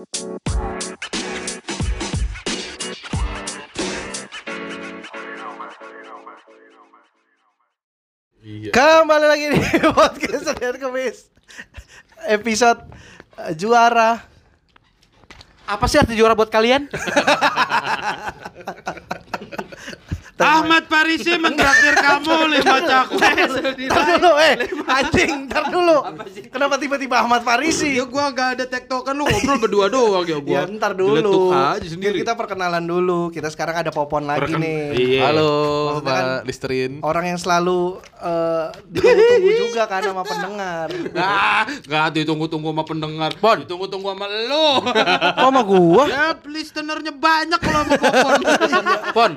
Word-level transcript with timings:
Iya. 0.00 0.32
Kembali 8.72 9.26
lagi 9.28 9.52
di 9.52 9.60
podcast 9.92 10.48
Senin 10.48 10.80
Kemis 10.80 11.28
Episode 12.32 12.80
eh, 13.44 13.52
juara 13.52 14.24
Apa 15.68 15.84
sih 15.84 16.00
arti 16.00 16.16
juara 16.16 16.32
buat 16.32 16.48
kalian? 16.48 16.88
Ahmad 20.40 20.84
Farisi 20.86 21.32
mentraktir 21.34 21.94
kamu 21.94 22.32
lima 22.54 22.76
cakwe. 22.80 23.28
Ntar 23.82 24.04
dulu 24.10 24.30
eh 24.38 24.54
Anjing 24.82 25.30
ntar 25.46 25.64
dulu 25.68 25.96
Kenapa 26.48 26.74
tiba-tiba 26.76 27.16
Ahmad 27.18 27.40
Farisi 27.40 27.92
Ya 27.92 28.04
gua 28.04 28.30
gak 28.30 28.56
ada 28.56 28.64
tektokan 28.66 29.12
lu 29.12 29.24
ngobrol 29.24 29.58
berdua 29.58 29.86
doang 29.92 30.24
ya 30.24 30.32
Ya 30.32 30.38
gua. 30.40 30.60
ntar 30.66 30.92
Diletuk 30.92 31.20
dulu 31.22 31.52
aja 31.52 31.76
Biar 31.76 31.86
sendiri. 31.86 32.16
kita 32.18 32.32
perkenalan 32.34 32.82
dulu 32.82 33.28
Kita 33.28 33.48
sekarang 33.48 33.76
ada 33.78 33.90
Popon 33.90 34.24
lagi 34.24 34.48
nih 34.50 34.82
Iya. 34.92 35.22
Halo, 35.26 35.52
Mbak 35.96 36.04
kan- 36.06 36.42
Listerin. 36.42 36.92
Orang 37.00 37.24
yang 37.24 37.36
selalu 37.36 37.80
eh, 38.16 38.66
ditunggu-tunggu 38.86 39.50
juga 39.60 39.82
kan 39.86 40.00
sama 40.02 40.22
pendengar 40.22 40.88
Ah, 41.12 41.62
gak 41.82 42.06
ditunggu-tunggu 42.14 42.68
sama 42.70 42.84
pendengar. 42.84 43.30
Pon, 43.36 43.56
ditunggu-tunggu 43.60 44.08
sama 44.08 44.26
lu. 44.26 44.68
Kok 44.80 45.40
sama 45.42 45.60
gua? 45.62 46.04
ya, 46.06 46.26
listenernya 46.44 47.12
banyak 47.12 47.58
kalau 47.58 47.80
sama 47.82 47.96
Popon. 47.96 48.32
Pon, 49.12 49.32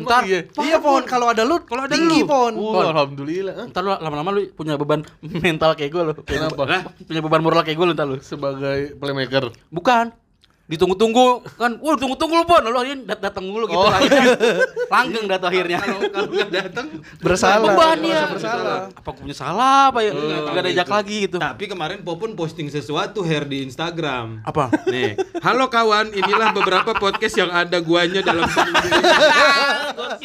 ntar, 0.00 0.22
iya. 0.46 0.64
Iya 0.64 0.78
Pon, 0.78 1.02
kalau 1.04 1.26
ada 1.28 1.42
lu 1.42 1.62
Kalau 1.62 1.84
ada 1.84 1.92
tinggi 1.92 2.20
lu. 2.20 2.28
Pon 2.28 2.52
Oh, 2.54 2.80
alhamdulillah. 2.80 3.68
ntar 3.68 3.80
lu 3.80 3.92
lama-lama 3.94 4.30
lu 4.32 4.48
punya 4.50 4.74
beban 4.74 5.02
mental 5.44 5.74
kayak 5.74 5.90
gue 5.90 6.02
lu. 6.02 6.14
Kenapa? 6.22 6.90
Punya 7.00 7.20
beban 7.20 7.42
moral 7.42 7.62
kayak 7.62 7.76
gue 7.76 7.86
lu 7.86 7.94
ntar 7.94 8.06
lu. 8.06 8.16
Sebagai 8.18 8.96
playmaker. 8.96 9.52
Bukan. 9.68 10.23
Ditunggu-tunggu 10.64 11.44
kan, 11.60 11.76
wah 11.76 11.92
tunggu-tunggu 11.92 12.40
lu 12.40 12.44
Pon, 12.48 12.64
lu 12.64 12.72
akhirnya 12.72 13.04
dat 13.12 13.20
datang 13.20 13.44
mulu 13.44 13.68
gitu 13.68 13.76
Oh. 13.76 13.92
akhirnya. 13.92 14.32
Langgeng 14.88 15.24
dah 15.28 15.36
tuh 15.36 15.48
akhirnya. 15.52 15.76
Kalau 15.76 16.00
nggak 16.32 16.50
datang. 16.50 16.86
Bersalah 17.20 17.68
Beban 17.68 17.98
ya. 18.00 18.22
bersalah 18.32 18.80
Apa 18.88 19.08
aku 19.12 19.18
punya 19.28 19.36
salah 19.36 19.92
apa 19.92 20.00
ya? 20.00 20.16
Enggak 20.16 20.62
ada 20.64 20.72
jak 20.72 20.88
lagi 20.88 21.16
gitu. 21.28 21.36
Tapi 21.36 21.64
kemarin 21.68 22.00
Popon 22.00 22.32
posting 22.32 22.72
sesuatu 22.72 23.20
Her 23.20 23.44
di 23.44 23.60
Instagram. 23.60 24.40
Apa? 24.40 24.72
Nih, 24.88 25.20
halo 25.44 25.68
kawan, 25.68 26.16
inilah 26.16 26.56
beberapa 26.56 26.96
podcast 26.96 27.36
yang 27.36 27.52
ada 27.52 27.76
guanya 27.84 28.24
dalam. 28.24 28.48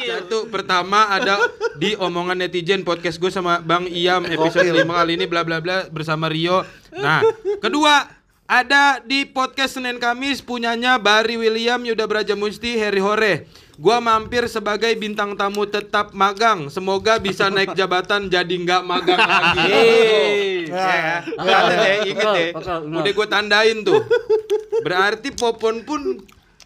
Satu, 0.00 0.48
pertama 0.48 1.12
ada 1.12 1.36
di 1.76 1.92
omongan 1.94 2.40
netizen 2.40 2.80
podcast 2.80 3.20
gue 3.20 3.28
sama 3.28 3.60
Bang 3.60 3.84
Iam 3.86 4.24
episode 4.24 4.64
Gokil. 4.64 4.88
5 4.88 4.98
kali 5.04 5.12
ini 5.20 5.24
bla 5.28 5.44
bla 5.44 5.60
bla 5.60 5.84
bersama 5.92 6.32
Rio. 6.32 6.64
Nah, 6.96 7.20
kedua 7.60 8.19
ada 8.50 8.98
di 9.06 9.22
podcast 9.30 9.78
Senin 9.78 10.02
Kamis 10.02 10.42
punyanya 10.42 10.98
Bari 10.98 11.38
William, 11.38 11.78
Yuda 11.86 12.10
Braja 12.10 12.34
Musti, 12.34 12.74
Heri 12.74 12.98
Hore. 12.98 13.46
Gua 13.78 14.02
mampir 14.02 14.50
sebagai 14.50 14.90
bintang 14.98 15.38
tamu 15.38 15.70
tetap 15.70 16.10
magang. 16.18 16.66
Semoga 16.66 17.22
bisa 17.22 17.46
naik 17.54 17.78
jabatan 17.78 18.26
jadi 18.26 18.50
nggak 18.50 18.82
magang 18.82 19.22
lagi. 19.30 19.70
Yeay. 19.70 20.66
Ya, 20.66 21.22
deh. 21.30 22.50
Bakal, 22.50 22.90
bakal. 22.90 22.98
Udah 22.98 23.12
gue 23.14 23.26
tandain 23.30 23.78
tuh. 23.86 24.02
Berarti 24.82 25.30
Popon 25.30 25.86
pun 25.86 26.18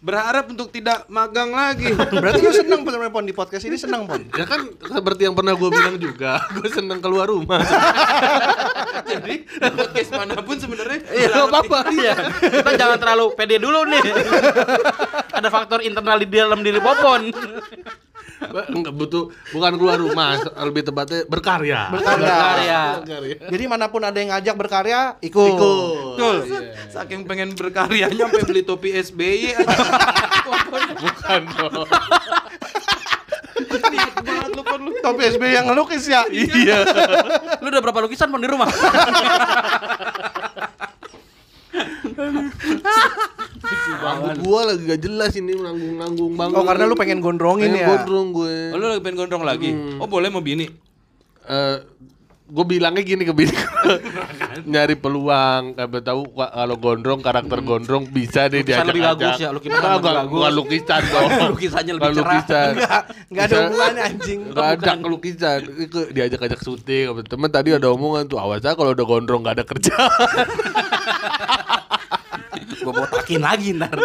berharap 0.05 0.45
untuk 0.53 0.69
tidak 0.69 1.09
magang 1.09 1.49
lagi. 1.49 1.89
Berarti 2.21 2.45
lu 2.45 2.53
seneng 2.53 2.85
sebenarnya 2.85 3.09
Pon 3.09 3.25
di 3.25 3.33
podcast 3.33 3.65
ini 3.65 3.73
seneng 3.73 4.05
Pon 4.05 4.21
Ya 4.37 4.45
kan 4.45 4.69
seperti 4.77 5.25
yang 5.25 5.33
pernah 5.33 5.57
gue 5.57 5.69
bilang 5.73 5.97
juga, 5.97 6.45
gue 6.61 6.69
seneng 6.69 7.01
keluar 7.01 7.25
rumah. 7.25 7.65
Jadi 9.11 9.49
podcast 9.73 10.09
mana 10.13 10.37
pun 10.45 10.61
sebenarnya 10.61 11.01
Iya, 11.09 11.27
nggak 11.33 11.47
apa-apa. 11.49 11.79
Iya. 11.89 12.13
Kita 12.61 12.71
jangan 12.77 12.97
terlalu 13.01 13.25
pede 13.33 13.57
dulu 13.57 13.81
nih. 13.89 14.03
ada 15.33 15.49
faktor 15.49 15.81
internal 15.81 16.21
di 16.21 16.27
dalam 16.29 16.61
diri 16.61 16.77
Popon. 16.77 17.33
Enggak 18.71 18.93
butuh, 18.93 19.31
bukan 19.55 19.71
keluar 19.79 19.95
rumah, 19.95 20.35
lebih 20.67 20.83
tepatnya 20.83 21.23
berkarya. 21.25 21.87
Berkarya. 21.91 22.19
Berkarya. 22.19 22.81
Berkarya. 23.01 23.35
Jadi 23.47 23.63
mana 23.67 23.87
pun 23.87 24.03
ada 24.03 24.17
yang 24.19 24.35
ngajak 24.35 24.55
berkarya, 24.59 25.15
ikut. 25.23 25.55
Ikut. 25.55 26.19
Betul. 26.19 26.35
Saking 26.91 27.23
pengen 27.23 27.55
berkarya 27.55 28.11
sampai 28.11 28.43
beli 28.43 28.61
topi 28.67 28.91
SBY 28.91 29.55
aja. 29.55 29.65
Bukan 31.03 31.41
dong. 31.55 31.87
Niat 33.85 34.17
banget 34.23 34.49
lu 34.55 34.63
Pon, 34.65 34.79
lu. 34.83 34.91
Tapi 34.99 35.21
SB 35.35 35.43
yang 35.51 35.65
ngelukis 35.71 36.07
ya. 36.09 36.25
Iya. 36.27 36.83
Lu 37.63 37.67
udah 37.71 37.81
berapa 37.83 37.99
lukisan 38.03 38.31
Pon 38.31 38.41
di 38.43 38.49
rumah? 38.49 38.67
Gue 44.37 44.61
lagi 44.61 44.81
gak 44.85 45.01
jelas 45.01 45.31
ini 45.33 45.51
nanggung-nanggung 45.53 46.33
banget. 46.33 46.55
Oh 46.55 46.63
karena 46.63 46.83
lu 46.85 46.95
pengen 46.95 47.19
gondrongin 47.19 47.69
Pengen 47.69 47.81
ya. 47.81 47.87
gondrong 47.91 48.27
gue. 48.31 48.55
Oh, 48.71 48.77
lu 48.77 48.85
lagi 48.87 49.01
pengen 49.01 49.17
gondrong 49.17 49.43
lagi? 49.43 49.69
Oh, 49.97 50.07
boleh 50.07 50.29
mau 50.29 50.39
bini? 50.39 50.67
eh 51.45 51.77
gue 52.45 52.65
bilangnya 52.67 53.01
gini 53.01 53.21
ke 53.21 53.33
bini 53.33 53.49
nyari 54.69 54.93
peluang 54.93 55.73
kayak 55.73 56.01
tahu 56.01 56.29
kalau 56.33 56.77
gondrong 56.77 57.17
karakter 57.17 57.57
gondrong 57.61 58.05
bisa 58.05 58.45
deh 58.45 58.61
Lukisan 58.61 58.65
diajak 58.65 58.85
lebih 58.85 59.01
bagus 59.03 59.35
ya, 59.37 59.49
lukisan 59.49 59.77
Enggak, 59.77 59.89
lebih 59.91 60.09
bagus. 60.13 60.29
bukan 60.31 60.51
lukisan 60.53 61.01
dong 61.05 61.29
Lukisannya 61.53 61.93
lebih 61.93 62.05
cerah. 62.05 62.17
lukisan 62.21 62.71
Enggak, 62.71 63.01
enggak 63.29 63.43
ada 63.43 63.55
hubungannya 63.57 64.03
anjing. 64.03 64.39
Enggak 64.45 64.67
ada 64.77 64.91
lukisan 65.05 65.59
Itu 65.75 65.99
diajak-ajak 66.09 66.59
syuting 66.61 67.03
sama 67.09 67.21
temen 67.25 67.49
tadi 67.49 67.69
ada 67.73 67.87
omongan 67.89 68.23
tuh 68.25 68.37
awas 68.37 68.61
aja 68.61 68.73
kalau 68.73 68.93
udah 68.93 69.05
gondrong 69.05 69.41
gak 69.41 69.55
ada 69.57 69.65
kerja 69.65 69.93
Gua 72.85 72.93
botakin 72.93 73.41
lagi 73.41 73.73
ntar. 73.73 73.97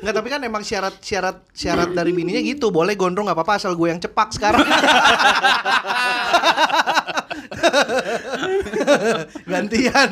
Enggak, 0.00 0.14
tapi 0.16 0.28
kan 0.32 0.40
emang 0.44 0.64
syarat 0.64 0.96
syarat 1.00 1.44
syarat 1.52 1.92
dari 1.92 2.12
bininya 2.12 2.40
gitu. 2.40 2.68
Boleh 2.72 2.96
gondrong 2.96 3.28
nggak 3.28 3.36
apa-apa 3.36 3.56
asal 3.60 3.72
gue 3.76 3.88
yang 3.88 4.00
cepak 4.00 4.32
sekarang. 4.32 4.64
Gantian. 9.50 10.10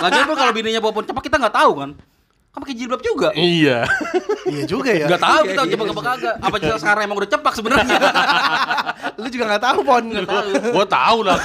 Lagian 0.00 0.24
pun 0.24 0.36
kalau 0.36 0.52
bininya 0.56 0.80
Popon 0.80 1.04
cepak 1.04 1.24
kita 1.28 1.36
nggak 1.36 1.56
tahu 1.56 1.72
kan. 1.84 1.90
Kan 2.58 2.66
pakai 2.66 2.74
jilbab 2.74 2.98
juga. 3.00 3.30
iya 3.32 3.86
Iya 4.44 4.62
juga 4.66 4.90
ya. 4.90 5.06
Nggak 5.06 5.22
tahu 5.22 5.42
kita 5.46 5.62
cepak 5.68 5.86
apa 5.88 6.02
kagak. 6.04 6.34
Apa 6.40 6.56
jelas 6.58 6.80
sekarang 6.80 7.02
emang 7.06 7.16
udah 7.16 7.30
cepak 7.30 7.52
sebenarnya. 7.54 7.98
Lu 9.20 9.28
juga 9.28 9.44
nggak 9.46 9.62
tahu 9.62 9.78
pon. 9.80 10.04
gue 10.08 10.86
tahu 10.88 11.18
lah 11.22 11.38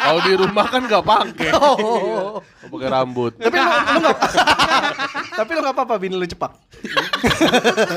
kalau 0.00 0.20
di 0.20 0.32
rumah 0.34 0.66
kan 0.66 0.82
gak 0.82 1.04
pakai 1.04 1.50
Oh. 1.54 2.42
pakai 2.64 2.88
rambut 2.88 3.32
Tapi 3.34 3.54
lu, 3.54 3.64
lu 3.64 3.98
nggak. 4.02 4.18
tapi 5.32 5.50
lu 5.50 5.60
nggak 5.60 5.74
apa-apa 5.74 5.94
bini 5.96 6.14
lu 6.14 6.24
cepak. 6.24 6.52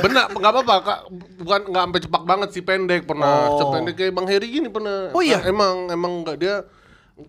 benar 0.02 0.26
nggak 0.30 0.52
apa-apa 0.52 0.76
kak 0.82 1.00
bukan 1.38 1.62
nggak 1.68 1.84
sampai 1.84 2.02
cepak 2.02 2.24
banget 2.24 2.50
sih 2.52 2.62
pendek 2.62 3.02
pernah 3.04 3.36
Oh. 3.48 3.58
sependek 3.58 3.96
kayak 3.96 4.12
bang 4.12 4.28
Heri 4.28 4.48
gini 4.50 4.68
pernah 4.68 5.10
Oh 5.12 5.22
iya? 5.22 5.40
Nah, 5.40 5.50
emang 5.50 5.76
emang 5.90 6.12
nggak 6.22 6.38
dia 6.38 6.56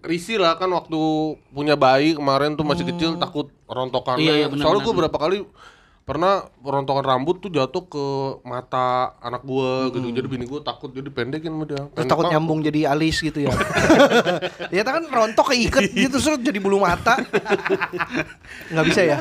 risih 0.02 0.40
lah 0.40 0.56
kan 0.56 0.70
waktu 0.72 0.98
punya 1.52 1.76
bayi 1.76 2.16
kemarin 2.16 2.56
tuh 2.56 2.64
masih 2.64 2.88
kecil 2.88 3.20
takut 3.20 3.52
rontokannya. 3.68 4.22
Iya, 4.22 4.34
iya, 4.44 4.46
soalnya 4.56 4.82
gue 4.84 4.94
berapa 4.94 5.18
kali 5.18 5.38
pernah 6.02 6.50
rontokan 6.58 7.06
rambut 7.06 7.38
tuh 7.38 7.46
jatuh 7.46 7.86
ke 7.86 8.06
mata 8.42 9.14
anak 9.22 9.46
gue 9.46 9.94
gitu. 9.94 10.08
Jadi 10.10 10.26
bini 10.26 10.44
gue 10.50 10.60
takut 10.64 10.90
jadi 10.90 11.06
pendekin 11.14 11.54
sama 11.54 11.64
dia. 11.68 11.86
Terus 11.94 12.06
takut 12.10 12.26
nyambung 12.26 12.58
jadi 12.58 12.90
alis 12.90 13.22
gitu 13.22 13.46
ya. 13.46 13.54
ya 14.76 14.82
kan 14.82 15.06
rontok 15.06 15.54
keiket 15.54 15.94
gitu 16.08 16.18
terus 16.18 16.42
jadi 16.42 16.58
bulu 16.58 16.82
mata. 16.82 17.22
Nggak 18.74 18.84
bisa 18.90 19.00
ya. 19.06 19.16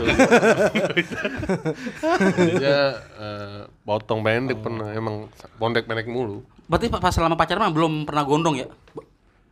Jadi 2.18 2.54
dia 2.58 2.80
eh, 2.98 3.62
potong 3.86 4.26
pendek 4.26 4.58
pernah 4.66 4.90
emang 4.90 5.30
pendek 5.62 5.86
pendek 5.86 6.10
mulu. 6.10 6.42
Berarti 6.66 6.88
pas 6.90 7.14
selama 7.14 7.38
pacaran 7.38 7.70
mah 7.70 7.74
belum 7.76 8.10
pernah 8.10 8.24
gondrong 8.26 8.58
ya? 8.58 8.68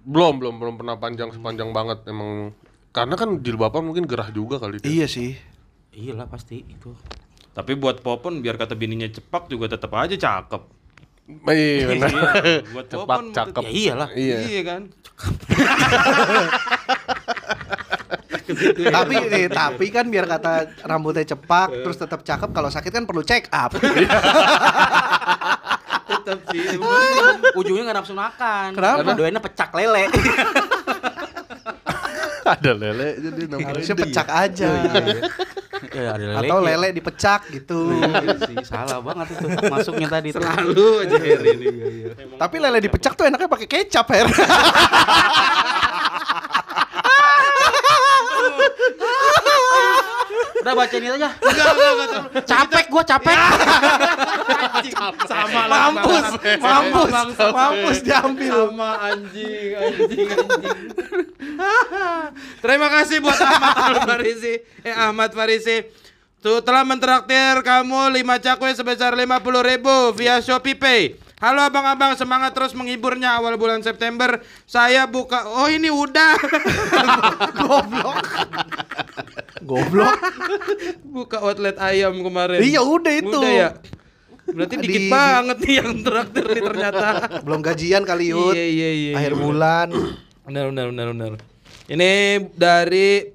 Belum 0.04 0.40
belum 0.40 0.56
belum 0.60 0.76
pernah 0.80 0.96
panjang 0.96 1.32
sepanjang 1.36 1.76
banget 1.76 2.08
emang 2.08 2.56
karena 2.90 3.16
kan 3.20 3.44
jilbaban 3.44 3.86
mungkin 3.86 4.10
gerah 4.10 4.34
juga 4.34 4.58
kali 4.58 4.82
dia. 4.82 4.90
iya 4.90 5.06
sih. 5.06 5.38
Iya 5.94 6.18
lah 6.18 6.28
pasti 6.32 6.66
itu. 6.66 6.96
Tapi 7.54 7.76
buat 7.76 8.02
Popon 8.02 8.42
biar 8.42 8.58
kata 8.58 8.74
bininya 8.74 9.06
cepak 9.12 9.52
juga 9.52 9.76
tetap 9.76 9.94
aja 9.94 10.16
cakep. 10.16 10.64
Iya, 11.46 11.86
benar. 11.94 12.10
Buat 12.74 12.86
Cepak 12.90 13.06
Popon 13.06 13.26
cakep. 13.36 13.64
Ya 13.68 13.70
iyalah. 13.70 14.10
Iya. 14.18 14.38
Iya 14.48 14.62
kan? 14.66 14.82
tapi 18.90 19.14
nih, 19.30 19.46
tapi 19.52 19.86
kan 19.94 20.10
biar 20.10 20.26
kata 20.26 20.74
rambutnya 20.90 21.22
cepak 21.22 21.70
terus 21.86 22.02
tetap 22.02 22.26
cakep 22.26 22.50
kalau 22.50 22.74
sakit 22.74 22.90
kan 22.90 23.06
perlu 23.06 23.22
check 23.22 23.46
up. 23.54 23.78
Tetap 26.10 26.40
sih. 26.50 26.60
Ujungnya 27.54 27.84
nggak 27.90 27.98
nafsu 28.02 28.14
makan. 28.18 28.74
Kenapa? 28.74 28.98
Karena 29.06 29.14
doainnya 29.14 29.42
pecak 29.44 29.70
lele. 29.78 30.04
Ada 32.50 32.72
lele 32.74 33.10
jadi 33.22 33.42
namanya. 33.46 33.68
Harusnya 33.78 33.96
pecak 33.96 34.28
aja. 34.34 34.70
ya, 35.94 36.10
ada 36.18 36.26
lele. 36.26 36.40
Atau 36.42 36.58
lele 36.66 36.88
dipecak 36.98 37.42
gitu. 37.54 37.94
Iya 37.94 38.42
sih, 38.42 38.56
salah 38.66 38.98
banget 39.06 39.38
itu 39.38 39.46
masuknya 39.70 40.08
tadi. 40.10 40.30
Selalu 40.34 41.06
aja 41.06 41.18
Heri 41.22 41.50
ini. 41.62 41.70
Tapi 42.42 42.56
lele 42.58 42.80
dipecak 42.82 43.14
tuh 43.14 43.30
enaknya 43.30 43.46
pakai 43.46 43.68
kecap, 43.70 44.06
Her. 44.10 44.28
Udah 50.60 50.74
bacain 50.74 51.00
itu 51.00 51.14
aja. 51.14 51.30
Enggak, 51.32 51.68
enggak, 51.70 51.90
enggak. 51.90 52.08
terlalu- 52.10 52.44
Capek 52.46 52.86
gua 52.88 53.04
capek. 53.04 53.38
Sama 55.26 55.62
lah. 55.66 55.80
Mampus, 55.90 56.26
mampus, 56.58 57.10
mampus 57.50 57.98
diambil. 58.02 58.56
Sama 58.68 58.90
anjing, 59.02 59.70
anjing, 59.74 60.28
anjing. 60.28 60.80
Terima 62.60 62.88
kasih 62.90 63.18
buat 63.20 63.38
Ahmad 63.38 64.04
Farisi. 64.06 64.54
Eh 64.82 64.92
Ahmad 64.92 65.32
Farisi. 65.32 65.78
Tuh 66.40 66.60
telah 66.60 66.84
mentraktir 66.84 67.60
kamu 67.60 68.16
5 68.16 68.40
cakwe 68.40 68.72
sebesar 68.72 69.12
50 69.12 69.28
ribu 69.62 69.92
via 70.14 70.40
Shopee 70.40 70.72
Pay. 70.74 71.02
Halo 71.38 71.64
abang-abang 71.64 72.16
semangat 72.16 72.52
terus 72.52 72.72
menghiburnya 72.72 73.32
awal 73.34 73.56
bulan 73.56 73.80
September 73.80 74.40
saya 74.66 75.04
buka 75.06 75.48
oh 75.50 75.68
ini 75.68 75.88
udah 75.88 76.36
Goblok. 77.58 78.20
Goblok. 79.62 80.16
buka 81.16 81.38
outlet 81.40 81.76
ayam 81.76 82.20
kemarin 82.20 82.60
Iya, 82.60 82.80
udah 82.80 83.14
itu. 83.14 83.30
udah 83.30 83.52
ya 83.52 83.70
berarti 84.50 84.76
Di- 84.76 84.84
dikit 84.84 85.04
di- 85.06 85.12
banget 85.12 85.58
nih 85.62 85.76
yang 85.78 85.92
traktir 86.02 86.46
nih 86.48 86.64
ternyata 86.64 87.06
Belum 87.46 87.62
gajian 87.62 88.02
kali 88.02 88.34
Yud. 88.34 88.54
iya 88.54 88.66
iya 88.66 88.90
iya 88.92 89.12
Akhir 89.16 89.34
iya. 89.34 89.40
bulan. 89.40 89.88
Benar 90.50 90.64
benar 90.68 90.86
benar 90.90 91.08
benar. 91.14 91.32
Ini 91.86 92.12
dari 92.52 93.30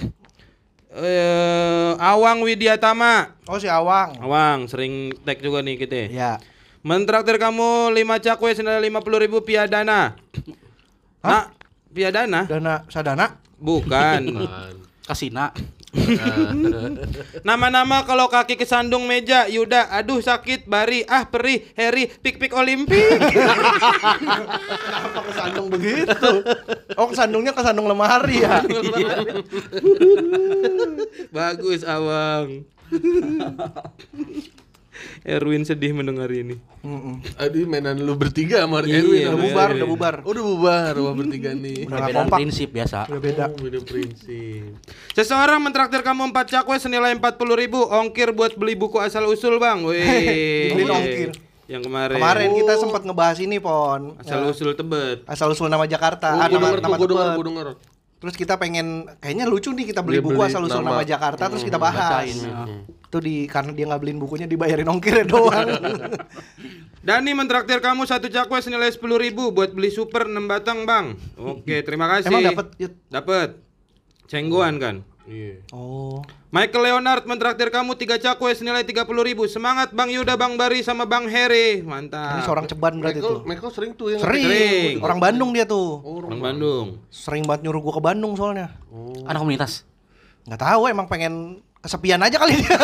eh, 0.90 1.92
Awang 1.94 2.42
Widiatama. 2.42 3.38
Oh 3.46 3.58
si 3.58 3.66
Awang. 3.66 4.18
Awang 4.18 4.66
sering 4.66 5.14
tag 5.22 5.38
juga 5.38 5.60
nih 5.60 5.76
kita. 5.76 6.10
Ya. 6.10 6.42
Mentraktir 6.82 7.38
kamu 7.38 7.94
5 7.94 7.94
cakwe 8.20 8.50
senilai 8.52 8.82
50 8.84 9.22
ribu 9.22 9.40
piadana. 9.40 10.18
Nah, 11.18 11.48
piadana? 11.88 12.44
Dana 12.44 12.84
sadana. 12.86 13.38
Bukan. 13.56 14.22
Kasina. 15.04 15.52
Nama-nama 17.48 18.02
kalau 18.08 18.26
kaki 18.26 18.56
kesandung 18.56 19.06
meja, 19.06 19.46
Yuda, 19.46 19.92
aduh 19.92 20.18
sakit, 20.18 20.66
Bari, 20.66 21.04
ah 21.06 21.28
perih, 21.28 21.70
Heri, 21.76 22.08
pik-pik 22.08 22.56
Olimpik. 22.56 23.20
Kenapa 24.80 25.20
kesandung 25.28 25.68
begitu? 25.70 26.30
Oh 26.98 27.06
kesandungnya 27.12 27.52
kesandung 27.52 27.86
lemari 27.86 28.42
ya. 28.42 28.64
Bagus, 31.36 31.84
Awang. 31.84 32.64
Erwin 35.34 35.62
sedih 35.62 35.92
mendengar 35.92 36.28
ini. 36.28 36.56
Mm-mm. 36.84 37.24
Aduh 37.36 37.64
mainan 37.64 37.96
lu 37.96 38.14
bertiga 38.14 38.62
sama 38.64 38.84
Iya, 38.84 39.00
Erwin. 39.00 39.24
Udah 39.24 39.30
sama 39.30 39.42
bubar, 39.42 39.68
udah 39.74 39.88
bubar. 39.88 40.14
Oh, 40.22 40.30
udah 40.32 40.44
bubar, 40.44 40.92
wah 41.00 41.14
bertiga 41.14 41.50
nih. 41.52 41.84
Udah 41.84 41.98
Perbedaan 41.98 42.26
kompak. 42.28 42.38
prinsip 42.38 42.68
biasa. 42.70 42.98
Udah 43.08 43.20
beda. 43.20 43.44
Oh, 43.50 43.58
beda 43.58 43.80
prinsip. 43.82 44.70
Seseorang 45.12 45.60
mentraktir 45.60 46.00
kamu 46.00 46.30
4 46.30 46.52
cakwe 46.58 46.76
senilai 46.76 47.14
40 47.16 47.54
ribu 47.56 47.80
Ongkir 47.84 48.34
buat 48.34 48.54
beli 48.54 48.74
buku 48.74 48.98
asal 48.98 49.24
usul 49.26 49.56
bang 49.56 49.80
Wih 49.82 50.02
Beli 50.74 50.84
ongkir. 50.86 51.30
Yang 51.64 51.88
kemarin 51.88 52.16
Kemarin 52.20 52.50
kita 52.52 52.72
sempat 52.76 53.02
ngebahas 53.02 53.38
ini 53.40 53.56
pon. 53.56 54.20
Asal 54.20 54.44
usul 54.44 54.76
tebet 54.76 55.24
Asal 55.24 55.48
usul 55.48 55.72
nama 55.72 55.88
Jakarta. 55.88 56.36
Oh, 56.36 56.42
ah, 56.44 56.48
nama, 56.52 56.76
nama 56.76 56.96
denger, 57.00 57.28
gua 57.34 57.44
denger. 57.48 57.66
Terus 58.24 58.34
kita 58.34 58.56
pengen 58.56 59.04
kayaknya 59.20 59.44
lucu 59.44 59.68
nih 59.68 59.84
kita 59.84 60.00
beli 60.00 60.16
Dia 60.16 60.24
buku 60.24 60.32
beli 60.34 60.48
asal 60.48 60.64
usul 60.64 60.80
nama. 60.80 60.96
nama, 60.96 61.04
Jakarta 61.04 61.44
terus 61.46 61.60
kita 61.60 61.76
Hmm, 61.76 61.84
bahas. 61.84 62.24
bacain, 62.24 62.36
ya. 62.40 62.56
Itu 63.04 63.18
di 63.20 63.44
karena 63.44 63.70
dia 63.70 63.84
nggak 63.84 64.00
beliin 64.00 64.16
bukunya 64.16 64.46
dibayarin 64.46 64.88
ongkirnya 64.88 65.28
doang. 65.36 65.68
Dani 66.98 67.30
mentraktir 67.30 67.78
kamu 67.78 68.02
satu 68.02 68.26
cakwe 68.26 68.58
senilai 68.58 68.88
10 68.88 68.96
ribu 69.20 69.52
Buat 69.52 69.70
beli 69.70 69.92
super 69.92 70.24
6 70.24 70.40
batang 70.42 70.82
bang 70.82 71.12
Oke 71.36 71.84
terima 71.84 72.08
kasih 72.08 72.32
Emang 72.32 72.48
dapat? 72.48 72.66
Dapat 73.06 73.48
Cengguan 74.24 74.80
kan 74.80 75.04
Iya. 75.24 75.64
Oh. 75.72 76.20
Michael 76.52 76.84
Leonard 76.84 77.24
mentraktir 77.24 77.72
kamu 77.72 77.96
3 77.96 78.20
cakwe 78.20 78.52
senilai 78.52 78.84
30 78.84 79.08
ribu 79.08 79.48
Semangat 79.48 79.90
Bang 79.96 80.12
Yuda, 80.12 80.36
Bang 80.36 80.60
Bari, 80.60 80.84
sama 80.84 81.08
Bang 81.08 81.24
Heri 81.32 81.80
Mantap 81.80 82.38
Ini 82.38 82.42
seorang 82.44 82.68
ceban 82.68 83.00
berarti 83.00 83.24
Michael, 83.24 83.32
tuh. 83.32 83.48
Michael 83.48 83.72
sering 83.72 83.92
tuh 83.96 84.08
yang 84.12 84.20
Sering. 84.20 84.44
Sering. 84.44 84.94
Orang 85.00 85.18
Bandung 85.24 85.50
dia 85.56 85.64
tuh. 85.64 86.04
Orang 86.04 86.44
Bandung 86.44 86.86
Sering 87.08 87.42
banget 87.48 87.64
nyuruh 87.64 87.80
gua 87.80 87.94
ke 87.96 88.02
Bandung 88.04 88.36
soalnya. 88.36 88.76
Anak 89.24 89.40
komunitas. 89.40 89.88
Nggak 90.44 90.60
tahu 90.60 90.92
emang 90.92 91.08
pengen 91.08 91.64
kesepian 91.84 92.16
aja 92.24 92.40
kali 92.40 92.64
dia. 92.64 92.80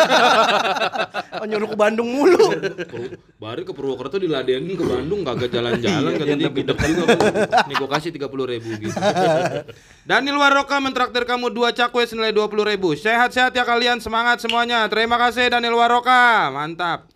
oh, 1.41 1.45
nyuruh 1.49 1.73
ke 1.73 1.77
Bandung 1.77 2.05
mulu. 2.05 2.53
Bari 3.41 3.65
ke 3.65 3.73
Purwokerto 3.73 4.21
diladenin 4.21 4.77
ke 4.77 4.85
Bandung 4.85 5.25
kagak 5.25 5.49
jalan-jalan 5.49 6.21
kata 6.21 6.33
dia 6.37 6.51
gede 6.53 6.73
juga. 6.93 7.17
Nih 7.65 7.75
gua 7.81 7.89
kasih 7.97 8.13
30 8.13 8.29
ribu 8.29 8.69
gitu. 8.77 8.93
Daniel 10.09 10.37
Waroka 10.37 10.77
mentraktir 10.77 11.25
kamu 11.25 11.49
dua 11.49 11.73
cakwe 11.73 12.05
senilai 12.05 12.29
20 12.29 12.71
ribu. 12.77 12.93
Sehat-sehat 12.93 13.57
ya 13.57 13.65
kalian 13.65 13.97
semangat 13.97 14.37
semuanya. 14.45 14.85
Terima 14.85 15.17
kasih 15.17 15.49
Daniel 15.49 15.81
Waroka. 15.81 16.53
Mantap. 16.53 17.09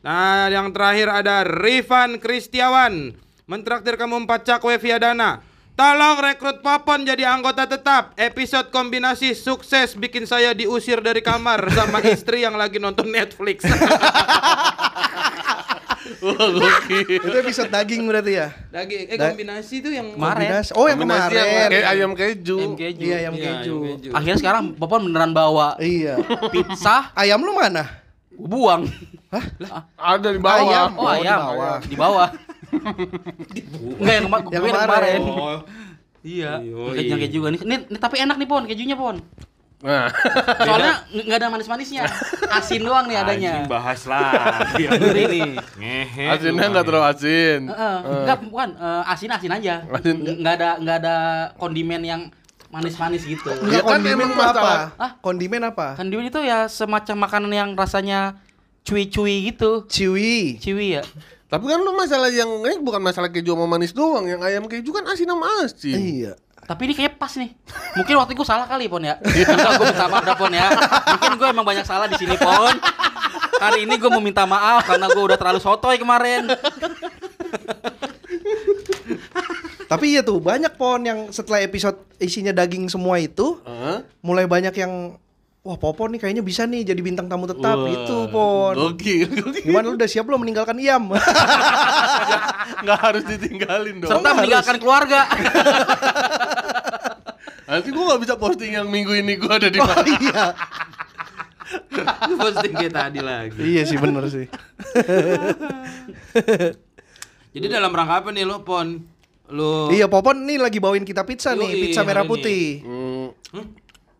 Nah, 0.00 0.48
yang 0.48 0.72
terakhir 0.72 1.12
ada 1.12 1.44
Rifan 1.44 2.16
Kristiawan. 2.16 3.12
Mentraktir 3.46 3.94
kamu 4.00 4.24
4 4.24 4.42
cakwe 4.42 4.74
via 4.80 4.98
dana. 4.98 5.44
Tolong 5.76 6.16
rekrut 6.18 6.64
Popon 6.64 7.04
jadi 7.04 7.28
anggota 7.28 7.68
tetap. 7.68 8.16
Episode 8.16 8.72
kombinasi 8.72 9.36
sukses 9.36 9.92
bikin 9.92 10.24
saya 10.24 10.50
diusir 10.50 10.98
dari 10.98 11.20
kamar 11.20 11.68
sama 11.68 12.00
istri 12.02 12.40
yang 12.40 12.56
lagi 12.56 12.80
nonton 12.80 13.04
Netflix. 13.06 13.60
Wah. 16.16 16.80
Itu 16.88 17.28
episode 17.36 17.68
daging 17.68 18.08
berarti 18.08 18.32
ya. 18.34 18.48
Daging 18.72 19.04
eh 19.06 19.18
kombinasi 19.20 19.74
tuh 19.78 19.92
yang 19.92 20.16
Kemarin. 20.16 20.48
Kombinasi- 20.48 20.72
Oh, 20.72 20.86
yang 20.86 20.96
Kombinasi 20.96 21.34
yang 21.34 21.44
kemarin. 21.46 21.68
Kayak 21.68 21.86
ayam 21.86 22.10
keju. 22.14 22.56
Ayam 22.56 22.72
keju. 22.74 23.04
Iya, 23.04 23.16
ayam 23.18 23.34
Iya, 23.34 23.44
keju. 23.44 23.76
ayam 23.76 23.84
keju. 23.92 24.10
Akhirnya 24.16 24.36
sekarang 24.38 24.62
Popon 24.74 25.00
beneran 25.04 25.32
bawa 25.32 25.76
Iya. 25.76 26.14
pizza, 26.48 27.12
Ayam 27.12 27.44
lu 27.44 27.52
mana? 27.52 27.84
gua 28.32 28.48
buang. 28.48 28.82
Ada 29.94 30.28
di 30.30 30.40
bawah. 30.40 30.60
Ayam. 30.62 30.88
Oh, 30.94 31.02
Oh, 31.02 31.12
di 31.12 31.20
ayam. 31.20 31.40
bawah. 31.42 31.76
Di 31.82 31.96
bawah. 31.96 32.28
Enggak 32.76 34.14
yang, 34.14 34.24
kema- 34.26 34.42
Yang 34.46 34.62
kemarin. 34.62 34.82
kemarin. 34.82 35.20
Oh, 35.22 35.58
Iya. 36.20 36.58
Keju 36.58 37.26
juga 37.32 37.48
nih. 37.48 37.60
Ini, 37.62 37.76
ini 37.86 37.98
tapi 37.98 38.18
enak 38.18 38.36
nih 38.36 38.46
Pon, 38.46 38.66
kejunya 38.66 38.94
Pon. 38.94 39.22
Nah, 39.76 40.08
Soalnya 40.58 41.04
ng- 41.06 41.22
nggak 41.22 41.38
ada 41.38 41.48
manis-manisnya. 41.48 42.02
Asin 42.48 42.82
doang 42.82 43.06
nih 43.06 43.16
adanya. 43.16 43.52
Anjing 43.54 43.68
bahas. 43.68 44.00
Gurih 44.72 45.24
nih. 45.36 45.50
Ngehe. 45.76 46.24
asinnya 46.28 46.66
nggak 46.66 46.82
terlalu 46.82 47.06
asin. 47.06 47.60
Heeh. 47.68 47.96
Enggak, 48.24 48.38
bukan 48.42 48.68
eh, 48.74 49.02
asin-asin 49.06 49.52
aja. 49.52 49.74
Asin. 49.86 50.16
Ng- 50.18 50.38
Nggak 50.40 50.54
ada 50.56 50.70
nggak 50.80 50.96
ada 50.98 51.16
kondimen 51.54 52.02
yang 52.02 52.20
manis-manis 52.66 53.22
gitu. 53.22 53.46
Enggak 53.52 53.70
Ya 53.70 53.80
kan 53.80 53.90
kondimen 53.94 54.26
apa? 54.26 54.40
masalah. 54.42 54.80
Hah? 54.96 55.10
Kondimen 55.20 55.62
apa? 55.62 55.86
Kondimen 55.94 56.24
itu 56.24 56.40
ya 56.40 56.66
semacam 56.66 57.16
makanan 57.20 57.52
yang 57.52 57.70
rasanya 57.72 58.40
cuy-cuy 58.82 59.46
gitu. 59.46 59.86
Ciwi. 59.86 60.58
Ciwi 60.58 60.86
ya. 60.90 61.02
Tapi 61.46 61.64
kan 61.70 61.78
lu 61.78 61.94
masalah 61.94 62.26
yang 62.26 62.50
ini 62.66 62.82
bukan 62.82 62.98
masalah 62.98 63.30
keju 63.30 63.54
sama 63.54 63.66
manis 63.70 63.94
doang. 63.94 64.26
Yang 64.26 64.40
ayam 64.42 64.64
keju 64.66 64.90
kan 64.90 65.06
asin 65.06 65.30
sama 65.30 65.46
asin. 65.62 65.94
Iya. 65.98 66.32
Tapi 66.66 66.90
ini 66.90 66.92
kayaknya 66.98 67.14
pas 67.14 67.30
nih. 67.38 67.50
Mungkin 67.94 68.14
waktu 68.18 68.32
itu 68.34 68.42
gue 68.42 68.48
salah 68.50 68.66
kali 68.66 68.90
Pon 68.90 69.06
ya. 69.06 69.14
Enggak 69.22 69.72
gue 69.78 69.86
minta 69.86 70.06
maaf 70.10 70.24
dah 70.26 70.34
Pon 70.34 70.50
ya. 70.50 70.68
Mungkin 71.14 71.32
gue 71.38 71.48
emang 71.54 71.66
banyak 71.66 71.86
salah 71.86 72.10
di 72.10 72.18
sini 72.18 72.34
Pon. 72.34 72.74
Hari 73.62 73.86
ini 73.86 73.94
gue 73.94 74.10
mau 74.10 74.18
minta 74.18 74.42
maaf 74.42 74.82
karena 74.90 75.06
gue 75.06 75.22
udah 75.22 75.38
terlalu 75.38 75.62
sotoy 75.62 75.94
kemarin. 75.96 76.50
Tapi 79.86 80.18
iya 80.18 80.20
tuh 80.26 80.42
banyak 80.42 80.74
pon 80.74 80.98
yang 81.06 81.30
setelah 81.30 81.62
episode 81.62 81.94
isinya 82.18 82.50
daging 82.50 82.90
semua 82.90 83.22
itu 83.22 83.62
Hah? 83.62 84.02
mulai 84.18 84.42
banyak 84.42 84.74
yang 84.74 85.14
wah 85.66 85.74
Popon 85.74 86.14
nih 86.14 86.22
kayaknya 86.22 86.46
bisa 86.46 86.62
nih 86.62 86.86
jadi 86.86 87.02
bintang 87.02 87.26
tamu 87.26 87.50
tetap 87.50 87.74
Wah, 87.74 87.90
gitu 87.90 88.30
pon. 88.30 88.74
Gokil, 88.78 89.26
gokil. 89.34 89.66
Gimana 89.66 89.90
lu 89.90 89.98
udah 89.98 90.06
siap 90.06 90.22
belum 90.22 90.46
meninggalkan 90.46 90.78
Iam? 90.78 91.10
Nggak 92.86 92.98
harus 93.02 93.26
ditinggalin 93.26 93.98
dong. 93.98 94.14
Serta 94.14 94.30
meninggalkan 94.38 94.78
keluarga. 94.78 95.26
Nanti 97.66 97.90
gua 97.90 98.14
nggak 98.14 98.22
bisa 98.22 98.34
posting 98.38 98.78
yang 98.78 98.86
minggu 98.86 99.10
ini 99.18 99.42
gua 99.42 99.58
ada 99.58 99.66
di 99.66 99.82
mana. 99.82 100.06
iya. 100.06 100.54
Posting 102.38 102.78
kayak 102.78 102.94
tadi 102.94 103.18
lagi. 103.18 103.58
iya 103.58 103.82
sih 103.82 103.98
bener 103.98 104.22
sih. 104.30 104.46
Jadi 107.58 107.66
dalam 107.66 107.90
rangka 107.90 108.22
apa 108.22 108.30
nih 108.30 108.46
lo 108.46 108.62
pon? 108.62 109.02
Lo 109.50 109.90
Iya 109.90 110.06
Popon 110.06 110.46
nih 110.46 110.62
lagi 110.62 110.78
bawain 110.78 111.02
kita 111.02 111.26
pizza 111.26 111.58
nih, 111.58 111.66
Yoi, 111.66 111.82
pizza 111.90 112.06
merah 112.06 112.22
putih. 112.22 112.86
Hmm. 112.86 113.34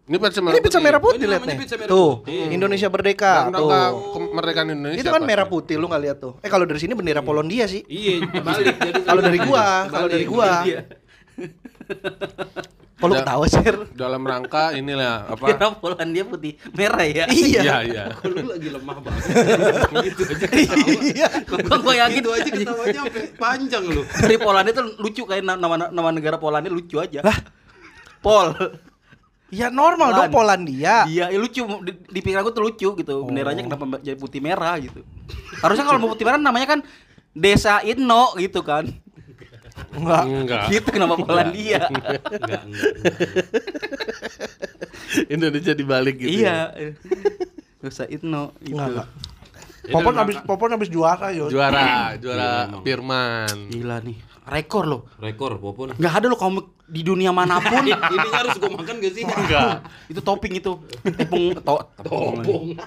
Ini 0.07 0.17
pizza 0.17 0.39
merah 0.39 0.55
Ini 0.55 0.63
pizza 0.63 0.79
merah 0.79 0.97
Oh, 0.97 1.05
putih 1.05 1.19
ini 1.19 1.27
lihat 1.27 1.41
namanya 1.41 1.51
nih. 1.51 1.61
pizza 1.61 1.77
merah 1.77 1.91
Tuh, 1.91 2.13
putih. 2.21 2.47
Indonesia 2.49 2.89
Merdeka. 2.89 3.33
Dalam 3.43 3.53
rangka 3.53 3.81
Tuh. 3.83 4.13
kemerdekaan 4.31 4.69
Indonesia. 4.71 4.97
Itu 4.97 5.09
kan 5.09 5.15
pasti. 5.17 5.29
merah 5.29 5.47
putih 5.47 5.75
lu 5.75 5.87
nggak 5.87 6.03
lihat 6.05 6.17
tuh. 6.21 6.33
Eh 6.39 6.49
kalau 6.49 6.63
dari 6.63 6.79
sini 6.79 6.93
bendera 6.93 7.21
Polandia 7.21 7.67
sih. 7.67 7.83
Iya, 7.85 8.15
balik. 8.39 8.75
Jadi 8.87 9.01
Kalau 9.03 9.21
dari 9.21 9.39
gua, 9.41 9.65
kalau 9.87 10.07
dari 10.07 10.25
gua. 10.25 10.51
Iya. 10.63 10.81
Lu 12.97 13.13
Da- 13.13 13.21
ketawa 13.21 13.45
sir? 13.47 13.75
Dalam 13.93 14.23
rangka 14.23 14.73
inilah 14.73 15.29
apa? 15.29 15.45
Merah 15.51 15.75
Polandia 15.75 16.23
putih 16.25 16.55
merah 16.71 17.05
ya. 17.05 17.25
Iya. 17.27 17.61
Iya, 17.61 17.77
iya. 17.85 18.03
Kok 18.17 18.31
lu 18.31 18.47
lagi 18.47 18.69
lemah 18.71 18.97
banget. 18.97 19.23
gitu 20.07 20.23
aja. 20.25 20.47
Iya. 21.03 21.29
Gua 21.45 21.77
gua 21.79 21.95
yakin 21.99 22.15
Gitu 22.17 22.31
aja 22.31 22.47
ketawanya 22.49 23.01
sampai 23.03 23.23
panjang 23.35 23.85
lu. 23.85 24.01
dari 24.07 24.37
Polandia 24.39 24.73
tuh 24.73 24.87
lucu 24.97 25.23
kayak 25.25 25.43
na- 25.43 25.59
nama 25.59 25.91
nama 25.91 26.09
negara 26.09 26.39
Polandia 26.39 26.71
lucu 26.71 26.97
aja. 26.97 27.21
Lah. 27.21 27.37
Pol. 28.19 28.55
Ya 29.55 29.71
normal 29.71 30.11
dong 30.11 30.35
Polandia. 30.35 31.07
Iya, 31.07 31.31
ya 31.31 31.39
lucu 31.39 31.63
di, 31.87 31.93
di 31.95 32.21
pikiran 32.23 32.43
gue 32.43 32.55
tuh 32.55 32.65
lucu 32.67 32.89
gitu. 32.99 33.15
Benderanya 33.27 33.63
kenapa 33.63 34.03
jadi 34.03 34.19
putih 34.19 34.43
merah 34.43 34.75
gitu. 34.83 35.07
Harusnya 35.63 35.87
kalau 35.87 36.03
mau 36.03 36.11
putih 36.11 36.27
merah 36.27 36.39
namanya 36.39 36.77
kan 36.77 36.81
Desa 37.31 37.79
Inno 37.87 38.35
gitu 38.43 38.67
kan. 38.67 38.91
Enggak. 39.95 40.23
Enggak. 40.27 40.63
Gitu 40.73 40.89
kenapa 40.91 41.15
Polandia? 41.21 41.87
Enggak, 41.87 42.23
enggak. 42.27 42.63
Indonesia 45.31 45.73
dibalik 45.77 46.17
gitu. 46.19 46.43
iya. 46.43 46.75
Desa 47.79 48.09
Inno 48.11 48.51
gitu. 48.59 48.75
Enggak, 48.75 48.89
enggak. 48.91 49.09
Itu 49.87 49.95
Popon 49.95 50.15
habis 50.19 50.37
Popon 50.43 50.71
habis 50.75 50.91
juara 50.91 51.31
ya. 51.31 51.39
yo. 51.39 51.47
Juara, 51.47 52.19
juara 52.19 52.67
Firman. 52.83 53.71
Gila 53.71 54.03
nih. 54.03 54.19
Rekor 54.47 54.87
loh. 54.87 55.01
Rekor 55.19 55.59
popon. 55.59 55.99
Nggak 55.99 56.13
ada 56.23 56.27
loh 56.31 56.39
komik 56.39 56.67
di 56.87 57.03
dunia 57.03 57.35
mana 57.35 57.59
pun. 57.59 57.83
Ini 57.83 58.31
harus 58.31 58.55
gue 58.63 58.71
makan 58.71 58.95
gak 59.03 59.13
sih? 59.13 59.27
Enggak. 59.43 59.83
itu 60.07 60.21
topping 60.23 60.63
itu. 60.63 60.73
Tepung 61.03 61.59
to, 61.59 61.77
Topong. 61.99 62.47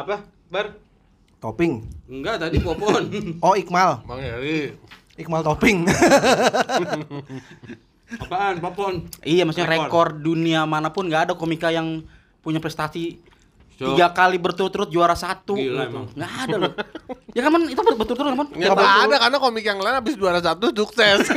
Apa? 0.00 0.22
Bar? 0.46 0.78
Topping. 1.42 1.82
Enggak 2.06 2.38
tadi 2.38 2.62
popon. 2.62 3.02
Oh 3.44 3.58
Iqmal. 3.58 4.06
Bang 4.06 4.22
Heri. 4.22 4.78
Iqmal 5.18 5.42
topping. 5.42 5.90
Apaan 8.22 8.62
popon? 8.62 9.10
Iya, 9.26 9.42
maksudnya 9.42 9.66
Rekor. 9.66 10.14
rekor 10.14 10.22
dunia 10.22 10.62
mana 10.62 10.94
pun 10.94 11.10
nggak 11.10 11.30
ada 11.30 11.34
komika 11.34 11.74
yang 11.74 12.06
punya 12.46 12.62
prestasi 12.62 13.18
So- 13.76 13.92
tiga 13.92 14.08
kali 14.08 14.40
berturut-turut 14.40 14.88
juara 14.88 15.12
satu. 15.12 15.52
Gila 15.52 15.84
gitu. 15.84 15.92
emang. 15.92 16.08
Nggak 16.16 16.32
ada 16.48 16.56
loh. 16.56 16.72
ya 17.36 17.40
kan 17.44 17.50
Man? 17.52 17.68
itu 17.68 17.76
berturut-turut 17.76 18.32
kan? 18.32 18.38
Man? 18.40 18.48
Ya 18.56 18.72
nggak 18.72 18.94
ada 19.04 19.16
karena 19.20 19.36
komik 19.36 19.64
yang 19.68 19.76
lain 19.84 20.00
habis 20.00 20.16
juara 20.16 20.40
satu 20.40 20.72
sukses. 20.72 21.28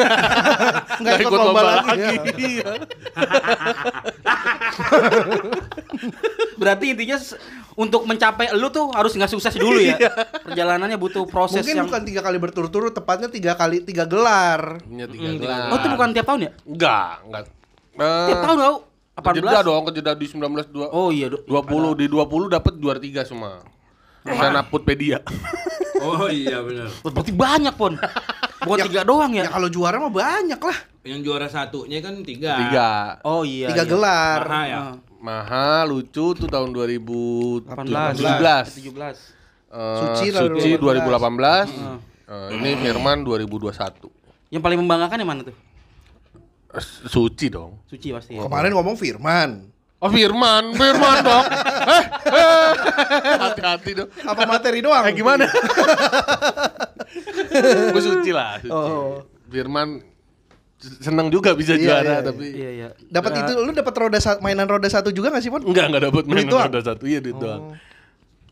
Nggak 1.04 1.16
ikut 1.20 1.36
lomba 1.36 1.62
lagi, 1.64 2.00
ya. 2.00 2.12
Iya. 2.40 2.70
Berarti 6.60 6.86
intinya 6.92 7.18
untuk 7.80 8.04
mencapai 8.04 8.52
lu 8.56 8.68
tuh 8.68 8.92
harus 8.92 9.16
nggak 9.16 9.32
sukses 9.32 9.56
dulu 9.56 9.80
ya. 9.80 9.96
Perjalanannya 10.48 11.00
butuh 11.00 11.24
proses 11.28 11.64
Mungkin 11.64 11.76
yang 11.76 11.88
bukan 11.88 12.04
tiga 12.04 12.22
kali 12.24 12.38
berturut-turut, 12.40 12.92
tepatnya 12.92 13.32
tiga 13.32 13.56
kali 13.56 13.84
tiga 13.84 14.04
gelar. 14.04 14.84
Punya 14.84 15.08
tiga 15.08 15.28
Mm, 15.28 15.34
tiga 15.40 15.48
gelar. 15.48 15.68
Oh, 15.72 15.78
itu 15.80 15.88
bukan 15.92 16.10
tiap 16.12 16.26
tahun 16.28 16.42
ya? 16.44 16.52
Enggak, 16.68 17.14
enggak. 17.28 17.44
Tiap 18.00 18.40
tahun 18.44 18.58
tau. 18.60 18.76
Kejeda 19.20 19.60
18. 19.60 19.68
dong, 19.68 19.84
kejeda 19.88 20.12
di 20.14 20.26
19 20.26 20.68
dua- 20.68 20.90
Oh 20.90 21.10
iya, 21.10 21.28
do- 21.28 21.44
20 21.44 21.94
di 21.94 22.06
20 22.06 22.48
dapat 22.48 22.74
juara 22.76 22.98
tiga 22.98 23.22
semua. 23.24 23.64
Sana 24.24 24.64
Putpedia. 24.64 25.20
Oh 26.00 26.32
iya 26.32 26.64
benar. 26.64 26.88
Berarti 27.04 27.36
banyak, 27.36 27.76
Pon. 27.76 28.00
Bukan 28.64 28.78
Ya- 28.80 28.88
tiga 28.88 29.02
doang 29.04 29.36
Ya 29.36 29.44
ya? 29.44 29.52
kalau 29.52 29.68
juara 29.68 30.00
mah 30.00 30.08
banyak 30.08 30.56
lah. 30.56 30.78
Yang 31.04 31.20
juara 31.28 31.48
satunya 31.52 32.00
kan 32.00 32.24
tiga. 32.24 32.56
Tiga. 32.56 32.90
Oh 33.24 33.44
iya. 33.44 33.68
Tiga 33.68 33.84
iya. 33.84 33.92
gelar. 33.92 34.40
Maha 34.42 34.64
ya. 34.64 34.78
Ah, 34.80 34.94
Mahal, 35.20 35.92
lucu 35.92 36.32
tuh 36.32 36.48
tahun 36.48 36.72
2017. 36.72 37.68
18. 38.16 38.80
17. 38.80 39.36
Eh, 39.68 40.00
Suci 40.00 40.26
Suci 40.32 40.80
2018. 40.80 40.80
2018. 40.80 41.68
Eh, 42.24 42.50
ini 42.56 42.72
Firman 42.80 43.28
2021. 43.28 44.08
Yang 44.48 44.62
paling 44.64 44.80
membanggakan 44.80 45.18
yang 45.20 45.30
mana 45.30 45.42
tuh? 45.44 45.56
Suci 47.06 47.50
dong. 47.50 47.82
Suci 47.86 48.14
pasti 48.14 48.34
ya. 48.34 48.46
Kemarin 48.46 48.72
ngomong 48.72 48.94
Firman. 48.94 49.66
Oh 50.00 50.08
Firman, 50.08 50.72
Firman 50.74 51.18
dong. 51.22 51.46
Eh, 51.90 52.06
eh. 52.30 52.72
Hati-hati 53.36 53.92
dong. 53.96 54.10
Apa 54.22 54.46
materi 54.46 54.80
doang? 54.80 55.02
Eh 55.02 55.14
gimana? 55.14 55.50
Gue 57.90 58.04
suci 58.04 58.30
lah, 58.30 58.62
suci. 58.62 58.70
Oh. 58.70 59.26
Firman 59.46 60.06
seneng 60.80 61.28
juga 61.28 61.52
bisa 61.52 61.74
Iya, 61.74 61.82
juara 61.82 62.00
iya, 62.00 62.14
iya. 62.14 62.20
tapi 62.24 62.46
Iya, 62.48 62.70
iya. 62.72 62.88
Dapat 63.04 63.32
itu 63.42 63.52
lu 63.58 63.72
dapat 63.74 63.94
roda 63.98 64.16
sa- 64.18 64.40
mainan 64.40 64.64
roda 64.64 64.88
satu 64.88 65.10
juga 65.10 65.28
gak 65.28 65.42
sih, 65.42 65.52
Pon? 65.52 65.60
enggak 65.62 65.90
enggak 65.90 66.04
dapat 66.06 66.24
mainan 66.24 66.48
doang? 66.48 66.68
roda 66.70 66.82
satu 66.86 67.04
iya 67.04 67.20
duit 67.20 67.36
doang. 67.36 67.76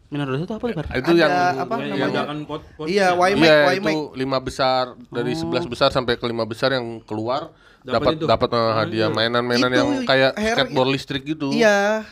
Minor 0.08 0.28
itu 0.34 0.48
apa, 0.48 0.66
Bar? 0.66 0.86
Itu 0.90 1.12
Ada 1.12 1.20
yang 1.20 1.32
apa 1.58 1.74
yang- 1.78 2.00
namanya? 2.00 2.22
Pot 2.44 2.62
pot. 2.74 2.88
Iya, 2.88 3.12
Waimek, 3.14 3.44
Iya 3.44 3.58
Waimek. 3.68 3.92
itu 3.92 4.00
lima 4.16 4.38
besar 4.40 4.84
dari 5.08 5.36
sebelas 5.36 5.64
besar 5.64 5.92
sampai 5.92 6.16
ke 6.16 6.26
lima 6.26 6.44
besar 6.44 6.72
yang 6.72 7.04
keluar 7.04 7.52
Dapat 7.88 8.20
dapat 8.20 8.50
eh, 8.52 8.72
hadiah 8.76 9.10
mainan-mainan 9.10 9.72
yang 9.72 9.90
kayak 10.04 10.36
Her- 10.36 10.56
skateboard 10.60 10.90
listrik 10.92 11.24
gitu. 11.24 11.56
Iya. 11.56 12.04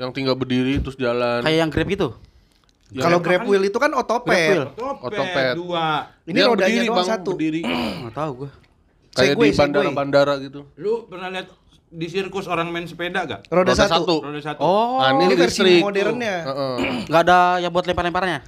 Yang 0.00 0.10
tinggal 0.16 0.32
berdiri 0.32 0.80
terus 0.80 0.96
jalan. 0.96 1.44
Kayak 1.44 1.58
yang 1.60 1.70
Grab 1.70 1.88
gitu. 1.92 2.08
Ya, 2.90 3.06
Kalau 3.06 3.18
Grab 3.20 3.44
wheel 3.46 3.68
itu 3.68 3.78
kan 3.78 3.92
otopet. 3.92 4.66
Otopet, 4.74 5.04
Otopet. 5.04 5.54
dua. 5.54 6.10
Ini 6.24 6.34
Dia 6.40 6.44
rodanya 6.48 6.66
berdiri, 6.66 6.86
doang 6.88 6.96
Bang, 6.98 7.08
satu. 7.12 7.30
Berdiri. 7.36 7.60
Enggak 8.00 8.14
tahu 8.16 8.30
gua. 8.34 8.50
Kayak 9.10 9.34
Segway, 9.36 9.50
di 9.50 9.58
bandara-bandara 9.58 10.34
gitu. 10.40 10.60
Lu 10.78 11.04
pernah 11.10 11.28
lihat 11.28 11.46
di 11.90 12.06
sirkus 12.06 12.46
orang 12.46 12.70
main 12.70 12.86
sepeda 12.86 13.26
gak? 13.26 13.40
Roda, 13.46 13.66
Roda 13.66 13.74
satu. 13.74 13.90
satu. 13.92 14.14
Roda 14.22 14.40
satu. 14.40 14.60
Oh, 14.60 15.02
Nah, 15.02 15.10
Ini 15.12 15.34
versi 15.34 15.58
listrik. 15.60 15.82
modernnya. 15.82 16.36
Heeh. 16.46 16.74
enggak 17.10 17.22
ada 17.26 17.38
yang 17.58 17.70
buat 17.70 17.82
lempar-lemparnya. 17.84 18.38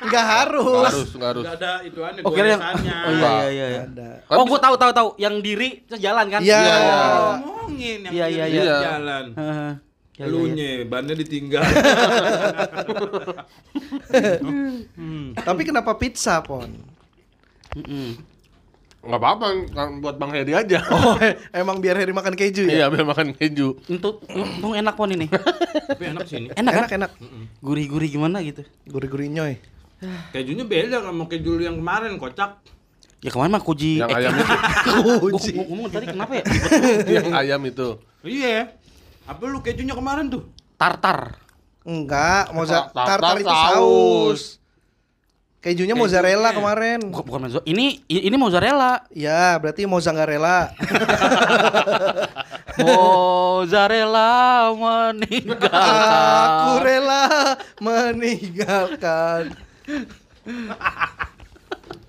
Enggak 0.00 0.26
harus. 0.38 0.62
Nggak 0.62 0.86
harus, 0.86 1.10
nggak 1.12 1.28
harus. 1.28 1.44
Gak 1.44 1.56
ada 1.58 1.72
itu 1.82 1.98
aneh 2.00 2.22
Oh, 2.22 2.30
yang. 2.30 2.60
Oh 2.62 2.74
iya 2.78 3.00
iya 3.10 3.46
iya. 3.50 3.66
iya. 3.66 3.82
Ada. 3.84 4.08
Oh, 4.30 4.46
gua 4.46 4.58
tahu 4.58 4.74
tahu 4.76 4.92
tahu 4.92 5.08
yang 5.16 5.42
diri 5.42 5.82
terus 5.84 5.98
jalan 5.98 6.30
kan? 6.30 6.38
Iya. 6.38 6.54
Iya, 6.56 6.76
iya. 6.78 6.96
Ngomongin 7.36 7.98
yang 8.06 8.12
Iya, 8.14 8.26
iya, 8.28 8.44
kiri 8.46 8.56
iya. 8.62 8.78
jalan. 8.80 9.24
Heeh. 9.34 9.70
Ya, 10.14 10.22
ya. 10.22 10.26
Lunya, 10.28 10.70
bannya 10.84 11.14
ditinggal. 11.16 11.64
Tapi 15.40 15.62
kenapa 15.64 15.96
pizza, 15.96 16.38
Pon? 16.40 16.70
Mm-mm. 17.72 18.18
Nggak 19.00 19.16
apa-apa 19.16 19.46
kan 19.72 19.88
buat 19.98 20.20
Bang 20.20 20.28
Heri 20.30 20.52
aja. 20.52 20.84
Oh, 20.92 21.16
emang 21.50 21.80
biar 21.80 21.96
Heri 21.96 22.12
makan 22.12 22.36
keju 22.36 22.68
ya? 22.68 22.84
Iya, 22.84 22.86
biar 22.88 23.08
makan 23.08 23.32
keju. 23.32 23.80
Untuk 23.88 24.20
untung 24.28 24.76
enak 24.76 24.92
pon 24.92 25.08
ini. 25.08 25.24
Tapi 25.26 26.04
enak 26.06 26.28
sih 26.28 26.36
ini. 26.38 26.48
Enak 26.52 26.72
kan? 26.74 26.84
Enak, 26.84 26.92
enak. 26.92 27.10
Gurih-gurih 27.58 28.08
gimana 28.10 28.44
gitu. 28.44 28.60
Gurih-gurih 28.84 29.26
nyoy. 29.26 29.56
Kejunya 30.30 30.64
beda 30.64 31.00
sama 31.00 31.24
keju 31.26 31.56
yang 31.58 31.76
kemarin 31.76 32.16
kocak. 32.16 32.60
Ya 33.20 33.28
kemarin 33.28 33.52
mah 33.52 33.60
kuji 33.60 34.00
Yang 34.00 34.10
eh, 34.10 34.16
ayam 34.16 34.32
itu. 34.32 34.44
gua- 35.20 35.32
gua 35.32 35.64
ngomong 35.66 35.88
tadi 35.88 36.06
kenapa 36.08 36.32
ya? 36.34 36.44
yang 37.20 37.28
ayam 37.32 37.60
itu. 37.64 37.88
Iya. 38.20 38.72
Apa 39.24 39.44
lu 39.44 39.60
kejunya 39.60 39.92
kemarin 39.92 40.28
tuh? 40.28 40.44
Tartar. 40.76 41.40
Enggak, 41.80 42.52
moza 42.52 42.92
Tartar 42.92 43.16
tartar 43.16 43.36
itu 43.40 43.48
saus. 43.48 44.59
Kejunya 45.60 45.92
mozzarella 45.92 46.50
Kejunya. 46.50 46.56
kemarin. 46.56 46.98
Bukan, 47.12 47.24
bukan 47.28 47.40
mezzo. 47.44 47.60
Ini 47.62 48.00
ini 48.08 48.34
mozzarella. 48.34 49.04
Ya, 49.12 49.60
berarti 49.60 49.84
mozzarella. 49.84 50.72
Mozzarella 52.80 54.32
meninggalkan. 54.72 55.68
Aku 56.48 56.72
rela 56.80 57.24
meninggalkan. 57.76 59.52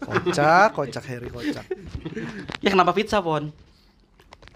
Kocak, 0.02 0.68
kocak 0.72 1.04
Heri 1.04 1.28
kocak. 1.28 1.66
Ya 2.60 2.70
kenapa 2.72 2.96
pizza, 2.96 3.20
Pon? 3.20 3.52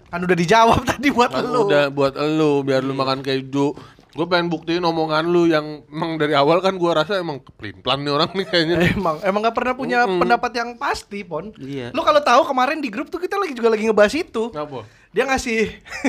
Kan 0.06 0.22
udah 0.22 0.38
dijawab 0.38 0.86
tadi 0.86 1.10
buat 1.10 1.28
Kan 1.28 1.44
lu. 1.44 1.66
udah 1.68 1.90
buat 1.90 2.14
elu 2.16 2.62
biar 2.62 2.80
lu 2.80 2.94
makan 2.94 3.20
keju. 3.20 3.74
Gue 4.16 4.26
pengen 4.26 4.48
buktiin 4.48 4.80
omongan 4.80 5.28
lu 5.28 5.44
yang 5.44 5.84
emang 5.86 6.16
dari 6.16 6.32
awal 6.32 6.58
kan 6.58 6.74
gua 6.74 6.96
rasa 6.96 7.20
emang 7.20 7.36
pelin-pelan 7.52 8.00
nih 8.00 8.10
orang 8.10 8.30
nih 8.32 8.46
kayaknya. 8.46 8.76
Emang 8.96 9.16
emang 9.20 9.40
gak 9.42 9.54
pernah 9.54 9.74
punya 9.74 9.98
pendapat 10.08 10.52
yang 10.52 10.74
pasti, 10.74 11.20
Pon. 11.20 11.52
Iya. 11.54 11.92
Lu 11.92 12.00
kalau 12.00 12.18
tahu 12.18 12.48
kemarin 12.48 12.80
di 12.80 12.88
grup 12.88 13.06
tuh 13.06 13.18
kita 13.18 13.36
lagi 13.36 13.52
juga 13.52 13.68
lagi 13.68 13.84
ngebahas 13.84 14.16
itu. 14.16 14.48
Kenapa? 14.48 14.88
Dia 15.12 15.24
ngasih 15.24 15.58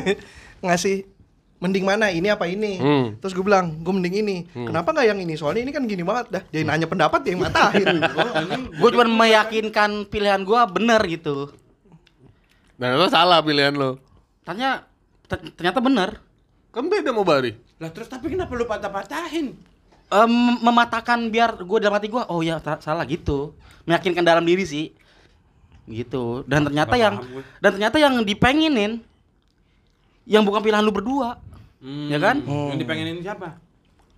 ngasih 0.65 0.95
mending 1.57 1.83
mana 1.83 2.07
ini 2.07 2.29
apa 2.29 2.45
ini 2.45 2.77
Hmm. 2.77 3.07
terus 3.17 3.33
gue 3.33 3.41
bilang 3.41 3.81
gue 3.81 3.89
mending 3.89 4.21
ini 4.21 4.35
kenapa 4.53 4.93
nggak 4.93 5.07
yang 5.07 5.17
ini 5.17 5.33
soalnya 5.33 5.65
ini 5.65 5.73
kan 5.73 5.83
gini 5.83 6.05
banget 6.05 6.25
dah 6.29 6.43
dia 6.47 6.61
nanya 6.61 6.85
pendapat 6.85 7.25
dia 7.25 7.33
yang 7.33 7.41
matahin 7.41 7.97
Gue 8.77 8.89
cuma 8.93 9.09
meyakinkan 9.09 10.05
pilihan 10.05 10.45
gua 10.45 10.69
bener 10.69 11.01
gitu. 11.03 11.49
Nah, 12.77 12.93
itu 12.93 13.09
salah 13.09 13.41
pilihan 13.41 13.73
lo. 13.73 13.97
Tanya 14.45 14.85
ter- 15.25 15.49
ternyata 15.51 15.81
bener. 15.81 16.21
Kan 16.69 16.85
beda 16.85 17.09
mau 17.09 17.23
bari. 17.23 17.55
Lah 17.77 17.89
terus 17.89 18.05
tapi 18.05 18.27
kenapa 18.27 18.51
lu 18.51 18.63
patah-patahin? 18.63 19.53
Em, 20.07 20.33
mematahkan 20.57 21.19
biar 21.27 21.59
gue 21.59 21.77
dalam 21.77 21.91
hati 21.91 22.07
gue 22.07 22.23
oh 22.23 22.39
ya 22.39 22.57
salah 22.77 23.03
gitu 23.03 23.51
meyakinkan 23.83 24.23
dalam 24.23 24.39
diri 24.41 24.63
sih 24.63 24.95
gitu 25.85 26.43
dan 26.43 26.63
ternyata 26.63 26.89
Nggak 26.89 26.99
yang 27.01 27.15
gue. 27.17 27.43
dan 27.57 27.69
ternyata 27.75 27.97
yang 27.97 28.13
dipengenin 28.21 28.91
yang 30.23 30.43
bukan 30.43 30.59
pilihan 30.61 30.79
lu 30.79 30.91
berdua 30.91 31.43
Hmm, 31.77 32.07
Ya 32.07 32.17
kan? 32.17 32.39
Yang 32.41 32.79
dipengenin 32.79 33.19
siapa? 33.19 33.59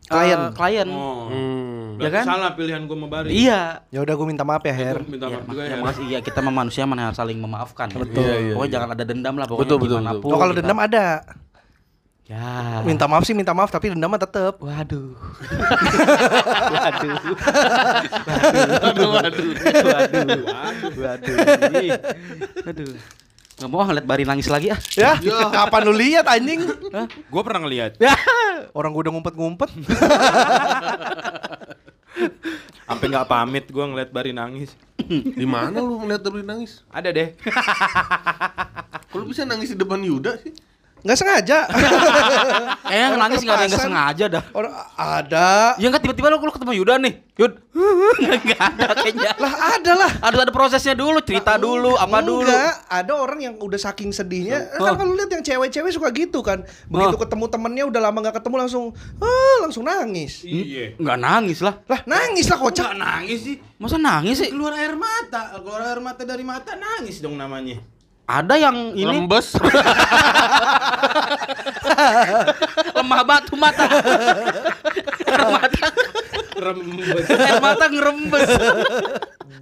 Klien. 0.06 0.39
Eh, 0.39 0.50
klien 0.53 0.88
Oh. 0.88 1.25
Hmm. 1.27 1.98
Ya 1.98 2.10
kan? 2.10 2.24
salah 2.24 2.53
pilihan 2.53 2.86
gua 2.86 2.96
sama 2.96 3.08
Bari. 3.10 3.29
iya 3.34 3.82
ya 3.89 4.00
udah 4.00 4.13
gue 4.13 4.27
minta 4.27 4.41
maaf 4.44 4.62
ya 4.62 4.72
Her 4.72 4.98
Minta 5.03 5.25
Ya, 5.25 5.36
maaf 5.36 5.50
juga 5.50 5.62
ya, 5.63 5.70
ya. 5.70 5.77
makasih. 5.82 6.03
Iya, 6.06 6.20
kita 6.22 6.38
sama 6.38 6.53
manusia 6.53 6.86
mana 6.86 7.12
saling 7.12 7.36
memaafkan 7.36 7.89
ya. 7.89 7.98
Betul. 8.00 8.24
Iya, 8.24 8.36
iya, 8.39 8.53
pokoknya 8.53 8.63
iya. 8.63 8.74
jangan 8.75 8.89
ada 8.91 9.03
dendam 9.03 9.34
lah 9.36 9.46
pokoknya 9.46 9.65
Betul, 9.65 9.77
betul, 9.79 9.98
betul. 10.00 10.22
oh 10.24 10.38
kalau 10.38 10.53
kita- 10.53 10.62
dendam 10.63 10.79
ada 10.79 11.06
ya 12.29 12.86
minta 12.86 13.09
maaf 13.09 13.25
sih 13.25 13.33
minta 13.33 13.57
maaf 13.57 13.74
tapi 13.74 13.89
dendam 13.89 14.05
mah 14.05 14.21
tetep 14.21 14.53
waduh 14.62 15.17
Waduh, 16.69 17.17
waduh. 19.09 19.09
waduh 19.09 19.50
waduh 19.81 20.41
waduh 20.93 21.36
Ih. 21.81 21.91
waduh 22.63 22.93
Nggak 23.59 23.69
mau 23.75 23.83
ngeliat 23.83 24.07
Bari 24.07 24.24
nangis 24.24 24.48
lagi 24.48 24.71
ah. 24.71 24.79
Ya, 24.95 25.19
kapan 25.51 25.83
lu 25.83 25.91
lihat 25.91 26.24
anjing? 26.31 26.63
Gue 27.27 27.41
pernah 27.43 27.67
ngeliat. 27.67 28.00
Ya, 28.00 28.15
orang 28.71 28.95
gua 28.95 29.03
udah 29.03 29.12
ngumpet-ngumpet. 29.12 29.67
Sampai 32.88 33.05
nggak 33.12 33.27
pamit 33.27 33.67
gue 33.67 33.83
ngeliat 33.83 34.15
Bari 34.15 34.31
nangis. 34.31 34.79
Di 35.12 35.43
mana 35.43 35.83
lu 35.83 36.00
ngeliat 36.00 36.24
Bari 36.24 36.48
nangis? 36.48 36.88
Ada 36.88 37.12
deh. 37.12 37.36
Kalau 39.12 39.27
bisa 39.27 39.43
nangis 39.43 39.75
di 39.75 39.77
depan 39.77 40.00
Yuda 40.00 40.39
sih. 40.39 40.55
Nggak 41.03 41.18
sengaja. 41.18 41.60
Eh 42.89 42.98
yang 42.98 43.22
nangis 43.22 43.46
nggak 43.46 43.53
ada 43.53 43.63
yang 43.65 43.72
nggak 43.77 43.86
sengaja 43.86 44.25
dah. 44.25 44.44
Orang 44.50 44.74
ada. 44.98 45.77
Ya 45.77 45.94
nggak 45.94 46.01
tiba-tiba 46.01 46.34
lu, 46.34 46.41
lu 46.41 46.50
ketemu 46.50 46.74
Yuda 46.82 46.98
nih. 46.98 47.13
Yud. 47.38 47.53
Nggak 48.20 48.60
ada 48.60 48.88
kayaknya. 48.98 49.32
Lah 49.38 49.53
ada 49.77 49.91
lah. 49.96 50.12
Harus 50.25 50.39
ada 50.44 50.51
prosesnya 50.51 50.91
dulu, 50.98 51.22
cerita 51.24 51.56
dulu, 51.56 51.96
apa 51.96 52.20
dulu. 52.20 52.44
Enggak, 52.44 52.84
ada 52.89 53.13
orang 53.15 53.39
yang 53.39 53.53
udah 53.56 53.79
saking 53.79 54.12
sedihnya. 54.12 54.74
Kan 54.75 54.98
kalau 55.00 55.13
lihat 55.15 55.32
yang 55.32 55.46
cewek-cewek 55.46 55.91
suka 55.94 56.10
gitu 56.12 56.41
kan. 56.41 56.65
Begitu 56.89 57.15
Oh. 57.15 57.22
ketemu 57.22 57.46
temennya 57.48 57.84
udah 57.88 58.01
lama 58.10 58.18
nggak 58.20 58.36
ketemu 58.41 58.56
langsung 58.65 58.86
ah, 59.22 59.56
langsung 59.63 59.86
nangis. 59.86 60.44
Iya. 60.44 60.98
Nggak 61.00 61.18
nangis 61.22 61.60
lah. 61.62 61.77
Lah 61.86 62.01
nangis 62.10 62.50
lah 62.50 62.58
kocak. 62.60 62.89
Nggak 62.91 63.00
nangis 63.00 63.39
sih. 63.46 63.56
Masa 63.77 63.96
nangis 64.01 64.36
sih? 64.41 64.50
Keluar 64.51 64.74
air 64.75 64.98
mata. 64.98 65.56
Keluar 65.62 65.82
air 65.94 66.01
mata 66.03 66.25
dari 66.25 66.44
mata 66.44 66.74
nangis 66.75 67.22
dong 67.24 67.38
namanya. 67.39 67.79
Ada 68.29 68.62
yang 68.62 68.93
ini 68.93 69.09
Rembes. 69.09 69.57
lemah 72.93 73.21
batu 73.25 73.57
mata. 73.57 73.89
Air 75.25 75.43
mata, 75.50 75.88
Rembes. 76.62 77.25
air 77.25 77.57
mata 77.57 77.86
ngerembes. 77.89 78.50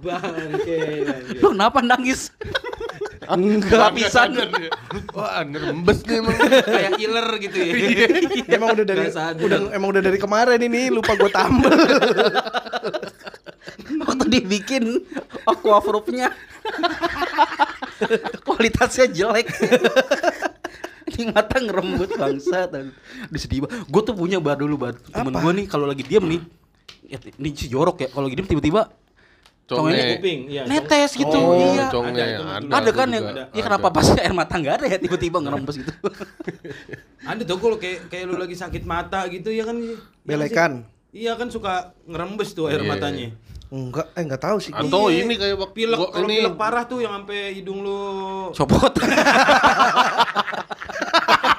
Bangke. 0.04 0.80
Lu 1.40 1.56
kenapa 1.56 1.80
nangis? 1.80 2.28
Enggak. 3.24 3.88
Lapisan. 3.88 4.36
Wah, 5.16 5.48
ngerembes 5.48 5.98
nih 6.04 6.16
emang. 6.20 6.36
Kayak 6.68 6.92
iler 7.00 7.28
gitu 7.40 7.56
ya. 7.56 7.72
emang 8.52 8.76
udah 8.76 8.84
dari 8.84 9.08
udah 9.48 9.58
emang 9.72 9.88
udah 9.96 10.02
dari 10.04 10.18
kemarin 10.20 10.60
ini 10.60 10.92
lupa 10.92 11.16
gue 11.16 11.32
tambel. 11.32 11.72
Waktu 14.04 14.24
dibikin 14.28 15.08
aquaproof-nya 15.48 16.28
kualitasnya 18.46 19.06
jelek. 19.10 19.48
Ini 21.08 21.32
mata 21.32 21.56
ngerembut 21.56 22.20
bangsa 22.20 22.68
Di 23.32 23.38
sedih 23.40 23.64
banget. 23.64 23.88
Gue 23.88 24.02
tuh 24.04 24.14
punya 24.14 24.38
bar 24.38 24.60
dulu 24.60 24.76
bar. 24.76 24.94
Temen 25.00 25.32
gue 25.32 25.52
nih 25.64 25.66
kalau 25.66 25.88
lagi 25.88 26.04
diem 26.04 26.24
nih. 26.24 26.40
Ya, 27.08 27.16
ini 27.40 27.56
si 27.56 27.72
jorok 27.72 28.04
ya. 28.04 28.08
Kalau 28.12 28.28
lagi 28.28 28.36
diem 28.36 28.44
tiba-tiba 28.44 28.92
Conge. 29.68 30.16
Kuping. 30.16 30.40
Iya. 30.48 30.62
netes 30.64 31.12
gitu. 31.12 31.36
Oh, 31.36 31.76
iya. 31.76 31.92
conge. 31.92 32.16
Ada. 32.16 32.56
Ada, 32.56 32.72
Ada 32.72 32.90
kan 32.96 33.08
yang 33.12 33.24
ya 33.52 33.62
kenapa 33.68 33.92
pas 33.92 34.08
air 34.16 34.32
mata 34.32 34.56
nggak 34.56 34.74
ada 34.80 34.86
ya 34.88 34.96
tiba-tiba 34.96 35.44
ngerembes 35.44 35.76
gitu. 35.84 35.92
Ada 37.28 37.44
tuh 37.44 37.60
kalau 37.60 37.76
kayak 37.76 38.08
kayak 38.08 38.24
lu 38.24 38.40
lagi 38.40 38.56
sakit 38.56 38.88
mata 38.88 39.28
gitu 39.28 39.52
ya 39.52 39.68
kan. 39.68 39.76
Iya 39.76 39.92
kan 39.92 40.00
sih? 40.00 40.24
Belekan. 40.24 40.72
Iya 41.12 41.32
kan 41.36 41.48
suka 41.52 41.92
ngerembes 42.08 42.56
tuh 42.56 42.72
air 42.72 42.80
Iya. 42.80 42.88
matanya. 42.88 43.28
Enggak, 43.68 44.08
eh 44.10 44.22
enggak 44.22 44.40
tahu 44.40 44.56
sih. 44.58 44.72
Atau 44.72 45.08
Iya. 45.08 45.22
ini 45.22 45.34
kayak 45.34 45.56
waktu 45.58 45.76
Pilek 45.76 45.98
gua- 45.98 46.08
kalau 46.10 46.24
ini 46.24 46.34
pilek 46.38 46.56
parah 46.56 46.84
tuh 46.84 46.98
yang 46.98 47.12
sampai 47.14 47.38
hidung 47.52 47.80
lu 47.80 48.00
Copot. 48.50 48.92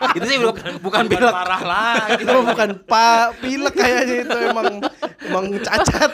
itu 0.10 0.26
sih 0.26 0.38
bukan, 0.40 0.80
bukan 0.80 0.80
Bukan 0.82 1.04
pilek. 1.08 1.30
parah 1.32 1.62
lah 1.62 1.96
itu 2.12 2.26
mah 2.32 2.44
bukan 2.48 2.70
pak 2.84 3.38
pilek 3.40 3.76
kayaknya 3.76 4.16
itu 4.24 4.38
emang 4.44 4.68
emang 5.22 5.46
cacat. 5.60 6.12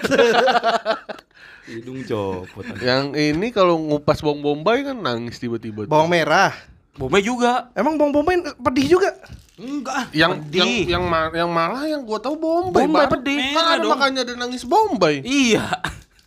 hidung 1.65 2.03
copot. 2.03 2.65
yang 2.79 3.09
ini 3.11 3.49
kalau 3.49 3.79
ngupas 3.79 4.19
bawang 4.19 4.43
bombay 4.43 4.83
kan 4.83 4.97
nangis 4.97 5.39
tiba-tiba. 5.39 5.87
Bawang 5.87 6.11
merah. 6.11 6.51
Bombe 6.95 7.19
juga. 7.19 7.71
Emang 7.75 7.95
bawang 7.95 8.11
bombay 8.11 8.39
pedih 8.55 8.87
juga? 8.89 9.11
Enggak. 9.55 10.11
yang 10.11 10.43
Pedih. 10.43 10.83
yang 10.83 10.99
yang, 10.99 11.03
ma- 11.07 11.31
yang 11.31 11.47
malah 11.47 11.87
yang 11.87 12.03
gua 12.03 12.19
tahu 12.19 12.35
bombay. 12.35 12.83
Bombay 12.83 13.07
Bar. 13.07 13.11
pedih. 13.19 13.39
Kan 13.39 13.53
Merah 13.55 13.69
ada 13.69 13.79
dong. 13.79 13.91
makanya 13.95 14.19
ada 14.23 14.33
nangis 14.35 14.63
bombay. 14.63 15.15
Iya. 15.23 15.65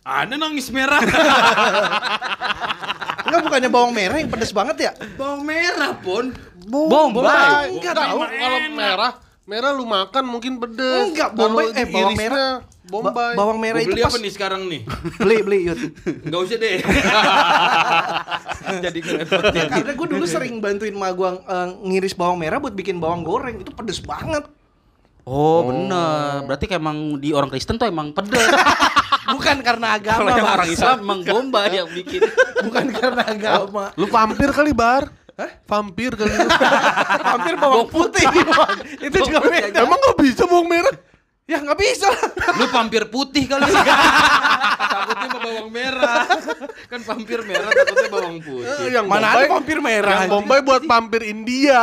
Ada 0.01 0.33
nangis 0.33 0.67
merah. 0.73 1.01
Enggak 3.29 3.41
bukannya 3.45 3.69
bawang 3.69 3.93
merah 3.93 4.17
yang 4.17 4.29
pedes 4.29 4.49
banget 4.49 4.89
ya? 4.89 4.91
Bawang 5.13 5.45
merah 5.45 5.93
pun. 5.93 6.33
Bombay. 6.65 7.69
Enggak 7.69 7.93
tahu 7.93 8.17
tahu. 8.17 8.19
kalau 8.25 8.59
merah 8.73 9.11
merah 9.49 9.73
lu 9.73 9.81
makan 9.81 10.23
mungkin 10.23 10.61
pedes. 10.61 11.09
Enggak, 11.09 11.33
Kalau 11.33 11.49
bombay 11.49 11.73
eh 11.73 11.85
bawang 11.89 12.13
irisnya 12.13 12.21
merah. 12.21 12.51
bombay. 12.85 13.11
Ba- 13.11 13.35
bawang 13.35 13.57
merah 13.57 13.79
Gua 13.79 13.83
itu 13.83 13.91
beli 13.91 14.01
pas 14.01 14.09
apa 14.09 14.19
nih 14.19 14.31
sekarang 14.31 14.61
nih? 14.65 14.81
beli 15.17 15.37
beli 15.41 15.59
yud. 15.65 15.79
Enggak 16.21 16.39
usah 16.39 16.57
deh. 16.57 16.77
Jadi 18.85 18.99
ngerepot. 19.01 19.43
Ya, 19.51 19.63
karena 19.65 19.91
gue 19.91 20.07
dulu 20.07 20.25
sering 20.25 20.53
bantuin 20.59 20.93
ma 20.93 21.09
gua 21.09 21.39
eh, 21.39 21.67
ngiris 21.81 22.13
bawang 22.13 22.37
merah 22.37 22.61
buat 22.61 22.73
bikin 22.73 23.01
bawang 23.01 23.25
goreng 23.25 23.57
itu 23.57 23.73
pedes 23.73 23.97
banget. 23.99 24.45
Oh, 25.25 25.61
bener. 25.63 26.45
Berarti 26.45 26.65
kayak 26.65 26.81
emang 26.81 27.17
di 27.17 27.33
orang 27.33 27.49
Kristen 27.49 27.77
tuh 27.77 27.85
emang 27.85 28.13
pedes. 28.13 28.49
Bukan 29.29 29.61
karena 29.61 29.93
Kalau 30.01 30.25
agama, 30.25 30.29
yang 30.31 30.47
orang. 30.47 30.67
Islam 30.67 30.97
emang 30.99 31.19
bomba 31.21 31.61
yang 31.69 31.85
bikin. 31.87 32.21
Bukan 32.59 32.85
karena 32.89 33.23
agama. 33.27 33.93
Lu 33.93 34.05
vampir 34.05 34.49
kali 34.49 34.73
bar? 34.73 35.05
Hah? 35.39 35.51
Vampir 35.63 36.11
kali 36.19 36.35
lu. 36.35 36.49
Hampir 37.23 37.55
bawang 37.63 37.87
putih. 37.87 38.27
Itu 39.07 39.17
juga 39.23 39.39
beda. 39.39 39.87
Emang 39.87 39.95
gak 39.97 40.17
bisa 40.19 40.43
bawang 40.43 40.67
merah? 40.67 40.91
Ya 41.49 41.57
nggak 41.57 41.81
bisa. 41.81 42.05
Lu 42.61 42.69
pampir 42.69 43.09
putih 43.09 43.49
kali. 43.49 43.65
takutnya 44.93 45.27
sama 45.33 45.39
bawang 45.41 45.69
merah. 45.73 46.21
Kan 46.85 47.01
pampir 47.01 47.41
merah 47.41 47.73
takutnya 47.73 48.09
bawang 48.11 48.37
putih. 48.37 48.85
Yang 48.85 49.05
Mana 49.09 49.33
Bombay- 49.33 49.41
ada 49.41 49.53
vampir 49.57 49.77
merah, 49.81 50.13
Yang. 50.13 50.29
Bombay 50.29 50.59
buat 50.61 50.83
vampir 50.85 51.21
India. 51.25 51.79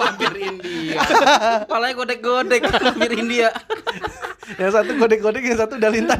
Pampir 0.00 0.32
India. 0.40 0.96
Palanya 1.68 1.94
godek-godek 1.98 2.62
hampir 2.72 3.10
India. 3.20 3.48
Yang 4.56 4.70
satu 4.80 4.90
godek-godek, 4.96 5.42
yang 5.44 5.58
satu 5.60 5.74
dalintah. 5.76 6.16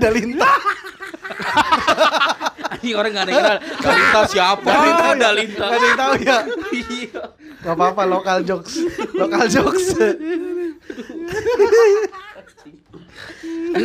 Ini 2.78 2.90
orang 2.94 3.10
gak 3.10 3.24
ada 3.26 3.32
yang 3.32 3.42
kenal. 3.42 3.58
Dalita 3.84 4.20
siapa? 4.30 4.70
Dalintah, 4.70 5.12
Dalita. 5.18 5.66
Nggak 5.66 5.78
ada 5.78 5.86
yang 5.86 5.98
tahu 5.98 6.14
ya. 6.22 6.38
Iya. 6.72 7.22
Gak 7.58 7.74
apa-apa, 7.74 8.02
lokal 8.06 8.38
jokes. 8.46 8.74
Lokal 9.18 9.44
jokes. 9.50 9.86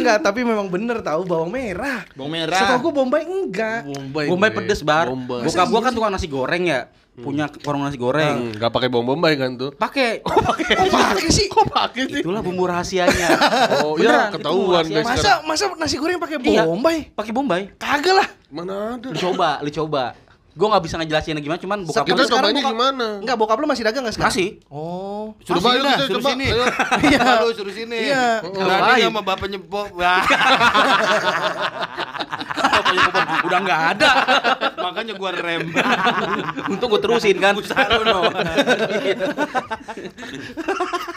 enggak, 0.04 0.20
tapi 0.20 0.44
memang 0.44 0.68
bener 0.68 1.00
tahu 1.00 1.24
bawang 1.24 1.48
merah. 1.48 2.04
Bawang 2.12 2.32
merah. 2.36 2.60
Setahu 2.60 2.92
gue 2.92 2.94
Bombay 2.94 3.24
enggak. 3.24 3.88
Bombay. 3.88 4.26
Bombay 4.28 4.50
gue. 4.52 4.58
pedes 4.60 4.84
bar. 4.84 5.08
Bombay. 5.08 5.48
Bokap 5.48 5.68
gua 5.72 5.82
kan 5.82 5.92
tukang 5.96 6.12
nasi 6.12 6.28
goreng 6.28 6.68
ya. 6.68 6.92
Punya 7.14 7.46
warung 7.62 7.86
nasi 7.86 7.96
goreng. 7.96 8.52
Hmm, 8.52 8.60
gak 8.60 8.74
pakai 8.74 8.90
bawang 8.90 9.16
bombay 9.16 9.40
kan 9.40 9.54
tuh. 9.54 9.72
Pakai. 9.84 10.20
Kok 10.20 10.44
pakai 10.44 11.30
sih? 11.30 11.46
Kok 11.46 11.66
pakai 11.70 12.04
sih? 12.10 12.22
Itulah 12.26 12.42
bumbu 12.44 12.68
rahasianya. 12.68 13.30
Oh 13.86 13.96
iya 13.96 14.28
ketahuan 14.34 14.84
sekarang. 14.84 15.08
Masa 15.08 15.32
masa 15.46 15.64
nasi 15.78 15.96
goreng 15.96 16.20
pakai 16.20 16.42
Iya. 16.44 16.66
Bombay? 16.68 17.14
Pakai 17.14 17.32
bombay. 17.32 17.62
Kagak 17.78 18.14
lah. 18.18 18.28
Mana 18.50 18.98
ada? 18.98 19.08
Lu 19.10 19.18
coba, 19.18 19.62
lu 19.62 19.70
coba. 19.72 20.14
Gua 20.54 20.68
nggak 20.70 20.84
bisa 20.86 20.96
ngejelasin 20.96 21.34
gimana, 21.36 21.58
cuman 21.58 21.80
bokap 21.82 22.06
Kita 22.06 22.14
gua 22.14 22.24
sekarang 22.24 22.46
cobanya 22.46 22.62
bokap- 22.62 22.74
gimana? 22.76 23.08
Enggak, 23.20 23.36
bokap 23.36 23.58
lu 23.58 23.66
masih 23.66 23.84
dagang 23.84 24.02
enggak 24.02 24.16
sekarang? 24.16 24.30
masih. 24.32 24.50
Oh. 24.70 25.34
Coba 25.42 25.58
Masih 25.60 25.80
dah, 25.80 25.82
kita 25.90 26.06
suruh 26.06 26.14
coba. 26.16 26.30
sini. 26.30 26.46
Ayo. 26.46 26.66
Iya. 27.10 27.26
Lu 27.36 27.50
suruh 27.52 27.74
sini. 27.74 27.98
Iya. 28.06 28.26
Berani 28.46 29.02
sama 29.04 29.22
bapaknya 29.22 29.58
Bob. 29.66 29.90
Bapaknya 32.54 33.02
Popon 33.08 33.38
udah 33.44 33.60
nggak 33.60 33.82
ada. 33.92 34.10
Makanya 34.80 35.14
gua 35.16 35.32
rem. 35.32 35.62
Untung 36.72 36.88
gua 36.88 37.02
terusin 37.02 37.36
kan. 37.36 37.54
Lu. 37.58 38.22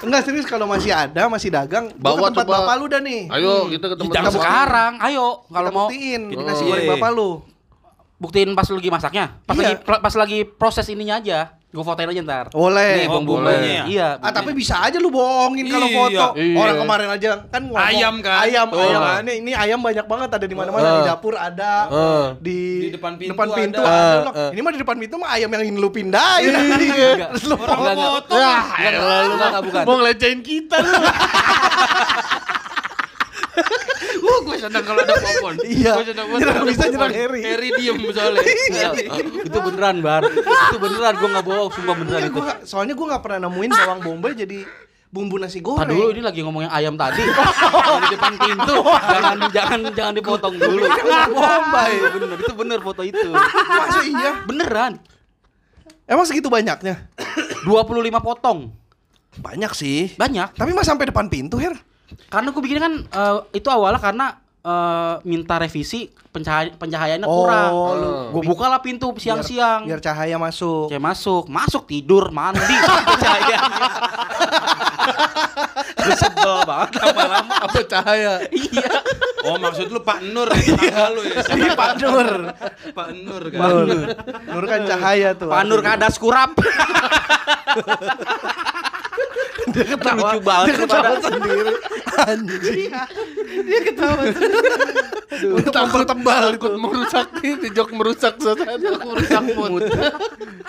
Enggak 0.03 0.21
serius 0.23 0.47
kalau 0.47 0.67
masih 0.67 0.93
ada, 0.93 1.27
masih 1.27 1.51
dagang, 1.51 1.93
gua 1.93 2.15
Bawa 2.15 2.29
tempat 2.31 2.47
bapak 2.47 2.75
lu 2.79 2.87
dah 2.87 3.01
nih. 3.01 3.29
Ayo 3.31 3.69
kita 3.69 3.87
ke 3.87 3.97
tempat 3.99 4.33
sekarang, 4.33 4.93
ayo 5.03 5.45
kalau 5.47 5.69
Kita 5.69 5.77
mau 5.77 5.87
buktiin 5.87 6.23
Oh. 6.33 6.41
nasi 6.43 6.63
goreng 6.63 6.85
Iya. 6.85 6.93
bapak 6.95 7.11
lu. 7.13 7.31
Buktiin 8.17 8.53
pas 8.53 8.65
lu 8.67 8.77
lagi 8.77 8.89
masaknya. 8.89 9.25
Pas 9.43 9.53
Iya. 9.55 9.77
lagi 9.77 10.01
pas 10.01 10.15
lagi 10.15 10.39
proses 10.45 10.87
ininya 10.87 11.17
aja. 11.17 11.53
Gua 11.67 11.85
fotoin 11.85 12.09
aja 12.09 12.23
ntar. 12.25 12.47
Boleh. 12.49 12.93
Nih, 12.95 13.05
Oh, 13.05 13.21
bawang 13.21 13.27
boleh. 13.37 13.85
Iya. 13.85 14.17
Ah 14.17 14.33
tapi 14.33 14.57
bisa 14.57 14.81
aja 14.81 14.97
lu 14.97 15.13
bohongin 15.13 15.69
kalau 15.69 15.85
Iya. 15.85 15.97
foto. 15.99 16.25
Iya. 16.35 16.57
Orang 16.57 16.77
kemarin 16.79 17.09
aja 17.11 17.29
kan 17.45 17.61
ngomong 17.63 17.85
Ayam 17.85 18.15
kan? 18.19 18.39
Ayam, 18.41 18.67
Tuh. 18.67 18.81
ayam. 18.81 19.01
Ini, 19.21 19.33
ini 19.37 19.53
ayam 19.53 19.79
banyak 19.79 20.07
banget 20.07 20.31
ada 20.33 20.47
di 20.47 20.57
mana-mana 20.57 20.89
di 20.91 21.03
Eh. 21.03 21.07
dapur 21.07 21.35
ada. 21.37 21.73
Eh. 21.87 22.27
Di, 22.41 22.59
Di 22.81 22.89
depan 22.97 23.21
pintu 23.21 23.37
depan 23.37 23.49
pintu 23.53 23.77
ada. 23.79 23.93
ada. 23.93 24.17
Bilang, 24.17 24.37
eh. 24.39 24.51
Ini 24.57 24.61
mah 24.63 24.73
di 24.73 24.81
depan 24.81 24.97
pintu 24.97 25.15
mah 25.19 25.31
ayam 25.31 25.49
yang 25.51 25.63
ingin 25.69 25.77
lu 25.77 25.91
pindahin. 25.91 26.53
Terus 27.29 27.45
lu 27.45 27.57
foto. 27.61 28.33
Ya, 28.33 28.57
lu 28.97 29.35
enggak, 29.35 29.61
bukan. 29.61 29.83
mau 29.85 29.97
ngelecehin 30.01 30.41
kita 30.41 30.79
Uh, 34.27 34.39
gue 34.43 34.57
senang 34.59 34.83
kalau 34.83 35.01
ada 35.01 35.15
popon. 35.15 35.55
Iya. 35.69 35.93
Gua 35.95 36.05
senang 36.05 36.27
banget 36.27 36.41
Nyerang 36.43 36.65
bisa, 36.67 36.85
nyerang. 36.87 37.13
Harry. 37.13 37.41
Harry 37.41 37.69
diem 37.73 37.97
soalnya. 38.09 38.41
Enggak, 38.43 38.93
itu 39.49 39.59
beneran, 39.63 39.97
Bar. 40.01 40.23
Itu 40.27 40.77
beneran 40.77 41.15
gua 41.15 41.29
enggak 41.31 41.45
bohong, 41.45 41.69
sumpah 41.71 41.95
beneran 41.95 42.19
Iya, 42.19 42.27
itu. 42.27 42.35
gua 42.35 42.43
nggak- 42.45 42.61
soalnya 42.65 42.95
gue 42.95 43.07
gak 43.07 43.23
pernah 43.23 43.39
nemuin 43.47 43.71
bawang 43.73 44.01
bombay 44.03 44.33
jadi 44.35 44.59
bumbu 45.07 45.39
nasi 45.39 45.59
goreng. 45.61 45.87
Tadi 45.87 45.95
dulu 45.95 46.11
ini 46.11 46.21
lagi 46.21 46.41
ngomong 46.43 46.63
yang 46.67 46.75
ayam 46.75 46.95
tadi. 46.95 47.23
Di 48.03 48.09
depan 48.11 48.33
pintu. 48.37 48.75
Jangan 48.85 49.37
jangan 49.49 49.81
jangan 49.95 50.13
dipotong 50.13 50.55
dulu. 50.57 50.83
Bawang 50.83 51.33
bombay. 51.33 51.93
Bener, 52.13 52.37
itu 52.37 52.53
bener 52.53 52.79
foto 52.83 53.03
itu. 53.03 53.31
Masa 53.31 54.01
iya? 54.03 54.43
Beneran. 54.43 54.99
Emang 56.05 56.23
segitu 56.23 56.47
banyaknya? 56.47 57.07
25 57.63 57.87
potong. 58.19 58.71
Banyak 59.37 59.73
sih. 59.73 60.13
Banyak. 60.15 60.53
Tapi 60.53 60.71
mah 60.71 60.83
sampai 60.83 61.07
depan 61.07 61.27
pintu, 61.27 61.57
Her. 61.57 61.75
Karena 62.27 62.49
gue 62.49 62.61
bikin 62.61 62.79
kan 62.79 62.93
eh, 63.03 63.37
itu 63.53 63.67
awalnya 63.67 63.99
karena 63.99 64.27
eh, 64.61 65.15
minta 65.23 65.57
revisi 65.57 66.07
pencahaya 66.29 66.69
pencahayaannya 66.71 67.25
Oh, 67.25 67.37
kurang. 67.43 67.71
lu- 67.97 68.29
Gue 68.31 68.43
buka 68.47 68.67
lah 68.67 68.79
pintu 68.79 69.09
siang-siang. 69.15 69.85
Biar 69.85 69.99
cahaya 69.99 70.37
masuk. 70.37 70.89
Cewek 70.89 71.01
masuk, 71.01 71.45
masuk 71.47 71.83
tidur, 71.87 72.29
mandi, 72.29 72.61
pencahayaannya. 73.09 73.89
Gue 75.97 76.15
sebel 76.15 76.55
banget 76.63 76.91
lama-lama. 77.01 77.55
Apa 77.63 77.81
cahaya? 77.83 78.33
Iya. 78.49 78.91
Oh 79.45 79.57
maksud 79.57 79.89
lu 79.89 80.01
Pak 80.01 80.27
Nur 80.27 80.51
ya 80.51 80.59
tetangga 80.59 81.05
lu 81.09 81.23
ya. 81.23 81.41
Pak 81.73 81.91
Nur. 81.97 82.29
Pak 82.93 83.09
Nur 83.17 83.43
kan. 83.49 83.61
Nur. 83.63 83.89
Nur 84.45 84.65
kan 84.67 84.81
cahaya 84.85 85.29
tuh. 85.33 85.49
Panur 85.49 85.81
kadas 85.81 86.19
kurap. 86.19 86.53
Dia 89.67 89.85
ketawa. 89.85 90.31
Lucu 90.31 90.39
banget 90.41 90.67
Dia 90.67 90.77
ketawa 90.79 91.03
kepada- 91.03 91.25
sendiri. 91.25 91.73
Anjing. 92.17 92.91
Dia 93.67 93.81
ketawa. 93.83 94.23
Untuk 95.37 95.73
mempertebal 95.75 96.45
Ikut 96.55 96.73
merusak 96.75 97.29
ini, 97.43 97.69
jok 97.69 97.91
merusak 97.93 98.35
suasana. 98.39 98.79
Merusak 98.79 99.43
mood. 99.53 99.83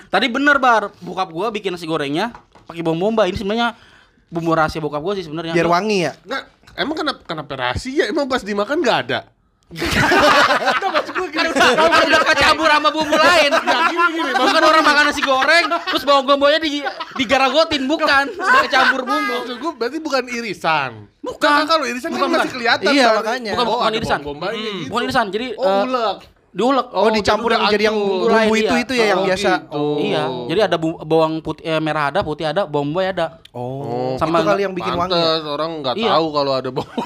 Tadi 0.08 0.26
bener 0.28 0.58
bar, 0.58 0.90
bokap 1.00 1.30
gua 1.30 1.48
bikin 1.50 1.72
nasi 1.72 1.86
gorengnya 1.86 2.34
pakai 2.66 2.82
bawang 2.82 3.00
bombay. 3.00 3.30
Ini 3.30 3.38
sebenarnya 3.38 3.78
bumbu 4.28 4.52
rahasia 4.52 4.80
bokap 4.80 5.00
gua 5.00 5.14
sih 5.14 5.24
sebenarnya. 5.24 5.54
biar 5.54 5.70
wangi 5.70 5.98
ya. 6.04 6.14
Nggak, 6.20 6.44
emang 6.76 6.96
kenapa 6.98 7.22
kenapa 7.24 7.54
rahasia? 7.56 8.04
Emang 8.06 8.26
pas 8.26 8.42
dimakan 8.42 8.78
nggak 8.82 8.98
ada? 9.08 9.20
Kalau 11.58 12.00
udah 12.08 12.22
kecampur 12.24 12.72
sama 12.72 12.88
bumbu 12.88 13.20
lain. 13.20 13.52
bukan 14.40 14.64
orang 14.64 14.84
makan 14.84 15.04
nasi 15.12 15.20
goreng 15.20 15.66
terus 15.92 16.04
bawang 16.08 16.24
bombanya 16.24 16.64
di 16.64 16.80
digaragotin 17.20 17.84
bukan. 17.84 18.32
Udah 18.32 18.62
kecampur 18.64 19.04
bumbu. 19.04 19.36
Maksud 19.44 19.58
gue 19.60 19.72
berarti 19.76 19.98
bukan 20.00 20.24
irisan. 20.32 21.12
Bukan. 21.20 21.68
kalau 21.68 21.84
irisan 21.84 22.16
Bukan, 22.16 22.32
kan 22.32 22.40
masih 22.48 22.56
kelihatan. 22.56 22.88
Iya, 22.96 23.08
kan? 23.12 23.18
makanya. 23.20 23.52
Bukan, 23.60 23.66
oh, 23.68 23.72
bukan 23.76 23.94
irisan. 24.00 24.20
bawang-bombay 24.24 24.56
gitu. 24.56 24.88
Bukan 24.88 25.02
irisan. 25.04 25.26
Jadi 25.36 25.48
Oh, 25.60 25.68
eh, 25.68 25.84
ulek. 25.84 26.18
Diulek. 26.58 26.88
Oh, 26.90 27.14
dicampur 27.14 27.54
jadi 27.54 27.62
yang 27.62 27.70
jadi 27.70 27.84
yang 27.86 27.98
bumbu 28.02 28.54
itu 28.56 28.74
dia. 28.74 28.82
itu 28.82 28.94
ya 28.94 29.06
yang 29.08 29.22
Oh, 29.22 29.26
biasa. 29.30 29.50
gitu. 29.62 29.86
Iya, 30.02 30.24
jadi 30.50 30.60
ada 30.66 30.76
bu- 30.76 31.00
bawang 31.00 31.34
putih 31.40 31.64
eh, 31.64 31.78
merah 31.78 32.10
ada, 32.10 32.26
putih 32.26 32.50
ada, 32.50 32.66
bawang 32.66 32.90
bombay 32.90 33.14
ada. 33.14 33.38
Oh, 33.54 34.18
Sama- 34.18 34.42
itu 34.42 34.50
kali 34.50 34.62
yang 34.66 34.74
bikin 34.74 34.92
wangi. 34.92 35.14
ya? 35.14 35.46
Orang 35.46 35.72
nggak 35.80 35.94
Iya. 35.96 36.10
tahu 36.12 36.26
kalau 36.32 36.52
ada 36.52 36.70
bawang. 36.74 36.98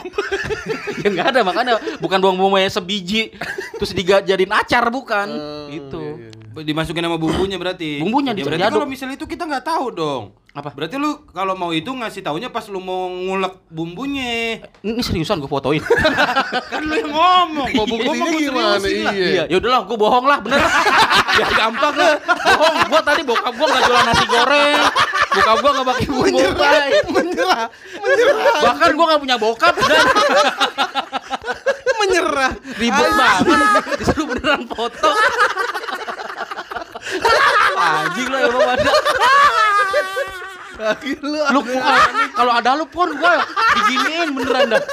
ya 1.03 1.07
enggak 1.07 1.27
ada 1.29 1.39
makanya 1.43 1.73
bukan 1.99 2.17
bawang 2.17 2.39
bombay 2.39 2.65
sebiji 2.65 3.35
terus 3.75 3.91
dijadiin 3.91 4.49
acar 4.49 4.87
bukan. 4.87 5.27
gitu. 5.67 6.31
Dimasukin 6.51 6.99
sama 7.01 7.15
bumbunya 7.15 7.55
berarti. 7.55 7.99
Bumbunya 7.99 8.31
ya, 8.31 8.43
berarti 8.43 8.63
kalau 8.69 8.83
misalnya 8.83 9.15
itu 9.15 9.23
kita 9.23 9.43
nggak 9.43 9.63
tahu 9.63 9.85
dong. 9.91 10.23
Apa? 10.51 10.75
Berarti 10.75 10.99
lu 10.99 11.23
kalau 11.31 11.55
mau 11.55 11.71
itu 11.71 11.87
ngasih 11.87 12.19
taunya 12.21 12.51
pas 12.51 12.67
lu 12.67 12.77
mau 12.77 13.07
ngulek 13.07 13.71
bumbunya. 13.71 14.59
Ini 14.83 14.99
seriusan 14.99 15.39
gue 15.39 15.47
fotoin. 15.47 15.79
kan 16.71 16.83
lu 16.83 16.91
yang 16.91 17.07
ngomong. 17.07 17.71
Mau 17.71 17.85
Gua 17.87 17.87
buktinya 17.87 18.19
mau 18.19 18.35
gimana? 18.35 18.75
seriusin 18.75 19.07
lah. 19.07 19.13
Iya. 19.15 19.27
Iya, 19.31 19.43
ya 19.47 19.55
udahlah, 19.57 19.81
gue 19.87 19.95
bohong 19.95 20.25
lah, 20.27 20.37
bener. 20.43 20.59
ya 21.39 21.47
gampang 21.55 21.95
lah. 21.95 22.15
Bohong, 22.19 22.75
gue 22.83 23.01
tadi 23.01 23.21
bokap 23.23 23.53
gue 23.55 23.63
nggak 23.65 23.83
jualan 23.87 24.05
nasi 24.05 24.25
goreng. 24.27 24.79
Bokap 25.31 25.55
gue 25.55 25.71
nggak 25.71 25.87
pakai 25.87 26.05
bumbu 26.05 26.27
bombay. 26.35 26.89
Menyerah. 27.07 27.63
Menyerah. 27.95 28.59
Bahkan 28.59 28.89
gue 28.91 29.05
nggak 29.07 29.21
punya 29.23 29.37
bokap 29.39 29.73
dan 29.87 30.03
Menyerah. 31.97 32.51
ribet 32.75 33.09
banget. 33.15 33.83
Disuruh 33.97 34.25
beneran 34.27 34.67
foto. 34.67 35.09
Anjing 37.81 38.27
lah 38.27 38.39
emang 38.43 38.67
ada. 38.67 38.91
Lu 41.21 41.61
ah, 41.77 42.05
kalau 42.33 42.51
ada 42.57 42.73
lu 42.73 42.89
pon 42.89 43.13
gue 43.13 43.33
diginiin 43.77 44.33
beneran 44.33 44.73
dah. 44.77 44.83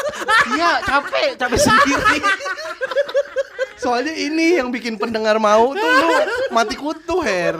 Iya, 0.52 0.84
capek, 0.84 1.40
capek 1.40 1.60
sendiri. 1.60 2.18
Soalnya 3.78 4.10
ini 4.10 4.58
yang 4.58 4.74
bikin 4.74 4.98
pendengar 4.98 5.38
mau 5.38 5.70
tuh 5.72 5.86
lu 5.86 6.10
mati 6.50 6.74
kutu, 6.74 7.22
Her. 7.22 7.56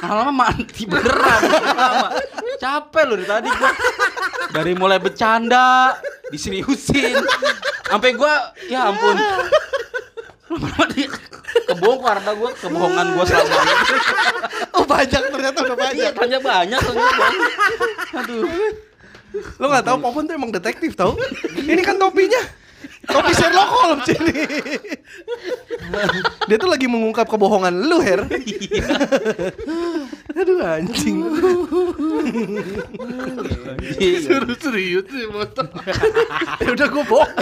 Lama-lama 0.00 0.32
mati 0.46 0.86
beneran 0.86 1.40
lama. 1.74 2.08
Capek 2.56 3.02
lu 3.02 3.14
dari 3.20 3.26
tadi 3.28 3.48
gua. 3.50 3.72
Dari 4.54 4.72
mulai 4.78 5.02
bercanda, 5.02 5.98
diseriusin. 6.30 7.18
Sampai 7.90 8.14
gua 8.14 8.54
ya 8.70 8.94
ampun. 8.94 9.18
Kebongkar 11.68 12.18
dah 12.20 12.34
gua 12.34 12.50
kebohongan 12.52 13.06
gua 13.14 13.24
selama 13.24 13.56
ini. 13.56 13.74
Oh, 14.74 14.82
banyak 14.82 15.20
ternyata 15.30 15.58
udah 15.62 15.76
Iya, 15.94 16.10
banyak. 16.10 16.12
tanya 16.18 16.38
banyak 16.42 16.80
ternyata. 16.82 17.14
Bang. 17.14 17.36
Aduh. 18.18 18.42
Lo 19.56 19.66
gak 19.66 19.86
tahu 19.86 19.96
Popon 19.98 20.26
tuh 20.26 20.34
emang 20.34 20.50
detektif 20.50 20.94
tau? 20.94 21.14
Ini 21.56 21.78
kan 21.80 21.94
topinya. 21.94 22.42
Topi 23.04 23.32
Sherlock 23.36 23.70
Holmes 23.70 24.08
ini. 24.10 24.32
Dia 26.48 26.56
tuh 26.56 26.68
lagi 26.68 26.86
mengungkap 26.88 27.28
kebohongan 27.28 27.72
lu, 27.72 27.98
Her. 28.00 28.26
Aduh 30.34 30.58
anjing. 30.64 31.18
Suruh 34.24 34.56
serius 34.58 35.06
sih 35.08 35.24
motor. 35.30 35.68
ya 36.60 36.68
udah 36.74 36.86
gue 36.88 37.04
bohong. 37.06 37.32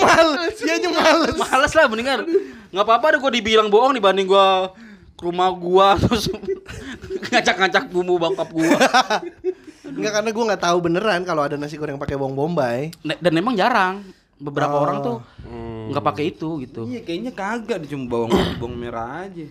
Males, 0.00 0.56
dia 0.60 0.76
aja 0.76 0.88
males. 0.88 1.36
Males 1.36 1.72
lah 1.76 1.86
mendingan. 1.88 2.20
Enggak 2.70 2.84
apa-apa 2.86 3.06
deh 3.16 3.18
gua 3.18 3.32
dibilang 3.32 3.68
bohong 3.68 3.96
dibanding 3.96 4.28
gua 4.30 4.70
ke 5.18 5.22
rumah 5.26 5.50
gua 5.52 5.96
terus 6.02 6.30
ngacak-ngacak 7.28 7.90
bumbu 7.90 8.16
bokap 8.20 8.48
gua. 8.52 8.78
Enggak 9.90 10.12
karena 10.20 10.30
gue 10.30 10.44
nggak 10.54 10.62
tahu 10.62 10.78
beneran 10.86 11.20
kalau 11.26 11.42
ada 11.42 11.58
nasi 11.58 11.74
goreng 11.74 11.98
pakai 11.98 12.14
bawang 12.14 12.38
bombay. 12.38 12.94
Dan 13.02 13.32
emang 13.34 13.58
jarang. 13.58 14.06
Beberapa 14.40 14.72
Oh. 14.72 14.82
orang 14.82 14.96
tuh 15.04 15.16
nggak 15.92 16.04
pakai 16.04 16.24
itu 16.32 16.48
gitu. 16.64 16.88
Iya 16.88 17.04
kayaknya 17.04 17.32
kagak 17.32 17.84
cuma 17.84 18.04
bawang 18.08 18.32
bawang 18.60 18.74
merah 18.74 19.28
aja. 19.28 19.44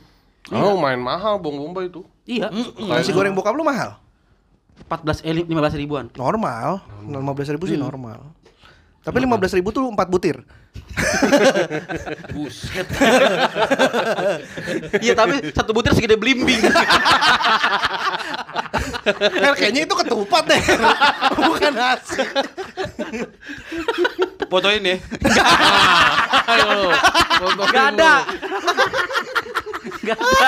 Oh, 0.49 0.81
main 0.81 0.97
mahal 0.97 1.37
bawang 1.37 1.61
bombay 1.61 1.87
itu. 1.87 2.01
Iya. 2.25 2.49
Nasi 2.81 3.13
goreng 3.13 3.37
bokap 3.37 3.53
lu 3.53 3.61
mahal? 3.61 4.01
14 4.89 5.21
eh 5.21 5.45
15 5.45 5.77
ribuan. 5.77 6.09
Normal. 6.17 6.81
15 7.05 7.53
ribu 7.53 7.69
sih 7.69 7.77
normal. 7.77 8.33
Tapi 8.99 9.21
15 9.21 9.57
ribu 9.61 9.69
tuh 9.69 9.85
4 9.85 9.95
butir. 10.09 10.41
Buset. 12.35 12.87
Iya 14.99 15.13
tapi 15.13 15.51
satu 15.51 15.71
butir 15.71 15.93
segede 15.93 16.17
belimbing. 16.17 16.61
Her, 19.09 19.53
kayaknya 19.59 19.85
itu 19.85 19.95
ketupat 19.95 20.43
deh. 20.45 20.61
Bukan 21.35 21.73
nasi. 21.73 22.21
Fotoin 24.49 24.81
ya. 24.81 24.97
Ayo. 26.49 26.89
Gak 27.69 27.85
ada. 27.95 28.13
Gak 30.01 30.17
ada. 30.17 30.47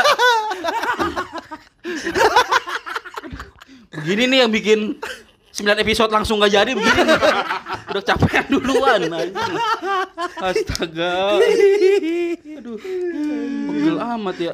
Begini 3.91 4.23
nih 4.25 4.39
yang 4.41 4.51
bikin 4.51 4.97
9 5.51 5.83
episode 5.83 6.09
langsung 6.09 6.41
gak 6.41 6.51
jadi 6.51 6.73
begini. 6.73 7.13
Udah 7.91 8.03
capek 8.03 8.49
duluan. 8.49 9.05
Astaga. 10.41 11.37
Aduh. 12.57 12.77
Pegel 13.69 13.97
amat 13.99 14.35
ya. 14.41 14.53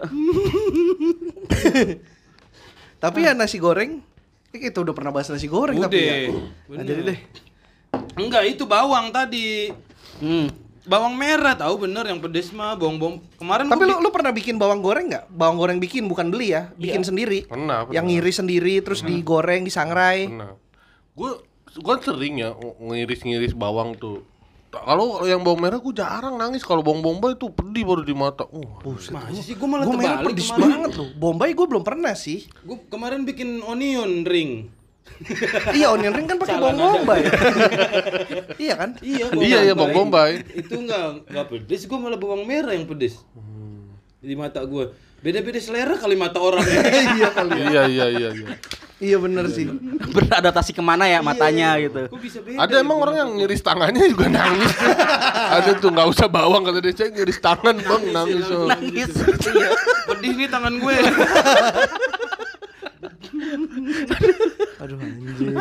Tapi 2.97 3.19
ya 3.23 3.31
nasi 3.38 3.62
goreng. 3.62 4.03
Kita 4.57 4.81
udah 4.81 4.93
pernah 4.97 5.13
bahas 5.13 5.29
nasi 5.29 5.45
goreng 5.45 5.77
Udah. 5.77 5.86
tapi 5.86 6.01
ya. 6.01 6.33
Nah, 6.73 6.81
jadi 6.81 7.01
deh. 7.13 7.19
Enggak 8.17 8.43
itu 8.45 8.65
bawang 8.65 9.13
tadi. 9.13 9.69
Hmm. 10.17 10.49
Bawang 10.88 11.19
merah 11.19 11.51
tahu 11.51 11.84
bener 11.84 12.08
yang 12.08 12.17
pedes 12.17 12.49
mah 12.49 12.71
bawang 12.73 12.95
bawang 12.95 13.15
kemarin 13.36 13.67
Tapi 13.67 13.84
gua 13.84 13.99
lu 13.99 14.08
lu 14.08 14.10
pernah 14.10 14.32
bikin 14.32 14.56
bawang 14.56 14.80
goreng 14.80 15.12
nggak? 15.12 15.27
Bawang 15.27 15.60
goreng 15.60 15.77
bikin 15.77 16.08
bukan 16.08 16.32
beli 16.32 16.56
ya, 16.56 16.71
bikin 16.73 17.03
sendiri. 17.03 17.43
Pernah, 17.43 17.84
pernah. 17.84 17.93
Yang 17.93 18.06
ngiris 18.08 18.36
sendiri 18.39 18.73
terus 18.80 19.03
digoreng, 19.03 19.62
disangrai. 19.62 20.32
Gue 21.12 21.32
gue 21.77 21.95
sering 21.99 22.39
ya 22.39 22.56
ngiris-ngiris 22.80 23.51
bawang 23.51 23.99
tuh. 23.99 24.23
Kalau 24.67 25.23
yang 25.23 25.43
bawang 25.43 25.60
merah 25.60 25.75
gue 25.75 25.91
jarang 25.91 26.39
nangis. 26.39 26.63
Kalau 26.63 26.80
bawang 26.80 27.03
bombay 27.03 27.36
itu 27.36 27.51
pedih 27.51 27.84
baru 27.84 28.03
di 28.03 28.15
mata. 28.15 28.47
Uh, 28.47 28.63
bikin- 28.80 29.12
Masa 29.12 29.41
sih 29.43 29.60
gua 29.60 29.67
malah 29.67 29.86
Gue 29.86 29.95
merah 29.97 30.08
terbalik 30.17 30.39
pedis 30.39 30.47
kemarin. 30.47 30.63
banget 30.71 30.91
loh. 30.95 31.10
Bombay 31.15 31.51
gue 31.51 31.67
belum 31.67 31.84
pernah 31.84 32.13
sih. 32.15 32.47
Gua 32.63 32.80
kemarin 32.88 33.27
bikin 33.27 33.60
onion 33.60 34.23
ring. 34.23 34.71
Iya 35.74 35.88
onion 35.89 36.13
ring 36.13 36.28
kan 36.30 36.38
pakai 36.38 36.56
bawang 36.62 36.78
bombay. 36.78 37.22
iya 38.62 38.74
kan? 38.78 38.89
Iya, 39.02 39.26
Iya, 39.34 39.60
iya, 39.65 39.74
bawang 39.74 39.93
bombay. 39.96 40.46
Itu 40.54 40.78
enggak 40.78 41.26
enggak 41.28 41.46
pedes, 41.50 41.82
gua 41.89 42.00
malah 42.00 42.20
bawang 42.20 42.46
merah 42.46 42.74
yang 42.74 42.86
pedes. 42.86 43.17
Di 44.22 44.36
mata 44.38 44.62
gua. 44.63 44.93
Beda-beda 45.17 45.58
selera 45.58 45.98
kali 45.98 46.13
mata 46.13 46.38
orang. 46.38 46.62
iya 47.17 47.30
kali. 47.34 47.58
iya 47.58 47.82
iya 47.89 48.06
iya 48.13 48.30
iya. 48.38 48.48
Iya 48.98 49.17
bener 49.22 49.46
sih. 49.50 49.65
Beradaptasi 50.13 50.74
ke 50.74 50.82
mana 50.82 51.06
ya 51.10 51.22
matanya 51.26 51.78
gitu. 51.82 52.10
Kok 52.10 52.22
bisa 52.22 52.41
beda? 52.41 52.65
Ada 52.65 52.82
emang 52.82 52.98
orang 53.02 53.15
yang 53.17 53.30
ngiris 53.38 53.62
tangannya 53.65 54.10
juga 54.10 54.30
nangis. 54.30 54.74
Ada 55.58 55.78
tuh 55.78 55.89
nggak 55.93 56.08
usah 56.13 56.26
bawang 56.30 56.65
kata 56.65 56.82
dia 56.82 57.10
ngiris 57.10 57.38
tangan 57.41 57.78
bang 57.78 58.04
nangis. 58.13 58.46
oh." 58.50 58.65
Nangis. 58.70 59.10
Iya. 59.46 59.70
Pedih 60.10 60.32
nih 60.38 60.50
tangan 60.50 60.74
gue. 60.82 60.96
Aduh 64.82 64.97
anjing. 65.01 65.56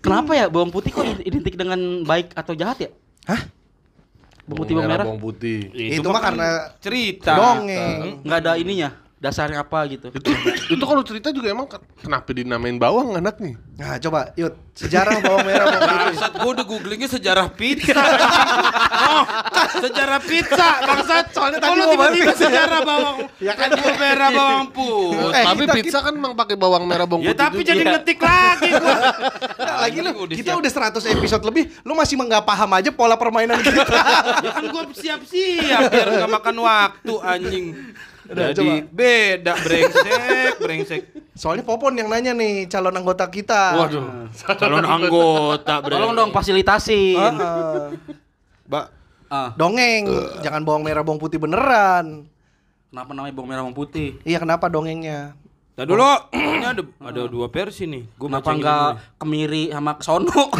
Kenapa 0.00 0.32
ya 0.36 0.46
bawang 0.48 0.72
putih 0.72 0.90
kok 0.92 1.04
identik 1.24 1.56
dengan 1.56 2.04
baik 2.04 2.32
atau 2.36 2.52
jahat 2.56 2.78
ya? 2.84 2.90
Hah? 3.28 3.40
Bawang 4.48 4.58
putih 4.64 4.74
bawang 4.76 4.90
merah? 4.90 5.04
bawang 5.06 5.22
putih. 5.22 5.58
Itu 5.72 6.08
mah 6.10 6.22
karena 6.22 6.48
cerita. 6.82 7.32
dongeng. 7.36 8.24
Nggak 8.24 8.38
ada 8.44 8.52
ininya. 8.58 8.90
Dasarnya 9.20 9.60
apa 9.60 9.84
gitu. 9.86 10.08
Itu 10.08 10.32
itu 10.70 10.80
kalau 10.82 11.04
cerita 11.04 11.28
juga 11.28 11.48
emang 11.48 11.68
ke- 11.68 11.76
kenapa 12.00 12.32
dinamain 12.32 12.72
bawang 12.74 13.12
anak 13.14 13.36
nih? 13.36 13.52
Nah, 13.76 14.00
coba 14.00 14.32
yuk 14.32 14.56
sejarah 14.72 15.20
bawang 15.20 15.44
merah 15.44 15.68
bawang 15.68 15.84
putih. 15.84 16.00
Bangsat 16.08 16.32
gue 16.34 16.50
udah 16.50 16.64
googlingnya 16.64 17.08
sejarah 17.10 17.46
pizza. 17.50 18.00
oh, 18.98 19.22
sejarah 19.78 20.20
pizza. 20.20 20.68
Bangsat. 20.82 21.24
Soalnya 21.30 21.58
Kok 21.58 21.64
tadi 21.66 21.76
gua 21.76 21.86
baru 21.90 21.92
tiba-tiba 22.16 22.32
sejarah 22.34 22.80
bawang. 22.80 23.16
Ya 23.38 23.52
kan. 23.52 23.68
bawang 23.70 23.98
merah 23.98 24.28
bawang 24.30 24.66
putih. 24.70 25.28
Eh, 25.30 25.44
tapi 25.44 25.62
kita- 25.62 25.74
pizza 25.76 25.98
kan 26.00 26.14
emang 26.14 26.32
pakai 26.32 26.56
bawang 26.56 26.84
merah 26.84 27.04
bawang 27.04 27.20
Ya 27.20 27.30
putih. 27.30 27.40
tapi 27.42 27.60
juga. 27.60 27.68
jadi 27.70 27.82
ngetik 27.86 28.18
lagi 28.18 28.68
gua. 28.72 28.96
Nah, 29.60 29.76
lagi 29.82 29.98
lu, 30.00 30.10
kita 30.32 30.50
siap. 30.50 30.60
udah 30.64 30.70
100 30.96 31.12
episode 31.12 31.42
lebih, 31.44 31.64
lu 31.82 31.92
masih 31.92 32.16
nggak 32.16 32.40
paham 32.42 32.70
aja 32.72 32.88
pola 32.90 33.14
permainan 33.14 33.60
kita. 33.60 33.84
Ya 34.40 34.50
kan 34.50 34.64
gua 34.66 34.82
siap-siap 34.90 35.80
biar 35.92 36.08
nggak 36.16 36.30
makan 36.32 36.56
waktu 36.58 37.14
anjing. 37.20 37.66
Udah, 38.30 38.46
Jadi 38.48 38.62
coba. 38.62 38.74
beda 38.88 39.52
brengsek, 39.58 40.52
brengsek. 40.62 41.02
Soalnya 41.32 41.62
Popon 41.62 41.92
yang 41.92 42.06
nanya 42.06 42.30
nih 42.30 42.64
calon 42.64 42.94
anggota 42.94 43.26
kita. 43.26 43.74
Waduh. 43.76 44.30
Calon 44.54 44.82
anggota 44.82 45.74
brengsek. 45.82 45.98
Tolong 45.98 46.12
dong 46.14 46.30
fasilitasin. 46.30 47.18
Heeh. 47.18 47.86
Mbak, 48.64 48.86
Ah, 49.26 49.54
Dongeng, 49.54 50.10
jangan 50.40 50.58
bawang 50.60 50.82
merah 50.82 51.02
bawang 51.02 51.18
putih 51.18 51.38
beneran. 51.38 52.26
kenapa 52.88 53.10
namanya 53.12 53.30
bawang 53.30 53.46
merah 53.48 53.62
bawang 53.62 53.74
putih? 53.76 54.18
Iya 54.22 54.38
kenapa 54.38 54.66
dongengnya? 54.66 55.38
Nah 55.78 55.84
dulu 55.86 56.02
ini 56.34 56.66
ada 56.66 56.82
ada 56.82 57.20
dua 57.24 57.46
versi 57.46 57.86
nih. 57.86 58.10
Gua 58.12 58.26
Kenapa 58.26 58.50
enggak 58.52 58.88
kemiri 59.16 59.70
sama 59.70 59.94
kesono? 59.96 60.34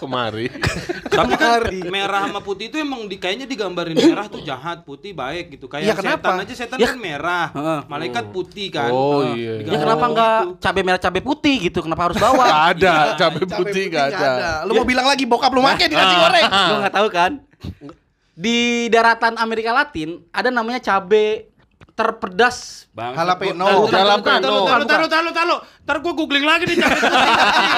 Kemari. 0.00 0.48
Tapi 1.20 1.32
kan 1.36 1.60
merah 1.92 2.24
sama 2.24 2.40
putih 2.40 2.72
itu 2.72 2.80
emang 2.80 3.04
di, 3.04 3.20
kayaknya 3.20 3.44
digambarin 3.44 3.92
merah 3.92 4.24
tuh 4.26 4.40
jahat, 4.40 4.80
putih 4.88 5.12
baik 5.12 5.52
gitu. 5.52 5.68
Kayak 5.68 5.84
Iya, 5.84 5.94
kenapa? 6.00 6.24
setan 6.24 6.40
aja 6.40 6.54
setan 6.56 6.78
Ya. 6.80 6.88
kan 6.88 6.96
merah, 6.96 7.46
malaikat 7.84 8.32
putih 8.32 8.72
kan. 8.72 8.88
Oh, 8.88 9.20
Heeh. 9.20 9.60
iya. 9.60 9.76
ya 9.76 9.78
kenapa 9.78 10.04
enggak 10.08 10.38
gitu. 10.40 10.52
cabai 10.64 10.82
merah 10.82 11.00
cabai 11.00 11.22
putih 11.22 11.56
gitu? 11.68 11.78
Kenapa 11.84 12.02
harus 12.08 12.16
bawang? 12.16 12.48
Gak 12.48 12.64
ada, 12.80 12.94
Iya, 12.96 13.18
cabai 13.20 13.40
Cabai 13.44 13.58
putih 13.60 13.84
gak 13.92 14.06
nggak 14.08 14.30
ada. 14.32 14.50
Lu 14.64 14.72
mau 14.72 14.86
bilang 14.88 15.04
lagi 15.04 15.24
bokap 15.28 15.52
lu 15.52 15.60
make 15.60 15.84
di 15.84 15.92
nasi 15.92 16.16
goreng? 16.16 16.48
Lu 16.48 16.74
nggak 16.80 16.94
tahu 16.96 17.08
kan? 17.12 17.32
Di 18.32 18.88
daratan 18.88 19.36
Amerika 19.36 19.76
Latin 19.76 20.24
ada 20.32 20.48
namanya 20.48 20.80
cabai 20.80 21.49
terpedas. 22.00 22.88
Bang, 22.96 23.12
Jalapeno. 23.12 23.84
Jalapeno. 23.92 24.64
taruh, 24.64 24.88
taruh, 24.88 25.08
taruh, 25.12 25.32
taruh. 25.36 25.58
Ntar 25.84 25.96
gua 26.00 26.12
googling 26.16 26.46
lagi 26.48 26.64
nih 26.64 26.76
cabai 26.80 27.00
putih. 27.04 27.70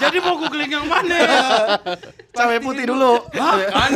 Jadi 0.00 0.16
mau 0.24 0.34
googling 0.40 0.70
yang 0.72 0.86
mana? 0.88 1.18
Cabai 2.32 2.58
putih 2.64 2.84
dulu. 2.88 3.20
Hah? 3.36 3.56
Kan? 3.68 3.90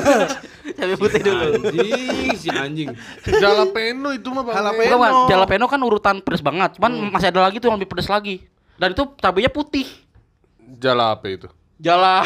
Cabai 0.76 0.96
putih 1.00 1.20
dulu. 1.24 1.44
Anjing, 1.72 2.36
si 2.36 2.48
anjing. 2.52 2.88
Jalapeno 3.24 4.12
itu 4.12 4.28
mah 4.28 4.44
bang. 4.44 4.54
Jalapeno. 4.60 4.92
Bukan, 4.92 5.12
jalapeno 5.32 5.64
kan 5.64 5.80
urutan 5.80 6.16
pedas 6.20 6.44
banget, 6.44 6.76
cuman 6.76 6.92
masih 7.08 7.32
ada 7.32 7.40
lagi 7.48 7.56
tuh 7.56 7.72
yang 7.72 7.80
lebih 7.80 7.88
pedas 7.96 8.12
lagi. 8.12 8.44
Dan 8.76 8.92
itu 8.92 9.08
cabainya 9.16 9.48
putih. 9.48 9.88
Jala 10.78 11.16
apa 11.16 11.26
itu? 11.32 11.48
Jala 11.80 12.20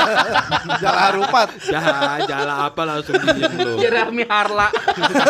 Jala 0.82 1.00
harupat. 1.10 1.48
Jah, 1.66 2.22
jala 2.22 2.70
apa 2.70 2.82
langsung 2.86 3.18
diem 3.18 3.52
lu. 3.58 3.82
Jeremy 3.82 4.22
Harla. 4.30 4.70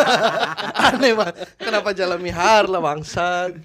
Aneh 0.93 1.17
banget. 1.17 1.35
Kenapa 1.57 1.89
jala 1.97 2.21
mihar 2.21 2.69
lah 2.69 2.85
bangsat? 2.85 3.57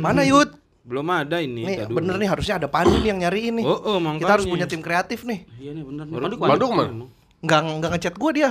Mana 0.00 0.24
Yud? 0.24 0.48
Belum 0.86 1.04
ada 1.12 1.42
ini. 1.44 1.66
Nih 1.66 1.76
bener 1.90 2.16
nih 2.16 2.28
harusnya 2.30 2.56
ada 2.56 2.68
Pandu 2.72 2.96
nih 2.96 3.10
yang 3.12 3.20
nyariin 3.20 3.60
nih. 3.60 3.64
Oh, 3.66 3.74
oh, 3.74 3.96
makanya. 4.00 4.22
Kita 4.22 4.32
harus 4.32 4.46
punya 4.48 4.66
tim 4.70 4.80
kreatif 4.80 5.28
nih. 5.28 5.44
Iya 5.60 5.70
nih 5.76 5.84
bener 5.84 6.04
nih. 6.08 6.14
Baru 6.16 6.24
Aduh, 6.24 6.38
gua- 6.38 6.48
Bandung 6.54 6.72
mana? 6.72 7.04
Nggak 7.44 7.60
nggak 7.82 7.90
ngechat 7.98 8.14
gua 8.16 8.30
dia. 8.32 8.50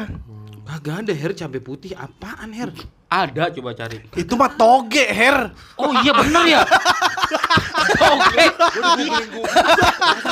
Kagak 0.66 1.08
ada 1.08 1.14
Her 1.16 1.32
cabai 1.32 1.62
putih 1.64 1.94
apaan 1.96 2.52
Her? 2.52 2.70
Ada 3.06 3.54
coba 3.54 3.72
cari. 3.78 4.02
Itu 4.18 4.34
mah 4.36 4.52
toge, 4.60 5.08
Her. 5.08 5.54
Oh 5.80 5.94
iya 6.04 6.12
bener 6.12 6.44
ya. 6.46 6.62
Toge. 7.96 8.46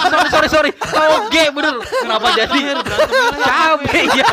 sorry 0.09 0.29
sorry 0.29 0.47
sorry. 0.51 0.71
Toge 0.75 1.43
bener. 1.53 1.79
Kenapa 1.79 2.27
jadi 2.35 2.59
cabe 3.39 4.01
ya? 4.13 4.29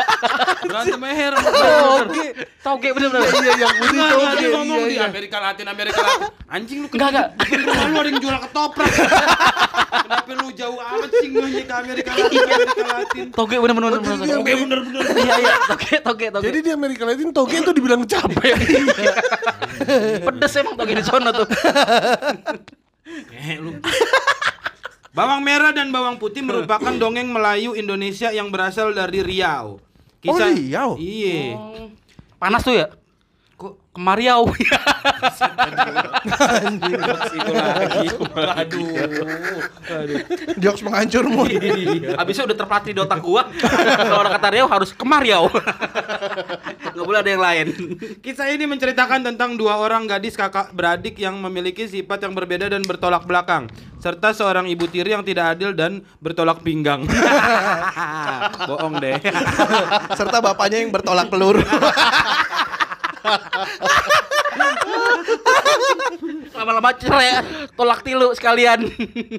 Berantem 0.66 1.02
Her. 1.04 1.34
Toge. 1.38 2.26
Toge 2.58 2.88
bener 2.90 3.08
bener. 3.12 3.28
Iya 3.30 3.52
yang 3.60 3.74
putih 3.76 3.98
Iya, 4.00 4.48
ngomong 4.56 4.80
iya, 4.82 4.88
di 4.88 4.96
iya. 4.98 5.04
Amerika 5.06 5.36
Latin, 5.38 5.66
Amerika 5.70 6.00
Latin. 6.00 6.28
Anjing 6.50 6.78
lu 6.82 6.86
Enggak, 6.90 7.08
enggak. 7.12 7.26
Di 7.38 7.54
rumah 7.60 7.86
lu 7.86 7.96
ada 8.02 8.08
yang 8.10 8.18
jual 8.18 8.36
ketoprak. 8.50 8.90
Kenapa 9.90 10.30
lu 10.34 10.46
jauh 10.56 10.80
amat 10.80 11.10
sih 11.22 11.28
ke 11.30 11.74
Amerika 11.76 12.10
Latin, 12.18 12.38
Amerika 12.40 12.82
Latin? 12.88 13.24
Toge 13.30 13.56
bener 13.62 13.74
bener 13.78 13.88
bener. 13.94 14.16
bener. 14.16 14.36
Oke, 14.42 14.52
bener-bener. 14.58 15.02
Iya 15.22 15.34
iya. 15.38 15.54
Toge 15.70 15.89
toge 15.98 16.30
toge. 16.30 16.46
Jadi 16.46 16.58
di 16.62 16.70
Amerika 16.70 17.02
Latin 17.02 17.34
toge 17.34 17.58
itu 17.58 17.74
dibilang 17.74 18.06
capek. 18.06 18.54
pedes 20.30 20.54
emang 20.54 20.78
toge 20.78 20.94
di 20.94 21.04
sana 21.04 21.34
tuh. 21.34 21.48
Eh, 23.34 23.58
lu. 23.58 23.82
Bawang 25.10 25.42
merah 25.42 25.74
dan 25.74 25.90
bawang 25.90 26.22
putih 26.22 26.46
merupakan 26.46 26.94
dongeng 26.94 27.34
Melayu 27.34 27.74
Indonesia 27.74 28.30
yang 28.30 28.54
berasal 28.54 28.94
dari 28.94 29.26
Riau. 29.26 29.82
Oh, 30.30 30.36
Riau? 30.38 30.94
Iya. 30.94 31.58
Panas 32.38 32.62
tuh 32.62 32.78
ya? 32.78 32.86
Kok 33.90 33.98
Ke 33.98 34.06
Mariau. 34.06 34.46
itu 37.34 37.52
lagi? 37.58 38.06
Aduh. 38.62 38.86
Aduh. 39.90 40.18
Jokes 40.62 40.86
menghancur 40.86 41.26
mood. 41.26 41.50
Habisnya 42.14 42.46
udah 42.46 42.54
terpatri 42.54 42.94
di 42.94 43.02
otak 43.02 43.18
gua. 43.18 43.50
Kalau 43.50 44.22
orang 44.22 44.38
kata 44.38 44.48
Riau 44.54 44.70
harus 44.70 44.94
ke 44.94 45.02
Mariau. 45.02 45.50
Gak 45.50 47.02
boleh 47.02 47.18
ada 47.18 47.30
yang 47.34 47.42
lain. 47.42 47.66
Kisah 48.22 48.54
ini 48.54 48.70
menceritakan 48.70 49.26
tentang 49.26 49.58
dua 49.58 49.82
orang 49.82 50.06
gadis 50.06 50.38
kakak 50.38 50.70
beradik 50.70 51.18
yang 51.18 51.34
memiliki 51.42 51.90
sifat 51.90 52.22
yang 52.22 52.34
berbeda 52.38 52.70
dan 52.70 52.86
bertolak 52.86 53.26
belakang, 53.26 53.66
serta 53.98 54.30
seorang 54.30 54.70
ibu 54.70 54.86
tiri 54.86 55.18
yang 55.18 55.26
tidak 55.26 55.58
adil 55.58 55.74
dan 55.74 56.06
bertolak 56.22 56.62
pinggang. 56.62 57.10
Bohong 58.70 59.02
deh. 59.02 59.18
Serta 60.14 60.38
bapaknya 60.38 60.86
yang 60.86 60.94
bertolak 60.94 61.26
peluru. 61.26 61.58
Lama-lama 66.50 66.90
cerai, 66.98 67.40
tolak 67.72 68.00
tilu 68.04 68.34
sekalian. 68.36 68.84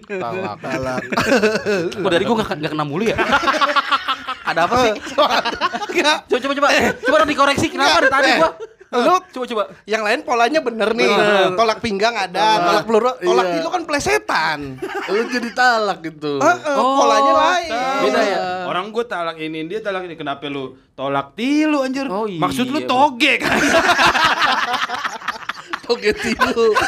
Talak. 0.07 0.57
Talak. 0.61 1.01
Kok 1.93 2.09
dari 2.09 2.23
gua 2.25 2.35
gak, 2.41 2.57
gak 2.57 2.71
kena 2.73 2.85
mulu 2.87 3.03
ya? 3.05 3.17
Ada 4.47 4.65
apa 4.65 4.75
sih? 4.87 4.91
Enggak. 5.91 6.17
Coba 6.27 6.39
coba 6.41 6.53
coba. 6.57 6.67
Coba 6.97 7.15
dong 7.21 7.29
dikoreksi 7.29 7.67
kenapa 7.69 7.97
dari 8.01 8.11
tadi 8.11 8.29
Eh, 8.31 8.37
gua? 8.41 8.51
Lu 8.91 9.15
Coba 9.31 9.45
coba. 9.47 9.63
yang 9.85 10.03
lain 10.03 10.19
polanya 10.21 10.59
bener 10.59 10.91
nih. 10.91 11.07
Bener. 11.07 11.55
Tolak 11.55 11.79
pinggang 11.79 12.11
ada, 12.11 12.43
tolak 12.61 12.83
peluru, 12.83 13.09
tolak 13.17 13.45
Iya. 13.47 13.57
itu 13.57 13.67
kan 13.71 13.83
plesetan. 13.83 14.59
Lu 15.07 15.21
jadi 15.25 15.49
talak 15.51 15.97
gitu. 16.01 16.37
Heeh, 16.37 16.75
Oh, 16.75 16.99
polanya 16.99 17.33
lain. 17.33 17.69
Beda 18.03 18.21
ya? 18.21 18.37
Orang 18.67 18.91
gue 18.91 19.03
talak 19.05 19.37
ini, 19.37 19.63
dia 19.63 19.79
talak 19.79 20.03
ini. 20.03 20.13
Kenapa 20.13 20.45
lu 20.45 20.75
tolak 20.91 21.33
tilu 21.33 21.81
anjir? 21.81 22.05
Oh, 22.05 22.25
iya, 22.25 22.37
Maksud 22.37 22.67
lu 22.67 22.77
bener. 22.77 22.85
toge 22.85 23.33
kan? 23.37 23.55
Toge 25.81 26.11
tilu. 26.13 26.65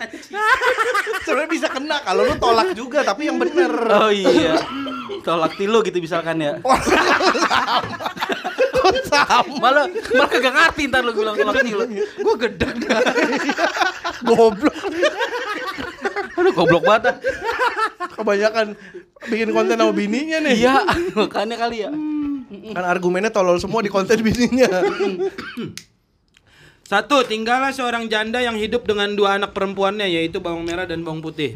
Sebenarnya 1.24 1.50
bisa 1.50 1.68
kena 1.68 2.00
kalau 2.02 2.24
lu 2.24 2.34
tolak 2.40 2.72
juga 2.72 3.04
tapi 3.04 3.28
yang 3.28 3.36
bener. 3.36 3.72
Oh 3.90 4.10
iya. 4.12 4.56
Tolak 5.20 5.56
tilu 5.60 5.84
gitu 5.84 6.00
misalkan 6.00 6.40
ya. 6.40 6.58
Sama. 9.10 9.58
Malah 9.58 9.84
malah 9.90 10.28
kagak 10.30 10.54
ngerti 10.54 10.82
ntar 10.90 11.02
lu 11.04 11.12
bilang 11.12 11.36
tolak 11.36 11.62
tilu. 11.62 11.84
Gua 12.22 12.34
gedek 12.38 12.74
dah. 12.86 13.00
Goblok. 14.24 14.76
Aduh 16.38 16.52
goblok 16.54 16.82
banget. 16.86 17.02
ah. 17.12 17.16
Kebanyakan 18.16 18.66
bikin 19.28 19.50
konten 19.52 19.76
sama 19.76 19.92
bininya 19.92 20.38
nih. 20.44 20.54
Iya, 20.64 20.76
makanya 21.16 21.56
kali 21.60 21.76
ya. 21.84 21.90
Kan 22.50 22.84
argumennya 22.84 23.30
tolol 23.30 23.60
semua 23.60 23.84
di 23.84 23.90
konten 23.92 24.20
bininya. 24.20 24.68
Satu, 26.90 27.22
tinggallah 27.22 27.70
seorang 27.70 28.10
janda 28.10 28.42
yang 28.42 28.58
hidup 28.58 28.82
dengan 28.82 29.14
dua 29.14 29.38
anak 29.38 29.54
perempuannya 29.54 30.10
yaitu 30.10 30.42
bawang 30.42 30.66
merah 30.66 30.90
dan 30.90 31.06
bawang 31.06 31.22
putih. 31.22 31.54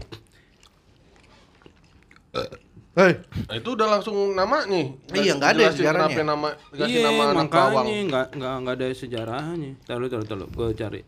Hei, 2.94 3.18
Nah, 3.50 3.54
itu 3.58 3.74
udah 3.74 3.98
langsung 3.98 4.14
nama 4.38 4.62
nih. 4.70 4.94
Iya, 5.10 5.34
nggak 5.34 5.50
ada 5.58 5.62
ya 5.66 5.70
sejarahnya. 5.74 6.14
Kenapa 6.14 6.22
nama 6.22 6.48
dikasih 6.70 6.94
Iya, 6.94 7.02
nama 7.10 7.22
anak 7.34 7.50
bawang. 7.50 7.86
nggak 8.06 8.26
nggak 8.38 8.54
nggak 8.62 8.74
ada 8.78 8.86
sejarahnya. 8.94 9.70
Tahu 9.82 10.06
tahu 10.06 10.22
tahu, 10.22 10.46
gue 10.46 10.68
cari 10.78 11.00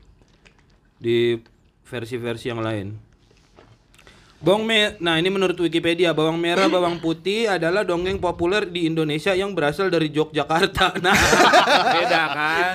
di 0.99 1.39
versi-versi 1.87 2.51
yang 2.51 2.59
lain. 2.59 2.99
Bawang 4.47 4.63
merah, 4.63 4.95
nah 5.03 5.19
ini 5.19 5.27
menurut 5.27 5.59
Wikipedia, 5.59 6.15
bawang 6.15 6.39
merah, 6.39 6.71
bawang 6.71 7.03
putih 7.03 7.51
adalah 7.51 7.83
dongeng 7.83 8.23
populer 8.23 8.63
di 8.63 8.87
Indonesia 8.87 9.35
yang 9.35 9.51
berasal 9.51 9.91
dari 9.91 10.07
Yogyakarta. 10.07 10.95
Nah, 11.07 11.19
beda 11.91 12.23
kan? 12.31 12.75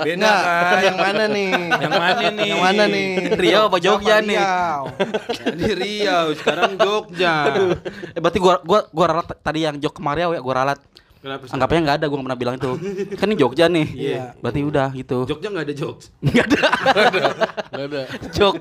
Beda 0.00 0.16
Nggak, 0.16 0.40
kan? 0.40 0.80
yang 0.80 0.96
mana 0.96 1.24
nih? 1.28 1.52
Yang 1.68 1.92
mana 2.00 2.26
nih? 2.32 2.48
Yang 2.48 2.62
mana 2.64 2.82
nih? 2.88 3.08
Riau 3.36 3.62
apa 3.68 3.76
Jogja 3.76 4.16
Sama 4.16 4.28
nih? 4.28 4.38
Riau. 4.40 4.82
Di 5.52 5.70
Riau, 5.76 6.26
sekarang 6.32 6.70
Jogja. 6.80 7.36
Eh 8.16 8.20
berarti 8.20 8.38
gua 8.40 8.54
gua 8.64 8.80
gua 8.88 9.06
ralat 9.12 9.28
tadi 9.44 9.68
yang 9.68 9.76
jok 9.76 10.00
kemarin 10.00 10.32
ya 10.32 10.40
gua 10.40 10.54
ralat. 10.64 10.80
Kenapa? 11.26 11.42
Anggapnya 11.50 11.80
nggak 11.82 11.96
ada 11.98 12.06
gua 12.06 12.16
nggak 12.16 12.28
pernah 12.30 12.38
bilang 12.38 12.54
itu. 12.54 12.70
Kan 13.18 13.26
ini 13.26 13.36
Jogja 13.36 13.66
nih. 13.66 13.86
Iya. 13.90 14.24
Berarti 14.38 14.60
udah 14.62 14.88
gitu. 14.94 15.18
Jogja 15.26 15.48
nggak 15.50 15.64
ada 15.66 15.74
jokes. 15.74 16.04
Nggak 16.22 16.46
ada. 16.46 16.62
Nggak 17.74 17.86
ada. 17.90 18.02
Jok. 18.30 18.54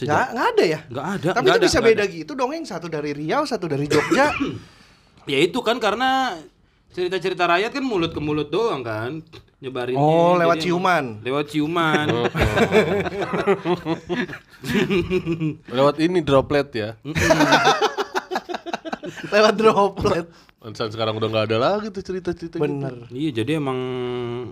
Nggak, 0.00 0.26
nggak 0.32 0.46
ada 0.48 0.64
ya? 0.64 0.80
Nggak 0.88 1.06
ada. 1.12 1.28
Tapi 1.36 1.44
nggak 1.44 1.56
itu 1.56 1.60
ada, 1.60 1.68
bisa 1.68 1.78
beda 1.82 2.04
ada. 2.06 2.14
gitu 2.16 2.32
dong 2.32 2.50
yang 2.56 2.64
satu 2.64 2.86
dari 2.88 3.10
Riau, 3.12 3.44
satu 3.44 3.66
dari 3.68 3.84
Jogja. 3.84 4.32
Ya 5.28 5.36
itu 5.36 5.60
kan 5.60 5.76
karena 5.76 6.32
cerita-cerita 6.90 7.44
rakyat 7.44 7.70
kan 7.70 7.84
mulut 7.84 8.10
ke 8.10 8.18
mulut 8.18 8.48
doang 8.48 8.80
kan 8.82 9.20
nyebarin 9.60 9.94
Oh, 9.94 10.34
lewat 10.34 10.64
ciuman. 10.64 11.20
lewat 11.22 11.52
ciuman 11.52 12.08
Lewat 15.70 15.96
ini 16.00 16.18
droplet 16.24 16.66
ya. 16.72 16.90
Lewat 19.28 19.54
droplet. 19.54 20.26
Pantesan 20.56 20.88
sekarang 20.90 21.16
udah 21.16 21.28
nggak 21.28 21.46
ada 21.46 21.58
lagi 21.58 21.88
tuh 21.88 22.02
cerita-cerita. 22.02 22.56
gitu. 22.56 22.62
Bener. 22.62 23.08
iya 23.10 23.30
jadi 23.32 23.56
emang 23.56 23.78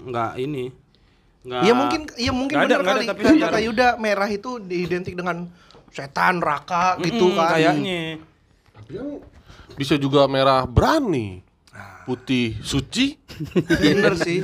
nggak 0.07 0.33
ini 0.39 0.73
nggak 1.39 1.63
Iya 1.63 1.73
mungkin 1.73 2.01
iya 2.17 2.33
mungkin 2.33 2.55
Nggak 2.55 2.65
ada, 2.65 2.75
bener 2.75 2.83
nggak 2.83 2.95
ada, 2.95 3.05
kali. 3.05 3.29
tapi 3.29 3.41
Kata. 3.41 3.59
Yuda 3.61 3.89
merah 3.97 4.29
itu 4.29 4.51
diidentik 4.59 5.15
dengan 5.15 5.49
setan, 5.89 6.41
raka 6.41 6.97
gitu 7.01 7.29
Mm-mm, 7.29 7.37
kan. 7.37 7.49
kayaknya 7.55 8.03
Tapi 8.73 8.91
kan 8.95 9.09
bisa 9.75 9.95
juga 9.95 10.25
merah 10.27 10.65
berani. 10.65 11.45
Putih 12.03 12.57
suci. 12.65 13.21
Bener 13.69 14.17
sih. 14.17 14.41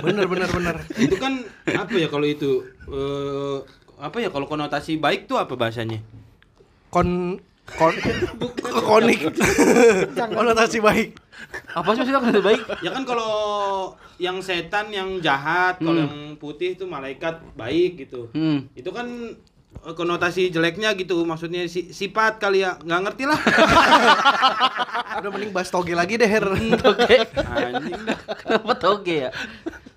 Bener 0.00 0.24
bener 0.24 0.48
bener. 0.48 0.76
itu 0.96 1.20
kan 1.20 1.44
apa 1.68 1.92
ya 1.94 2.08
kalau 2.08 2.24
itu 2.24 2.64
eh, 2.88 3.58
apa 4.00 4.16
ya 4.18 4.32
kalau 4.32 4.48
konotasi 4.48 4.96
baik 4.96 5.28
tuh 5.28 5.36
apa 5.36 5.52
bahasanya 5.52 6.00
Kon 6.88 7.36
kon 7.70 7.92
konik. 8.80 9.20
Konotasi 10.14 10.78
baik. 10.78 11.08
Apa 11.70 11.92
sih 11.92 12.00
maksudnya 12.02 12.20
kalau 12.20 12.42
baik? 12.42 12.60
ya 12.78 12.90
kan 12.90 13.02
kalau 13.02 13.32
yang 14.16 14.38
setan 14.38 14.90
yang 14.90 15.16
jahat 15.18 15.78
kalau 15.78 15.96
yang 15.96 16.14
putih 16.34 16.74
itu 16.74 16.84
malaikat 16.84 17.38
baik 17.54 18.00
gitu 18.00 18.28
Hmm. 18.30 18.66
itu 18.72 18.90
kan 18.90 19.06
eh, 19.78 19.94
konotasi 19.94 20.50
jeleknya 20.50 20.92
gitu 20.92 21.22
maksudnya 21.22 21.64
si- 21.64 21.88
sifat 21.88 22.36
kali 22.36 22.60
ya 22.60 22.76
nggak 22.76 23.00
ngerti 23.00 23.24
lah 23.24 23.38
Udah 25.18 25.30
mending 25.30 25.50
bahas 25.50 25.66
toge 25.68 25.92
lagi 25.92 26.14
deh, 26.14 26.26
Her. 26.26 26.46
Toge. 26.82 27.16
anjing 27.48 27.96
dah 28.02 28.18
Kenapa 28.36 28.74
toge 28.76 29.16
ya? 29.20 29.30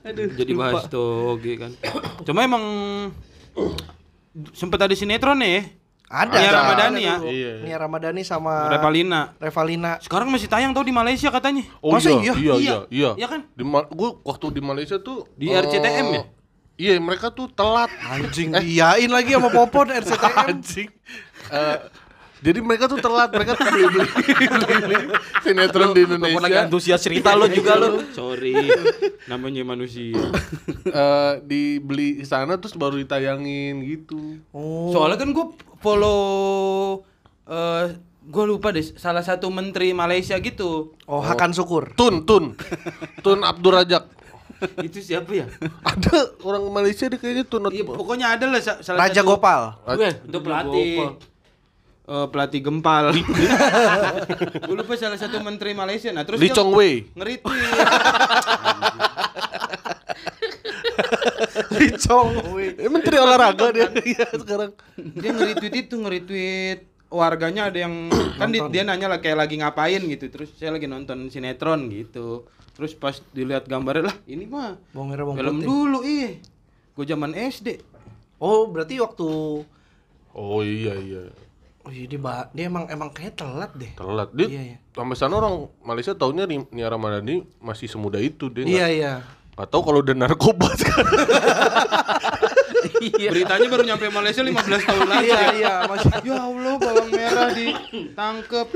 Aduh. 0.03 0.29
jadi 0.31 0.51
bahas 0.53 0.86
toge 0.88 1.53
kan 1.57 1.71
cuma 2.21 2.41
emang 2.41 2.63
sempet 4.51 4.79
ada 4.79 4.93
sinetron 4.93 5.38
ya 5.39 5.65
Ada. 6.12 6.36
Nia. 6.36 6.52
Ramadhani 6.52 7.00
ya? 7.00 7.15
Dulu. 7.15 7.28
Iya. 7.28 7.52
Nia 7.62 7.78
Ramadhani 7.78 8.21
sama 8.21 8.67
Revalina 8.67 9.32
Revalina. 9.38 9.91
sekarang 9.97 10.28
masih 10.28 10.45
tayang 10.45 10.69
tau 10.69 10.84
di 10.84 10.91
Malaysia 10.91 11.28
katanya 11.28 11.63
Oh 11.80 11.95
Masa 11.95 12.12
iya, 12.12 12.19
iya? 12.19 12.34
iya, 12.34 12.36
iya, 12.36 12.54
Iya. 12.54 12.78
iya. 12.91 13.10
Iya 13.15 13.28
kan? 13.28 13.41
Di 13.50 13.63
Ma- 13.63 13.88
gua 13.88 14.19
waktu 14.21 14.52
di 14.52 14.62
Malaysia 14.62 14.97
tuh 14.97 15.24
Di 15.34 15.47
eh, 15.47 15.56
RCTM 15.58 16.08
ya? 16.12 16.24
Iya, 16.74 16.97
mereka 16.97 17.30
tuh 17.30 17.47
telat. 17.47 17.88
Anjing 18.04 18.52
diain 18.60 19.08
lagi 19.08 19.32
sama 19.32 19.47
Popon 19.50 19.88
RCTM. 19.88 20.36
Anjing. 20.50 20.89
Eh, 21.47 21.78
jadi 22.41 22.58
mereka 22.58 22.89
tuh 22.89 22.97
telat, 22.97 23.30
mereka 23.30 23.54
tuh 23.54 23.69
beli 23.69 23.86
beli 23.86 24.08
beli 24.82 24.97
sinetron 25.39 25.93
di 25.93 26.02
Popon 26.02 26.17
lagi 26.17 26.34
Indonesia. 26.50 26.65
antusias 26.65 26.97
cerita 27.00 27.38
lo 27.38 27.45
juga 27.45 27.78
lo. 27.78 28.02
sorry 28.17 28.58
namanya 29.24 29.62
manusia 29.63 30.17
eh 30.84 31.34
dibeli 31.41 32.17
di 32.17 32.26
sana 32.26 32.58
terus 32.58 32.74
baru 32.74 32.97
ditayangin 32.97 33.86
gitu. 33.86 34.41
Oh. 34.50 34.89
soalnya 34.89 35.17
kan 35.17 35.30
gue 35.30 35.45
follow 35.81 37.01
eh 37.43 37.85
gue 38.21 38.45
lupa 38.45 38.69
deh 38.69 38.85
salah 38.95 39.19
satu 39.19 39.49
menteri 39.49 39.91
Malaysia 39.91 40.37
gitu 40.37 40.93
Oh, 41.03 41.19
Hakan 41.19 41.51
Syukur. 41.51 41.91
Tun, 41.91 42.23
Tun. 42.23 42.53
Tun 43.19 43.39
Abdur 43.41 43.75
Rajak. 43.75 44.07
itu 44.79 45.01
siapa 45.01 45.33
ya 45.33 45.49
Ada 45.81 46.37
orang 46.39 46.69
Malaysia 46.69 47.05
dia 47.05 47.17
kayaknya 47.17 47.43
Tun 47.43 47.65
iya 47.67 47.81
pokoknya 47.81 48.27
ada 48.31 48.45
lah 48.47 48.61
sa- 48.61 48.77
salah 48.79 49.03
Raja 49.03 49.19
satu 49.19 49.29
Gopal. 49.31 49.61
Weh, 49.91 50.13
itu 50.21 50.37
pelatih 50.39 50.93
Eh, 52.03 52.27
pelatih 52.27 52.59
gempal 52.59 53.13
gue 54.67 54.75
lupa 54.75 54.93
salah 54.95 55.15
satu 55.15 55.39
menteri 55.39 55.71
Malaysia 55.71 56.09
nah 56.09 56.21
terus 56.21 56.37
Lee 56.37 56.47
dia 56.47 56.53
Chong 56.53 56.73
Wei. 56.73 57.07
nge-retweet 57.09 57.71
Licong. 61.75 62.29
weh. 62.51 62.75
Eh, 62.75 62.87
Menteri 62.87 63.15
olahraga 63.17 63.69
dia 63.69 63.87
Iya, 63.91 64.27
sekarang. 64.33 64.71
dia 64.95 65.29
nge-retweet 65.29 65.75
itu 65.79 65.95
nge-retweet 65.95 66.79
warganya 67.07 67.67
ada 67.67 67.77
yang 67.77 68.07
kan 68.39 68.47
di- 68.47 68.63
dia 68.69 68.81
nanya 68.81 69.07
lah 69.07 69.19
kayak 69.19 69.37
lagi 69.37 69.55
ngapain 69.55 69.99
gitu 70.01 70.25
terus 70.27 70.51
saya 70.53 70.71
lagi 70.71 70.85
nonton 70.85 71.27
sinetron 71.27 71.87
gitu 71.87 72.47
terus 72.71 72.93
pas 72.93 73.19
dilihat 73.29 73.65
gambarnya 73.65 74.07
lah 74.07 74.15
ini 74.25 74.45
mah 74.45 74.79
Bawang 74.89 75.11
merah, 75.11 75.23
bawang 75.25 75.37
film 75.37 75.55
putih. 75.57 75.67
dulu 75.67 75.99
ih 76.01 76.29
gue 76.91 77.05
zaman 77.05 77.31
SD 77.35 77.83
Oh, 78.37 78.65
berarti 78.65 78.97
waktu 78.97 79.27
Oh 80.31 80.59
iya 80.61 80.95
iya. 80.95 81.29
Oh 81.81 81.89
iya 81.89 82.05
dia, 82.05 82.17
dia 82.49 82.65
emang 82.65 82.87
emang 82.87 83.09
kayak 83.09 83.35
telat 83.35 83.69
deh. 83.73 83.91
Telat. 83.91 84.29
Dia 84.31 84.47
Iya, 84.47 84.61
iya. 84.63 84.77
sampai 84.89 85.13
sana 85.13 85.35
orang 85.35 85.55
Malaysia 85.79 86.13
taunya 86.13 86.45
Ni- 86.45 86.65
Nia 86.69 86.87
Ramadhani 86.87 87.41
masih 87.57 87.85
semuda 87.85 88.17
itu 88.17 88.47
dia. 88.47 88.63
Iya 88.63 88.71
nggak- 88.71 88.93
iya. 88.95 89.13
Tahu 89.55 89.81
kalau 89.83 89.99
udah 90.01 90.15
narkoba 90.15 90.67
sekarang. 90.79 91.11
beritanya 93.01 93.67
baru 93.67 93.83
nyampe 93.85 94.09
Malaysia 94.09 94.41
15 94.41 94.57
tahun 94.61 95.05
lagi 95.05 95.27
Iya 95.27 95.37
ya 95.37 95.49
iya 95.53 95.73
masih. 95.85 96.11
ya 96.23 96.37
Allah 96.39 96.73
bawang 96.77 97.09
merah 97.09 97.49
ditangkep 97.53 98.67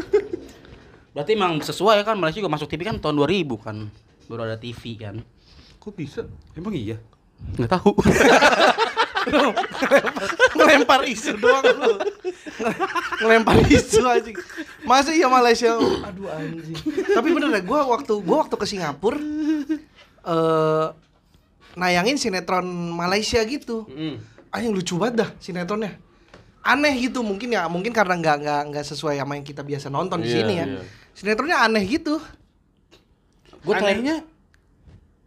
Berarti 1.15 1.31
emang 1.31 1.63
sesuai 1.63 2.03
kan 2.03 2.19
Malaysia 2.19 2.43
juga 2.43 2.51
masuk 2.51 2.67
TV 2.67 2.83
kan 2.83 2.99
tahun 2.99 3.15
2000 3.23 3.47
kan. 3.63 3.87
Baru 4.27 4.41
ada 4.43 4.59
TV 4.59 4.99
kan. 4.99 5.23
Kok 5.79 5.93
bisa? 5.95 6.27
emang 6.53 6.75
iya 6.75 6.99
Nggak 7.55 7.71
tahu. 7.71 7.91
Ngelempar 10.55 11.01
isu 11.07 11.33
doang 11.39 11.65
lu. 11.65 11.95
Ngelempar 13.23 13.57
isu 13.65 14.03
anjing. 14.03 14.37
Masa 14.83 15.15
iya 15.15 15.25
Malaysia? 15.25 15.79
Aduh 15.79 16.29
anjing. 16.29 16.77
Tapi 17.09 17.27
bener 17.31 17.49
deh 17.49 17.63
gua 17.63 17.87
waktu 17.89 18.13
gua 18.21 18.45
waktu 18.45 18.55
ke 18.55 18.65
Singapura 18.67 19.17
eh 20.25 20.85
nayangin 21.75 22.15
sinetron 22.15 22.65
Malaysia 22.91 23.39
gitu. 23.41 23.85
Mm. 23.87 24.17
Anjing 24.49 24.71
lucu 24.71 24.95
banget 24.95 25.15
dah 25.17 25.29
sinetronnya. 25.37 25.99
Aneh 26.61 26.97
gitu 26.99 27.21
mungkin 27.21 27.51
ya, 27.51 27.67
mungkin 27.67 27.91
karena 27.91 28.15
nggak 28.15 28.35
nggak 28.41 28.61
nggak 28.69 28.85
sesuai 28.85 29.15
sama 29.15 29.35
yang 29.35 29.43
kita 29.43 29.61
biasa 29.61 29.87
nonton 29.87 30.17
di 30.19 30.27
Iya, 30.27 30.35
sini 30.35 30.53
ya. 30.55 30.65
iya. 30.67 30.81
Sinetronnya 31.11 31.57
aneh 31.61 31.83
gitu. 31.85 32.17
gue 33.61 33.73
anehnya 33.73 34.21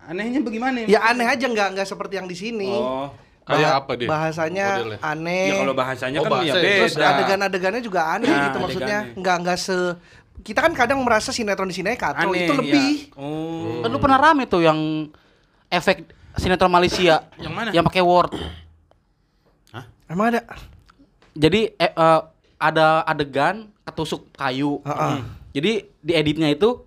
anehnya 0.01 0.39
bagaimana 0.41 0.83
Ya 0.85 1.03
aneh 1.05 1.27
aja 1.27 1.43
nggak 1.45 1.69
nggak 1.75 1.87
seperti 1.87 2.15
yang 2.17 2.27
di 2.27 2.35
sini. 2.35 2.71
oh 2.71 3.11
Kayak 3.43 3.65
Bah- 3.65 3.79
apa 3.79 3.93
deh? 3.95 4.05
Bahasanya 4.07 4.67
modelnya? 4.77 4.99
aneh. 5.01 5.45
ya 5.47 5.55
kalau 5.57 5.75
bahasanya 5.75 6.19
Oh, 6.19 6.23
kan 6.23 6.31
ya 6.31 6.37
bahasa 6.37 6.49
ya. 6.51 6.61
beda 6.61 6.77
Terus 6.79 6.95
adegan-adegannya 7.01 7.81
juga 7.81 8.01
aneh 8.11 8.29
Nah, 8.29 8.43
gitu 8.45 8.59
maksudnya. 8.61 8.99
Nggak 9.15 9.37
nggak 9.41 9.59
se 9.59 9.77
kita 10.43 10.65
kan 10.65 10.73
kadang 10.73 11.03
merasa 11.03 11.35
sinetron 11.35 11.69
di 11.69 11.77
sini 11.77 11.95
katro 11.99 12.31
aneh 12.31 12.47
itu 12.47 12.53
lebih. 12.55 12.91
ya. 13.11 13.21
oh 13.21 13.83
Kan 13.85 13.89
lu 13.91 13.99
pernah 14.01 14.19
rame 14.19 14.45
tuh 14.47 14.65
yang 14.65 15.11
efek 15.69 16.09
sinetron 16.39 16.73
Malaysia 16.73 17.27
yang 17.37 17.53
mana 17.53 17.71
yang 17.75 17.85
pakai 17.85 18.03
word. 18.03 18.33
Emang 20.09 20.33
ada? 20.33 20.41
Jadi 21.37 21.77
eh, 21.77 21.93
eh, 21.93 22.21
ada 22.57 23.05
adegan 23.05 23.69
ketusuk 23.85 24.33
kayu. 24.33 24.81
Heeh. 24.83 25.15
Hmm. 25.21 25.25
Jadi 25.53 25.73
di 26.01 26.13
editnya 26.17 26.49
itu 26.49 26.81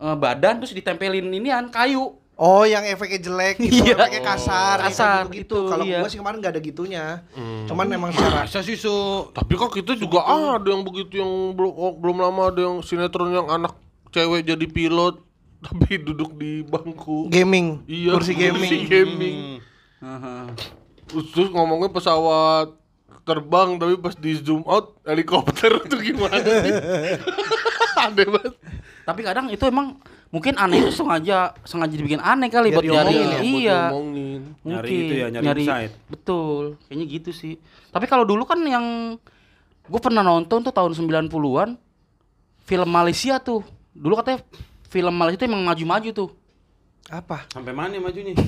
eh, 0.00 0.16
badan 0.16 0.64
terus 0.64 0.72
ditempelin 0.72 1.28
inian 1.28 1.68
kayu. 1.68 2.16
Oh, 2.38 2.62
yang 2.62 2.86
efeknya 2.86 3.18
jelek 3.18 3.58
gitu, 3.58 3.82
Iya. 3.82 3.98
efeknya 3.98 4.22
kasar, 4.22 4.76
Kasar, 4.80 5.26
gitu. 5.26 5.58
gitu, 5.58 5.60
Kalau 5.66 5.82
iya. 5.82 5.98
gua 5.98 6.06
sih 6.06 6.16
kemarin 6.16 6.38
nggak 6.38 6.54
ada 6.54 6.62
gitunya. 6.62 7.04
Cuman 7.66 7.84
memang 7.84 8.14
secara 8.14 8.46
masa 8.46 8.62
sih 8.62 8.78
su 8.78 8.94
Tapi 9.28 9.52
kok 9.52 9.74
kita 9.74 9.92
juga 9.92 10.22
ada 10.22 10.62
yang 10.64 10.80
begitu 10.80 11.18
yang 11.18 11.26
belum 11.52 11.66
oh, 11.68 11.92
belum 11.92 12.16
lama 12.16 12.42
ada 12.48 12.62
yang 12.62 12.78
sinetron 12.78 13.34
yang 13.34 13.50
anak 13.50 13.74
cewek 14.08 14.46
jadi 14.46 14.64
pilot 14.64 15.18
tapi 15.66 15.98
duduk 15.98 16.32
di 16.32 16.62
bangku. 16.62 17.26
gaming, 17.26 17.82
Iya, 17.84 18.14
kursi 18.14 18.32
gaming. 18.32 18.86
gaming. 18.86 19.36
Heeh. 19.98 20.42
Terus, 21.04 21.26
terus 21.34 21.48
ngomongnya 21.50 21.90
pesawat 21.90 22.70
terbang 23.24 23.76
tapi 23.76 23.98
pas 23.98 24.14
di 24.14 24.38
zoom 24.38 24.62
out 24.62 24.94
helikopter 25.02 25.74
tuh 25.90 25.98
gimana 25.98 26.38
sih? 26.38 26.70
Aneh 27.98 28.24
banget. 28.24 28.54
Tapi 29.02 29.20
kadang 29.20 29.50
itu 29.50 29.64
emang 29.64 29.98
mungkin 30.28 30.60
aneh 30.60 30.84
itu 30.84 30.92
sengaja 30.92 31.56
sengaja 31.64 31.94
dibikin 31.96 32.20
aneh 32.20 32.52
kali 32.52 32.68
buat 32.72 32.84
nyari. 32.84 33.16
ya, 33.16 33.40
Iya. 33.40 33.80
Mungkin 33.92 34.40
Nyari 34.64 34.92
itu 34.92 35.14
ya, 35.16 35.26
nyari 35.32 35.64
insight. 35.64 35.92
Betul, 36.06 36.76
kayaknya 36.86 37.06
gitu 37.08 37.30
sih. 37.32 37.54
Tapi 37.88 38.04
kalau 38.04 38.28
dulu 38.28 38.44
kan 38.44 38.60
yang 38.60 39.16
gue 39.88 40.00
pernah 40.04 40.20
nonton 40.20 40.60
tuh 40.60 40.72
tahun 40.72 40.92
90-an 40.92 41.76
film 42.68 42.88
Malaysia 42.88 43.40
tuh. 43.40 43.64
Dulu 43.96 44.20
katanya 44.20 44.44
film 44.92 45.14
Malaysia 45.16 45.40
itu 45.40 45.46
emang 45.48 45.64
maju-maju 45.64 46.10
tuh. 46.12 46.30
Apa? 47.08 47.48
Sampai 47.48 47.72
mana 47.72 47.96
majunya? 47.96 48.36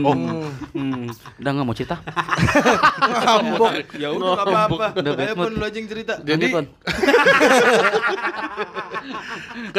Oh, 0.00 0.48
Hmm, 0.72 1.06
udah 1.38 1.50
nggak 1.52 1.66
mau 1.66 1.76
cerita? 1.76 1.96
Ngambok. 2.00 3.72
ya 3.94 4.08
udah 4.10 4.28
nggak 4.32 4.46
apa-apa. 4.48 4.86
Udah 4.96 5.12
Ayo 5.12 5.20
bad 5.20 5.36
pun 5.36 5.44
mood. 5.44 5.60
lu 5.60 5.64
aja 5.64 5.76
yang 5.76 5.88
cerita. 5.88 6.14
Jadi-. 6.18 6.50
Kan 6.50 6.66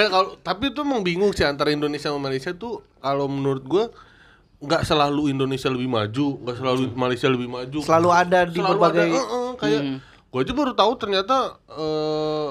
kalau 0.13 0.37
tapi 0.39 0.69
itu 0.69 0.79
emang 0.79 1.01
bingung 1.01 1.33
sih 1.33 1.41
antara 1.41 1.73
Indonesia 1.73 2.07
sama 2.07 2.21
Malaysia 2.21 2.53
tuh 2.53 2.85
kalau 2.97 3.25
menurut 3.25 3.65
gua 3.65 3.89
nggak 4.61 4.81
selalu 4.83 5.29
Indonesia 5.29 5.67
lebih 5.67 5.89
maju, 5.89 6.27
nggak 6.39 6.55
selalu 6.55 6.81
Malaysia 6.93 7.27
lebih 7.27 7.49
maju. 7.49 7.79
Selalu 7.81 8.09
ada 8.09 8.39
di 8.45 8.55
Selalu 8.55 8.69
berbagai 8.71 9.03
ada, 9.03 9.15
eh, 9.15 9.25
eh, 9.25 9.51
kayak 9.57 9.81
gua 10.29 10.39
aja 10.41 10.53
baru 10.53 10.71
tahu 10.73 10.91
ternyata 10.95 11.35
eh, 11.65 12.49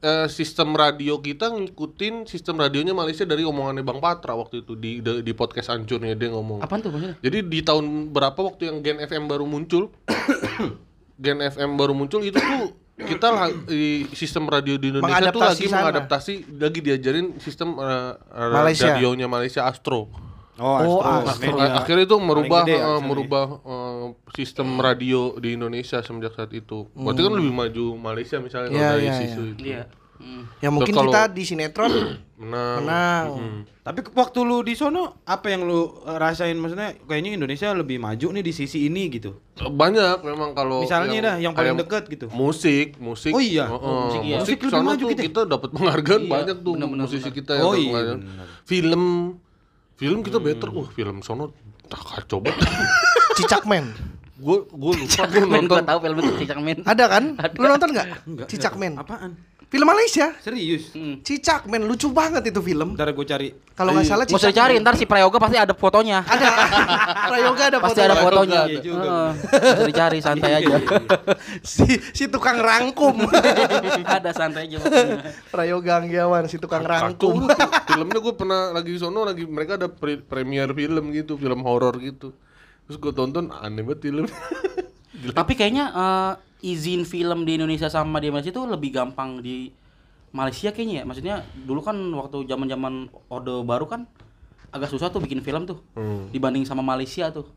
eh, 0.00 0.26
sistem 0.28 0.72
radio 0.76 1.20
kita 1.20 1.52
ngikutin 1.52 2.24
sistem 2.24 2.60
radionya 2.60 2.96
Malaysia 2.96 3.24
dari 3.28 3.44
omongannya 3.44 3.84
Bang 3.84 4.00
Patra 4.00 4.36
waktu 4.36 4.64
itu 4.64 4.76
di 4.76 5.04
di, 5.04 5.20
di 5.24 5.32
podcast 5.36 5.72
hancurnya 5.72 6.16
dia 6.16 6.32
ngomong. 6.32 6.64
Apaan 6.64 6.80
tuh 6.80 6.90
maksudnya? 6.92 7.16
Jadi 7.20 7.38
di 7.46 7.60
tahun 7.60 8.12
berapa 8.12 8.36
waktu 8.40 8.72
yang 8.72 8.76
Gen 8.80 8.98
FM 9.04 9.28
baru 9.28 9.44
muncul? 9.44 9.92
Gen 11.22 11.38
FM 11.44 11.76
baru 11.76 11.92
muncul 11.92 12.24
itu 12.24 12.40
tuh 12.40 12.72
kita 13.00 13.28
di 13.64 14.04
sistem 14.12 14.44
radio 14.44 14.76
di 14.76 14.92
Indonesia 14.92 15.32
tuh 15.32 15.40
lagi 15.40 15.64
sana. 15.68 15.88
mengadaptasi 15.88 16.60
lagi 16.60 16.80
diajarin 16.84 17.40
sistem 17.40 17.76
eh, 17.80 18.12
Malaysia. 18.52 18.96
radionya 18.96 19.26
Malaysia 19.28 19.64
Astro. 19.68 20.29
Oh, 20.60 20.76
Oh, 20.76 21.00
Astro. 21.00 21.56
Astro. 21.56 21.56
Akhirnya 21.56 22.04
itu 22.04 22.16
merubah 22.18 22.62
gede 22.62 22.72
ya, 22.72 22.84
Astro 22.84 22.94
nih. 22.94 23.06
merubah 23.06 23.44
eh, 23.58 24.04
sistem 24.30 24.68
radio 24.76 25.20
di 25.34 25.56
Indonesia 25.56 25.98
semenjak 25.98 26.32
saat 26.32 26.52
itu. 26.52 26.84
Berarti 26.92 27.20
kan 27.22 27.32
lebih 27.32 27.50
maju 27.50 27.84
Malaysia 27.96 28.36
misalnya 28.38 28.68
kalau 28.68 28.78
Iya, 28.78 28.90
dari 28.90 29.02
iya, 29.02 29.16
isu 29.24 29.42
itu. 29.48 29.64
Iya. 29.66 29.82
Hmm. 30.20 30.44
Ya 30.60 30.68
mungkin 30.68 30.92
kalau- 30.92 31.08
kita 31.08 31.32
di 31.32 31.42
sinetron 31.42 31.92
Menang. 32.38 32.76
menang. 32.78 33.26
Mm. 33.34 33.60
Tapi 33.80 34.00
waktu 34.10 34.38
lu 34.42 34.60
di 34.60 34.72
sono 34.72 35.24
apa 35.24 35.48
yang 35.48 35.64
lu 35.64 35.80
eh, 36.02 36.16
rasain 36.16 36.52
maksudnya 36.54 36.92
kayaknya 37.00 37.36
Indonesia 37.36 37.68
lebih 37.70 37.96
maju 37.96 38.26
nih 38.30 38.40
di 38.40 38.52
sisi 38.54 38.84
ini 38.84 39.08
gitu. 39.08 39.40
Banyak 39.58 40.20
memang 40.20 40.52
kalau 40.52 40.80
Misalnya 40.80 41.16
dah 41.22 41.36
yang 41.38 41.52
paling 41.52 41.76
deket 41.78 42.04
gitu. 42.06 42.28
Musik, 42.30 42.96
musik. 42.98 43.32
Oh 43.32 43.40
iya? 43.40 43.64
Heeh. 43.66 43.80
Oh, 43.80 44.00
musik 44.06 44.20
iya. 44.22 44.36
Musik 44.38 44.56
Musik 44.58 44.68
lebih 44.70 44.84
maju 44.86 44.96
tuh 44.98 45.08
kita. 45.10 45.22
kita 45.22 45.40
dapat 45.46 45.68
penghargaan 45.70 46.20
Iya, 46.22 46.30
banyak 46.30 46.56
tuh 46.58 46.72
benar-benar, 46.74 47.04
musisi 47.06 47.22
benar. 47.22 47.32
kita 47.34 47.52
yang 47.54 47.64
Oh 47.66 47.74
iya. 47.74 48.00
Film, 48.62 49.02
film 50.00 50.24
kita 50.24 50.40
better. 50.40 50.72
Wah 50.72 50.88
film 50.88 51.20
sono 51.20 51.52
tak 51.92 52.00
kacau 52.00 52.40
banget. 52.40 52.64
Cicakmen. 53.36 53.84
gue 54.40 54.56
gue 54.72 54.92
lupa 55.04 55.28
gue 55.28 55.44
Men, 55.44 55.68
nonton. 55.68 55.76
gua 55.76 55.84
tahu 55.84 55.98
film 56.00 56.16
itu 56.24 56.32
Cicak 56.40 56.58
Men. 56.64 56.78
Ada 56.88 57.04
kan? 57.12 57.24
Lu 57.60 57.66
nonton 57.68 57.88
nggak? 57.92 58.06
Enggak. 58.24 58.46
Cicakmen. 58.48 58.92
Apaan? 58.96 59.30
Film 59.70 59.86
Malaysia. 59.86 60.34
Serius? 60.42 60.90
Hmm. 60.98 61.22
Cicakmen 61.22 61.86
lucu 61.86 62.10
banget 62.10 62.42
itu 62.50 62.58
film. 62.58 62.98
Ntar 62.98 63.14
gue 63.14 63.22
cari. 63.22 63.54
Kalau 63.78 63.94
nggak 63.94 64.02
salah 64.02 64.26
Gak 64.26 64.34
usah 64.34 64.50
dicari, 64.50 64.74
ntar 64.82 64.98
si 64.98 65.06
Prayoga 65.06 65.38
pasti 65.38 65.62
ada 65.62 65.78
fotonya. 65.78 66.26
Ada. 66.34 66.48
Prayoga 67.30 67.62
ada 67.70 67.78
Pasti 67.78 68.02
foto. 68.02 68.08
ada 68.10 68.16
fotonya. 68.18 68.60
iya 68.66 68.80
juga. 68.82 69.06
Heeh. 69.06 69.30
Nggak 69.46 69.78
usah 69.78 69.86
dicari, 69.86 70.18
santai 70.18 70.50
aja. 70.58 70.74
si 71.62 71.86
si 72.10 72.26
tukang 72.26 72.58
rangkum. 72.58 73.14
ada 74.18 74.34
santai 74.34 74.66
aja 74.66 74.82
fotonya. 74.82 75.22
Prayoga 75.54 75.92
Anggiawan 76.02 76.50
si 76.50 76.58
tukang 76.58 76.82
rangkum. 76.82 77.46
Filmnya 77.86 78.18
gue 78.18 78.34
pernah 78.34 78.74
lagi 78.74 78.98
sono 78.98 79.22
lagi 79.22 79.46
mereka 79.46 79.78
ada 79.78 79.86
pre- 79.86 80.18
premier 80.18 80.66
film 80.74 81.14
gitu, 81.14 81.38
film 81.38 81.62
horor 81.62 81.94
gitu. 82.02 82.34
Terus 82.90 82.98
gue 82.98 83.12
tonton 83.14 83.54
aneh 83.54 83.86
banget 83.86 84.02
film. 84.02 84.26
Tapi 85.30 85.52
kayaknya 85.54 85.94
eh, 85.94 86.32
izin 86.60 87.02
film 87.02 87.42
di 87.42 87.56
Indonesia 87.56 87.88
sama 87.88 88.18
di 88.18 88.28
Malaysia 88.28 88.50
itu 88.50 88.62
lebih 88.62 88.90
gampang 88.92 89.40
di 89.40 89.72
Malaysia 90.30 90.70
kayaknya 90.70 91.02
ya. 91.02 91.04
Maksudnya 91.04 91.36
dulu 91.64 91.80
kan 91.80 91.96
waktu 92.14 92.46
zaman-zaman 92.46 93.08
Orde 93.28 93.64
Baru 93.64 93.84
kan 93.84 94.06
agak 94.70 94.86
susah 94.86 95.10
tuh 95.10 95.18
bikin 95.18 95.42
film 95.42 95.66
tuh 95.66 95.82
Hmm. 95.98 96.30
dibanding 96.30 96.62
sama 96.62 96.80
Malaysia 96.80 97.28
tuh. 97.30 97.48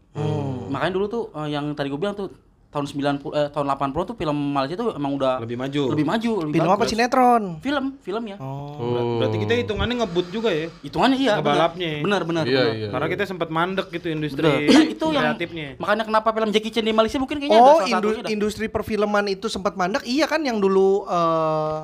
Makanya 0.68 0.94
dulu 0.94 1.06
tuh 1.06 1.24
eh, 1.36 1.54
yang 1.54 1.70
tadi 1.74 1.88
gue 1.88 2.00
bilang 2.00 2.18
tuh 2.18 2.34
tahun 2.74 2.86
90 2.90 3.22
eh, 3.32 3.48
tahun 3.48 3.66
80 3.70 4.10
tuh 4.10 4.16
film 4.16 4.34
Malaysia 4.34 4.74
tuh 4.74 4.90
emang 4.92 5.14
udah 5.14 5.38
Lebih 5.40 5.56
maju. 5.56 5.84
lebih 5.94 6.06
maju, 6.06 6.32
lebih 6.42 6.54
Film 6.56 6.66
apa 6.68 6.76
bagus. 6.76 6.90
sinetron? 6.90 7.44
Film, 7.60 7.86
film 8.02 8.24
ya. 8.26 8.38
Oh. 8.38 9.22
Berarti 9.22 9.38
kita 9.38 9.54
hitungannya 9.56 9.96
ngebut 10.02 10.28
juga 10.28 10.50
ya. 10.50 10.68
Hitungannya 10.82 11.16
iya. 11.16 11.34
benar. 11.36 11.46
Ngebalapnya. 11.70 11.92
Benar, 12.02 12.22
benar, 12.24 12.44
Iya, 12.44 12.58
benar. 12.58 12.74
iya. 12.74 12.88
Karena 12.90 13.08
kita 13.08 13.24
sempat 13.24 13.48
mandek 13.48 13.88
gitu 13.90 14.08
industri. 14.10 14.42
Nah, 14.44 14.58
itu 14.90 15.06
yang 15.08 15.24
kreatifnya. 15.32 15.68
makanya 15.78 16.04
kenapa 16.04 16.30
film 16.32 16.50
Jackie 16.50 16.72
Chan 16.72 16.82
di 16.82 16.92
Malaysia 16.92 17.16
mungkin 17.16 17.38
kayaknya 17.38 17.54
Oh, 17.56 17.64
ada 17.64 17.74
salah 17.78 17.90
indu- 17.94 18.10
satunya 18.10 18.24
dah. 18.24 18.32
industri 18.34 18.66
perfilman 18.68 19.26
itu 19.30 19.46
sempat 19.46 19.74
mandek. 19.74 20.02
Iya 20.04 20.26
kan 20.26 20.42
yang 20.42 20.58
dulu 20.58 21.06
eh 21.06 21.78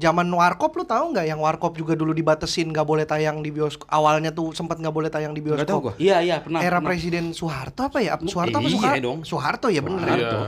zaman 0.00 0.24
warkop 0.26 0.72
lu 0.72 0.82
tahu 0.82 1.12
nggak 1.12 1.26
yang 1.28 1.36
warkop 1.38 1.76
juga 1.76 1.92
dulu 1.92 2.10
dibatesin 2.10 2.72
nggak 2.72 2.82
boleh 2.82 3.04
tayang 3.04 3.44
di 3.44 3.52
bioskop. 3.52 3.84
Awalnya 3.86 4.32
tuh 4.32 4.56
sempat 4.56 4.80
nggak 4.80 4.90
boleh 4.90 5.12
tayang 5.12 5.36
di 5.36 5.44
bioskop. 5.44 6.00
Iya, 6.00 6.24
iya, 6.24 6.40
pernah. 6.40 6.64
Era 6.64 6.80
pernah. 6.80 6.88
Presiden 6.88 7.36
Soeharto 7.36 7.84
apa 7.84 8.00
ya? 8.00 8.16
Soeharto 8.16 8.56
apa 8.56 8.66
iya 8.66 8.74
Soeharto? 8.80 9.04
dong. 9.04 9.18
Soeharto 9.22 9.66
ya 9.68 9.84
bener. 9.84 10.06
ya? 10.08 10.16
Iya. 10.16 10.40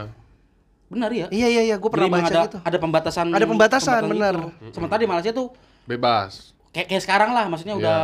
Benar 0.89 1.11
ya. 1.13 1.27
Iya 1.29 1.49
iya 1.49 1.63
iya, 1.69 1.77
gue 1.77 1.89
pernah 1.89 2.09
Jadi 2.09 2.17
baca 2.17 2.29
ada, 2.29 2.43
gitu. 2.49 2.59
ada 2.65 2.79
pembatasan. 2.81 3.27
Ada 3.29 3.47
pembatasan, 3.47 4.01
benar. 4.09 4.35
itu. 4.37 4.73
Sementara 4.73 5.01
di 5.01 5.09
Malaysia 5.09 5.33
tuh 5.33 5.53
Bebas. 5.85 6.53
kayak 6.73 6.89
kayak 6.89 7.03
sekarang 7.05 7.31
lah, 7.33 7.45
maksudnya 7.49 7.77
udah 7.77 8.01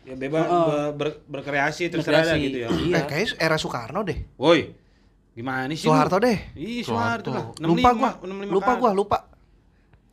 Ya 0.00 0.16
bebas 0.16 0.42
Heeh. 0.42 0.66
ber- 0.66 0.94
ber- 0.96 1.20
berkreasi 1.28 1.86
terserah 1.86 2.24
Berkreasi. 2.24 2.42
gitu 2.42 2.58
ya. 2.64 2.68
Iya. 2.72 2.96
Eh 2.98 3.04
kayaknya 3.04 3.36
era 3.38 3.54
Soekarno 3.54 4.00
deh. 4.02 4.18
Woi. 4.34 4.72
Gimana 5.36 5.70
sih? 5.70 5.86
Soeharto 5.86 6.18
deh. 6.18 6.38
Ih, 6.56 6.82
Soeharto 6.82 7.30
lah. 7.30 7.44
Lupa 7.62 7.94
65, 7.94 8.00
gua. 8.00 8.10
65 8.18 8.50
Lupa 8.50 8.72
gua, 8.74 8.90
lupa. 8.90 9.18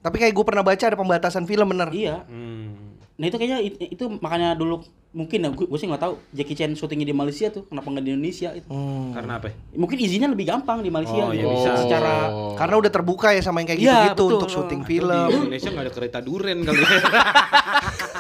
Tapi 0.07 0.17
kayak 0.17 0.31
gue 0.31 0.45
pernah 0.45 0.63
baca 0.63 0.79
ada 0.81 0.95
pembatasan 0.95 1.43
film 1.43 1.67
bener. 1.67 1.91
iya. 1.91 2.23
Hmm. 2.23 2.95
Nah 3.13 3.25
itu 3.25 3.35
kayaknya 3.35 3.59
it- 3.59 3.91
itu 3.91 4.05
makanya 4.15 4.53
dulu 4.53 4.79
mungkin 5.09 5.41
ya 5.41 5.49
gue, 5.49 5.65
sih 5.73 5.83
nggak 5.83 5.99
tahu 5.99 6.13
Jackie 6.29 6.53
Chan 6.53 6.69
syutingnya 6.71 7.03
di 7.03 7.15
Malaysia 7.15 7.49
tuh 7.49 7.65
kenapa 7.65 7.89
nggak 7.89 8.03
di 8.03 8.11
Indonesia 8.13 8.53
itu. 8.53 8.69
Hmm. 8.69 9.09
Karena 9.11 9.31
apa? 9.35 9.49
ya? 9.49 9.55
Mungkin 9.73 9.97
izinnya 9.97 10.29
lebih 10.29 10.45
gampang 10.45 10.79
di 10.79 10.87
Malaysia. 10.87 11.17
Oh, 11.17 11.33
iya 11.33 11.41
gitu. 11.41 11.49
bisa. 11.51 11.69
Secara 11.77 12.13
Karena 12.53 12.75
udah 12.77 12.91
terbuka 12.93 13.33
ya 13.33 13.41
sama 13.41 13.59
yang 13.59 13.67
kayak 13.67 13.79
Iya, 13.79 13.89
gitu-gitu 14.05 14.13
betul. 14.21 14.37
untuk 14.37 14.49
syuting 14.49 14.81
Di 14.81 14.87
film. 14.87 15.27
Indonesia 15.33 15.67
nggak 15.67 15.83
ada 15.83 15.91
kereta 15.91 16.19
duren 16.21 16.57
kali 16.61 16.77
ya. 16.77 16.87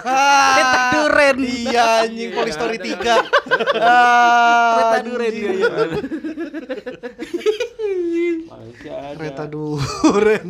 Kereta 0.07 0.81
duren. 0.89 1.37
Iya 1.37 1.85
anjing 2.01 2.29
Polistory 2.31 2.77
3. 2.97 2.97
Kereta 4.73 4.97
duren, 5.03 5.33
iya, 5.35 5.51
iya. 5.53 5.67
Malaysia 8.47 8.91
ada. 8.93 9.15
Kereta 9.15 9.43
duren. 9.45 10.47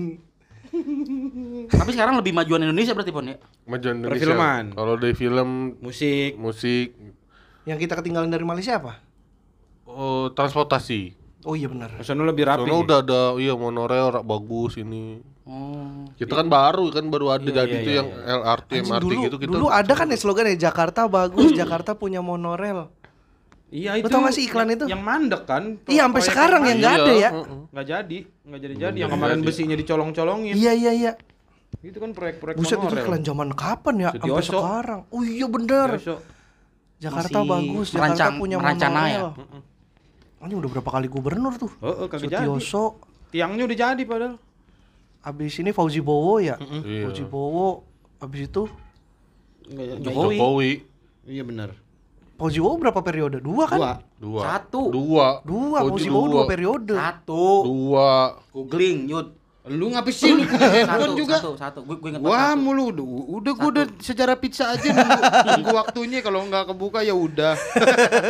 Tapi 1.67 1.89
sekarang 1.91 2.15
lebih 2.19 2.31
majuan 2.31 2.63
Indonesia 2.63 2.95
berarti 2.95 3.11
pon 3.11 3.27
ya. 3.27 3.37
Majuan 3.67 3.99
Indonesia. 3.99 4.23
Perfilman. 4.23 4.63
Kalau 4.73 4.93
dari 4.95 5.15
film, 5.15 5.49
Musik. 5.83 6.39
musik, 6.39 6.95
Yang 7.67 7.77
kita 7.83 7.93
ketinggalan 7.99 8.31
dari 8.31 8.47
Malaysia 8.47 8.79
apa? 8.79 9.03
oh, 9.87 10.31
transportasi. 10.31 11.15
Oh 11.47 11.55
iya 11.55 11.71
benar. 11.71 11.95
Sono 12.03 12.27
lebih 12.27 12.43
rapi. 12.43 12.67
Sono 12.67 12.83
udah 12.83 12.99
ada 12.99 13.21
iya 13.39 13.55
monorail 13.55 14.19
rak 14.19 14.25
bagus 14.27 14.75
ini. 14.75 15.23
Oh. 15.47 16.03
Kita 16.19 16.43
kan 16.43 16.51
baru 16.51 16.91
kan 16.91 17.07
baru 17.07 17.31
ada 17.39 17.47
Iya, 17.47 17.63
jadi 17.63 17.71
iya, 17.71 17.79
tuh 17.87 17.91
iya, 17.95 17.99
yang 18.03 18.09
LRT, 18.43 18.67
Anjing, 18.67 18.83
MRT 18.91 19.03
dulu, 19.07 19.21
gitu 19.23 19.37
kita. 19.39 19.51
dulu 19.55 19.67
ada 19.71 19.93
kan 19.95 20.11
ya 20.11 20.17
slogan 20.19 20.51
ya 20.51 20.67
Jakarta 20.67 21.07
bagus, 21.07 21.55
Jakarta 21.55 21.95
punya 21.95 22.19
monorail. 22.19 22.91
Iya 23.67 23.99
itu. 23.99 24.07
tau 24.07 24.23
sih 24.31 24.47
iklan 24.47 24.71
itu? 24.71 24.87
Yang 24.87 25.03
mandek 25.03 25.43
kan. 25.43 25.75
Iya, 25.91 26.07
sampai 26.07 26.21
sekarang 26.23 26.61
yang 26.71 26.77
nggak 26.79 26.95
ada 27.03 27.13
ya. 27.13 27.29
heeh. 27.35 27.59
Nggak 27.67 27.85
jadi, 27.85 28.17
nggak 28.47 28.59
jadi 28.63 28.75
jadi. 28.79 28.97
Yang 29.03 29.11
kemarin 29.11 29.39
besinya 29.43 29.75
dicolong-colongin. 29.75 30.53
Iya 30.55 30.71
iya 30.71 30.91
iya. 30.95 31.11
Itu 31.83 31.99
kan 31.99 32.15
proyek-proyek 32.15 32.55
Buset 32.55 32.79
itu 32.79 32.95
iklan 32.95 33.21
zaman 33.27 33.49
kapan 33.51 33.95
ya? 34.07 34.09
Sampai 34.15 34.39
Sutioso. 34.39 34.51
sekarang. 34.55 34.99
Oh 35.11 35.21
iya 35.21 35.47
bener. 35.51 35.89
Jakarta 36.97 37.37
bagus, 37.43 37.87
Jakarta 37.93 38.33
punya 38.39 38.57
merancana 38.57 39.01
ya? 39.11 39.19
Anjing 40.39 40.57
udah 40.63 40.71
berapa 40.71 40.89
kali 40.89 41.07
gubernur 41.11 41.53
tuh? 41.59 41.71
Oh, 41.83 42.05
oh 42.05 42.07
kagak 42.07 42.31
jadi. 42.31 42.47
Sutioso. 42.47 43.03
Tiangnya 43.35 43.67
udah 43.67 43.77
jadi 43.77 44.03
padahal. 44.07 44.35
Abis 45.27 45.59
ini 45.59 45.75
Fauzi 45.75 45.99
Bowo 45.99 46.39
ya. 46.39 46.55
Iya. 46.55 47.11
Fauzi 47.11 47.23
Bowo. 47.27 47.83
Abis 48.23 48.47
itu 48.47 48.63
Jokowi. 49.67 50.39
Jokowi 50.39 50.71
Iya 51.27 51.43
benar. 51.43 51.75
Fauzi 52.37 52.61
Bowo 52.61 52.77
berapa 52.77 53.01
periode? 53.01 53.41
Dua 53.41 53.65
kan? 53.65 53.79
Dua. 53.81 53.93
dua. 54.21 54.41
Satu. 54.45 54.81
Dua. 54.93 55.27
Dua, 55.41 55.77
Bowo 55.81 56.25
dua 56.29 56.43
periode. 56.45 56.93
Satu. 56.93 57.65
Dua. 57.65 58.37
Googling, 58.53 59.09
Yud. 59.09 59.27
Lu 59.67 59.91
ngapa 59.91 60.07
sih 60.15 60.31
lu 60.31 60.47
Satu, 60.47 61.11
juga? 61.17 61.43
satu, 61.43 61.51
satu. 61.59 61.79
Gue 61.83 61.99
gue 61.99 62.09
ingat 62.15 62.23
Wah 62.23 62.55
satu. 62.55 62.63
mulu 62.63 62.83
udah, 62.87 63.05
udah 63.35 63.53
gua 63.59 63.69
udah 63.75 63.85
sejarah 63.99 64.39
pizza 64.39 64.71
aja 64.71 64.95
nunggu, 64.95 65.19
nunggu 65.59 65.69
waktunya 65.75 66.19
kalau 66.23 66.39
nggak 66.47 66.71
kebuka 66.71 67.03
ya 67.03 67.11
udah. 67.11 67.59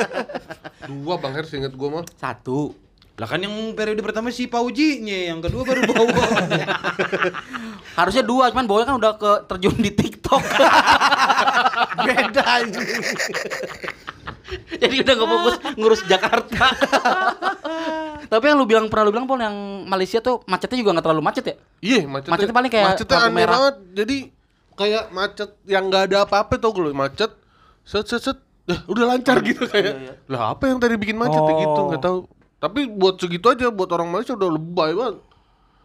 Dua 0.90 1.22
Bang 1.22 1.38
Her 1.38 1.46
inget 1.46 1.78
gua 1.78 2.02
mah. 2.02 2.04
Satu. 2.18 2.74
Lah 3.18 3.26
kan 3.26 3.42
yang 3.42 3.50
periode 3.74 3.98
pertama 4.00 4.30
si 4.30 4.46
Pauji-nya, 4.46 5.34
yang 5.34 5.42
kedua 5.42 5.66
baru 5.66 5.82
bawa. 5.84 6.14
Harusnya 8.00 8.22
dua, 8.22 8.54
cuman 8.54 8.70
bawanya 8.70 8.94
kan 8.94 8.98
udah 9.02 9.14
ke 9.18 9.32
terjun 9.50 9.74
di 9.74 9.90
TikTok. 9.90 10.44
Beda 12.06 12.44
anjing. 12.62 12.86
Jadi 14.78 14.96
udah 15.02 15.14
gak 15.14 15.28
fokus 15.28 15.56
ngurus 15.76 16.02
Jakarta. 16.06 16.66
Tapi 18.32 18.44
yang 18.44 18.58
lu 18.60 18.70
bilang 18.70 18.86
pernah 18.86 19.10
lu 19.10 19.12
bilang 19.12 19.26
Pol 19.26 19.40
yang 19.40 19.56
Malaysia 19.88 20.22
tuh 20.22 20.44
macetnya 20.46 20.78
juga 20.78 20.92
nggak 20.94 21.06
terlalu 21.08 21.24
macet 21.24 21.44
ya? 21.44 21.56
Iya, 21.80 22.00
macetnya. 22.06 22.34
Macetnya 22.38 22.56
paling 22.56 22.72
kayak 22.72 22.86
macetnya 22.86 23.18
aneh 23.18 23.34
merah. 23.34 23.54
banget. 23.56 23.76
Jadi 23.98 24.18
kayak 24.78 25.04
macet 25.10 25.50
yang 25.66 25.84
nggak 25.90 26.04
ada 26.12 26.18
apa-apa 26.28 26.54
tau 26.60 26.70
gue 26.70 26.94
macet. 26.94 27.32
Set 27.82 28.06
set 28.06 28.22
set. 28.22 28.38
Ya, 28.68 28.84
udah 28.86 29.16
lancar 29.16 29.40
gitu 29.42 29.64
kayak. 29.66 30.22
Lah 30.28 30.52
apa 30.54 30.68
yang 30.68 30.78
tadi 30.78 31.00
bikin 31.00 31.16
macet 31.16 31.40
ya 31.40 31.54
gitu 31.58 31.80
Oh. 31.82 31.88
nggak 31.90 32.04
tahu. 32.04 32.20
Tapi 32.58 32.90
buat 32.90 33.22
segitu 33.22 33.54
aja 33.54 33.70
buat 33.70 33.90
orang 33.94 34.10
Malaysia 34.10 34.34
udah 34.34 34.50
lebay 34.50 34.92
banget. 34.98 35.16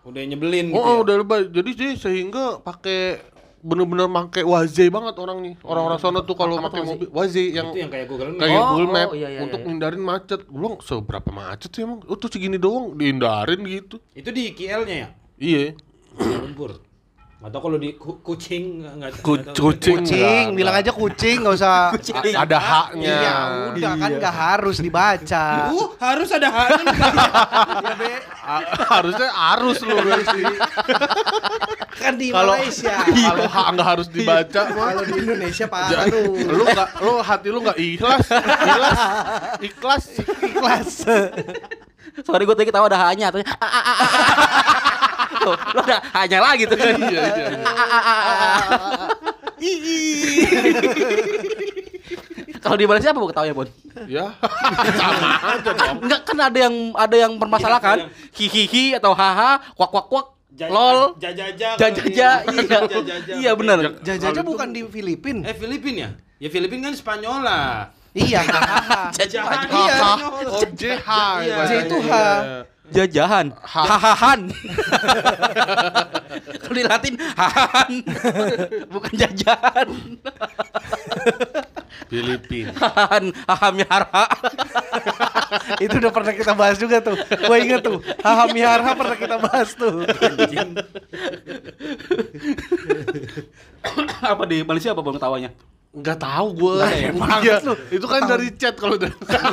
Udah 0.03 0.23
nyebelin 0.25 0.73
gitu. 0.73 0.81
Oh, 0.81 0.83
oh, 0.83 0.95
ya. 0.99 1.03
udah 1.05 1.14
lebay. 1.20 1.41
Jadi 1.53 1.70
sih 1.77 1.91
sehingga 2.01 2.59
pakai 2.64 3.20
bener-bener 3.62 4.11
pakai 4.11 4.43
Waze 4.43 4.91
banget 4.91 5.14
orang 5.23 5.39
nih. 5.39 5.55
Orang-orang 5.62 6.01
sana 6.03 6.18
tuh 6.27 6.35
kalau 6.35 6.59
pakai 6.59 6.83
mobil 6.83 7.09
Waze 7.14 7.45
yang 7.55 7.70
Itu 7.70 7.79
yang 7.87 7.91
kayak 7.93 8.07
Google 8.11 8.35
Map. 8.35 8.41
kayak 8.43 8.59
Oh, 8.59 8.66
Google 8.75 8.89
oh, 8.89 8.95
Map 8.97 9.09
iya, 9.14 9.29
iya, 9.31 9.41
untuk 9.47 9.61
iya. 9.62 9.66
ngindarin 9.70 10.03
macet. 10.03 10.41
Gue 10.49 10.59
bilang 10.59 10.77
seberapa 10.83 11.31
macet 11.31 11.70
sih 11.70 11.83
emang? 11.87 12.01
Oh 12.09 12.16
tuh 12.18 12.29
segini 12.33 12.59
doang 12.59 12.99
dihindarin 12.99 13.61
gitu. 13.68 14.03
Itu 14.16 14.35
di 14.35 14.51
KL-nya 14.57 14.97
ya? 14.97 15.09
Iya. 15.39 15.64
Lumpur. 16.18 16.91
Atau 17.43 17.59
kalau 17.59 17.74
di 17.74 17.99
ku- 17.99 18.22
kucing 18.22 18.86
nggak 18.86 19.18
Ku- 19.18 19.34
kucing. 19.34 19.99
Kucing, 19.99 20.45
Enggak, 20.47 20.55
bilang 20.55 20.74
aja 20.78 20.90
kucing 20.90 21.43
nggak 21.43 21.55
usah. 21.59 21.90
A- 22.22 22.38
ada 22.38 22.59
haknya. 22.59 23.16
Iya, 23.18 23.36
udah 23.74 23.93
kan 23.99 24.11
nggak 24.14 24.34
harus 24.34 24.76
dibaca. 24.78 25.47
Uh, 25.74 25.88
harus 25.99 26.28
ada 26.30 26.49
haknya. 26.49 26.86
Ya, 27.82 27.95
Be. 27.99 28.14
Harusnya 28.84 29.28
arus 29.55 29.82
lu 29.82 29.95
berarti. 29.97 30.43
Kan 31.93 32.14
di 32.14 32.30
Kalau 32.30 32.55
Malaysia. 32.55 32.95
kalau 33.03 33.45
hak 33.45 33.66
nggak 33.72 33.88
harus 33.88 34.07
dibaca 34.07 34.61
mah. 34.68 34.86
Kalau 34.88 35.03
di 35.03 35.12
Indonesia 35.18 35.66
parah 35.66 36.03
lu. 36.07 36.22
lu 36.38 36.62
nggak 36.64 36.88
lu 37.01 37.12
hati 37.20 37.49
lu 37.49 37.59
nggak 37.61 37.78
ikhlas 37.78 38.26
ikhlas 38.62 38.99
ikhlas 39.59 40.05
Ikhlas. 40.43 40.90
Sorry 42.22 42.43
gue 42.45 42.55
tadi 42.55 42.68
ketawa 42.68 42.86
ada 42.86 42.99
hanya 43.09 43.32
atau 43.32 43.40
Tuh, 45.33 45.57
lu 45.57 45.80
ada 45.80 45.97
hanya 46.14 46.39
lagi 46.41 46.64
tuh. 46.66 46.76
iya 46.76 46.97
iya 47.01 47.22
iya. 47.33 47.49
Kalau 52.62 52.76
di 52.76 52.85
Malaysia 52.85 53.11
apa 53.11 53.18
bu 53.18 53.26
ketawa 53.26 53.45
ya, 53.45 53.53
Bon? 53.53 53.66
ya 54.07 54.24
sama 54.95 55.28
aja 55.51 55.70
dong 55.72 55.97
Enggak 56.01 56.20
kan 56.22 56.37
ada 56.41 56.59
yang 56.61 56.74
ada 56.95 57.16
yang 57.18 57.33
permasalahan 57.37 57.97
Iya, 57.99 58.07
hihihi 58.33 58.85
atau 58.97 59.12
haha 59.12 59.59
kwak 59.72 59.91
kwak 59.91 60.07
kwak 60.07 60.26
Ja- 60.53 60.68
lol 60.68 61.16
Jajaja. 61.16 61.74
jajaja 61.74 62.28
iya 62.47 62.78
Jajaja. 62.85 63.33
iya 63.35 63.51
benar 63.53 63.76
Jajaja 63.99 64.41
bukan 64.43 64.68
di 64.68 64.85
Filipin. 64.85 65.43
Eh 65.43 65.53
Filipin 65.53 65.95
ya? 65.97 66.09
Ya 66.37 66.47
Filipin 66.47 66.78
kan 66.83 66.93
Spanyol 66.93 67.41
lah. 67.41 67.89
Iya, 68.13 68.41
hahaha. 68.53 69.01
Jajahan. 69.15 69.65
Iya. 69.67 69.97
Oh 70.45 70.65
JH 70.69 71.09
Iya. 71.43 71.57
J 71.65 71.73
itu 71.83 71.97
H. 72.03 72.13
jajahan 72.93 73.47
Ha- 73.57 73.89
hahahan 73.89 74.41
kalau 76.61 76.75
di 76.77 76.85
Latin 76.85 77.15
hahahan 77.17 77.91
bukan 78.93 79.13
jajahan 79.17 79.89
Filipin 82.05 82.69
hahahan 82.77 83.33
hahamyara 83.49 84.25
Itu 85.81 85.97
udah 85.97 86.13
pernah 86.13 86.33
kita 86.33 86.53
bahas 86.53 86.77
juga 86.77 87.01
tuh. 87.01 87.17
Gua 87.17 87.57
inget 87.57 87.81
tuh. 87.81 88.01
Haha 88.21 88.45
miharha 88.51 88.93
pernah 88.93 89.17
kita 89.17 89.37
bahas 89.37 89.73
tuh. 89.73 90.05
apa 94.23 94.43
di 94.45 94.61
Malaysia 94.63 94.93
apa 94.93 95.01
bang 95.01 95.17
ketawanya 95.17 95.51
nggak 95.93 96.24
tahu 96.24 96.49
gue 96.57 96.74
ada 96.80 96.97
ya? 96.97 97.12
iya 97.45 97.57
itu 97.93 98.07
kan 98.09 98.24
dari 98.24 98.49
chat 98.57 98.72
kalau 98.80 98.97
dari 98.97 99.12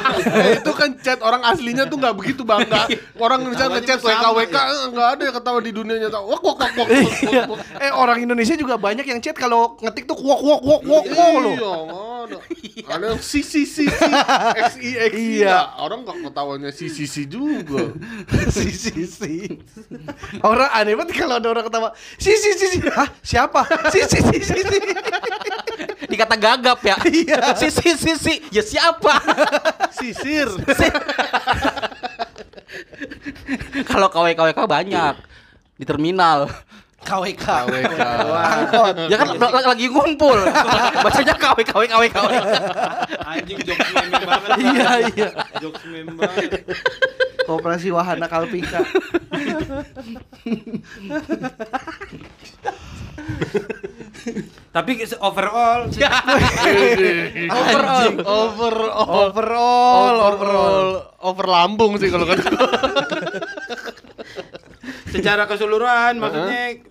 itu 0.64 0.72
kan 0.72 0.96
chat 1.04 1.20
orang 1.20 1.44
aslinya 1.44 1.84
tuh 1.84 2.00
nggak 2.00 2.16
begitu 2.16 2.48
bangga 2.48 2.88
orang 3.20 3.44
misalnya 3.44 3.84
ngechat 3.84 4.00
WK 4.00 4.24
WK 4.24 4.56
eh, 4.56 4.88
nggak 4.96 5.08
ada 5.20 5.22
yang 5.28 5.36
ketawa 5.36 5.60
di 5.60 5.72
dunia 5.76 6.00
nyata 6.00 6.24
wak, 6.24 6.40
wak, 6.40 6.56
wak, 6.64 6.88
wak. 6.88 7.60
Eh 7.84 7.92
orang 7.92 8.24
Indonesia 8.24 8.56
juga 8.56 8.80
banyak 8.80 9.04
yang 9.04 9.20
chat 9.20 9.36
kalau 9.36 9.76
ngetik 9.84 10.08
tuh 10.08 10.16
wok 10.16 10.40
wok 10.40 10.62
wok 10.64 10.82
wok 10.88 11.06
wok 11.12 11.32
loh. 11.44 11.56
Iya, 12.30 13.00
ada. 13.00 13.08
Yang 13.16 13.24
si 13.24 13.40
si 13.42 13.64
si 13.64 13.88
si 13.88 14.08
x 14.68 14.76
i 14.80 14.92
x 14.96 15.12
i. 15.16 15.44
Iya. 15.44 15.76
Orang 15.80 16.04
nggak 16.04 16.30
ketawanya 16.30 16.70
si 16.70 16.92
si 16.92 17.08
si 17.08 17.26
juga. 17.26 17.96
si 18.52 18.70
si 18.76 19.08
si. 19.08 19.34
Orang 20.44 20.70
aneh 20.72 20.94
banget 21.00 21.16
kalau 21.16 21.40
ada 21.40 21.48
orang 21.48 21.66
ketawa. 21.66 21.90
Si 22.20 22.32
si 22.36 22.50
si 22.60 22.66
si. 22.76 22.78
Hah? 22.92 23.08
Siapa? 23.24 23.66
Si 23.92 24.04
si 24.04 24.20
si 24.20 24.40
si. 24.44 24.78
Si. 26.10 26.12
dikata 26.12 26.36
gagap 26.36 26.80
ya 26.82 26.96
Iya. 27.06 27.54
si 27.54 27.70
si 27.70 27.90
si 27.94 28.12
si 28.16 28.34
ya 28.50 28.66
siapa 28.66 29.14
Sisir. 29.94 30.50
kalau 33.86 34.10
KW 34.10 34.28
KW 34.34 34.50
banyak 34.60 35.16
di 35.76 35.86
terminal 35.86 36.50
KWK. 37.00 37.40
KWK. 37.40 37.96
Angkot. 38.36 38.96
ya 39.08 39.16
kan 39.16 39.28
lagi 39.66 39.88
ngumpul 39.88 40.36
bacanya 41.00 41.34
KW 41.34 41.58
KW 41.64 41.84
KW 41.88 42.04
KW 42.12 42.32
Anjing 43.24 43.60
jokes 43.64 43.88
meme 43.96 44.20
banget. 44.20 44.50
Iya, 44.60 44.90
iya. 45.08 45.30
Jokes 45.64 45.84
meme 45.88 46.12
banget. 46.18 46.60
Koperasi 47.50 47.90
Wahana 47.90 48.30
Kalpika. 48.30 48.86
Tapi 54.70 54.92
se- 55.02 55.18
overall 55.18 55.90
Ya. 55.98 56.14
Overall. 57.50 58.06
Overall. 58.22 59.10
Overall, 59.26 60.16
overall. 60.22 60.88
Over 61.20 61.46
lambung 61.50 61.98
sih 61.98 62.14
kalau 62.14 62.30
kata. 62.30 62.46
secara 65.10 65.50
keseluruhan 65.50 66.22
maksudnya 66.22 66.86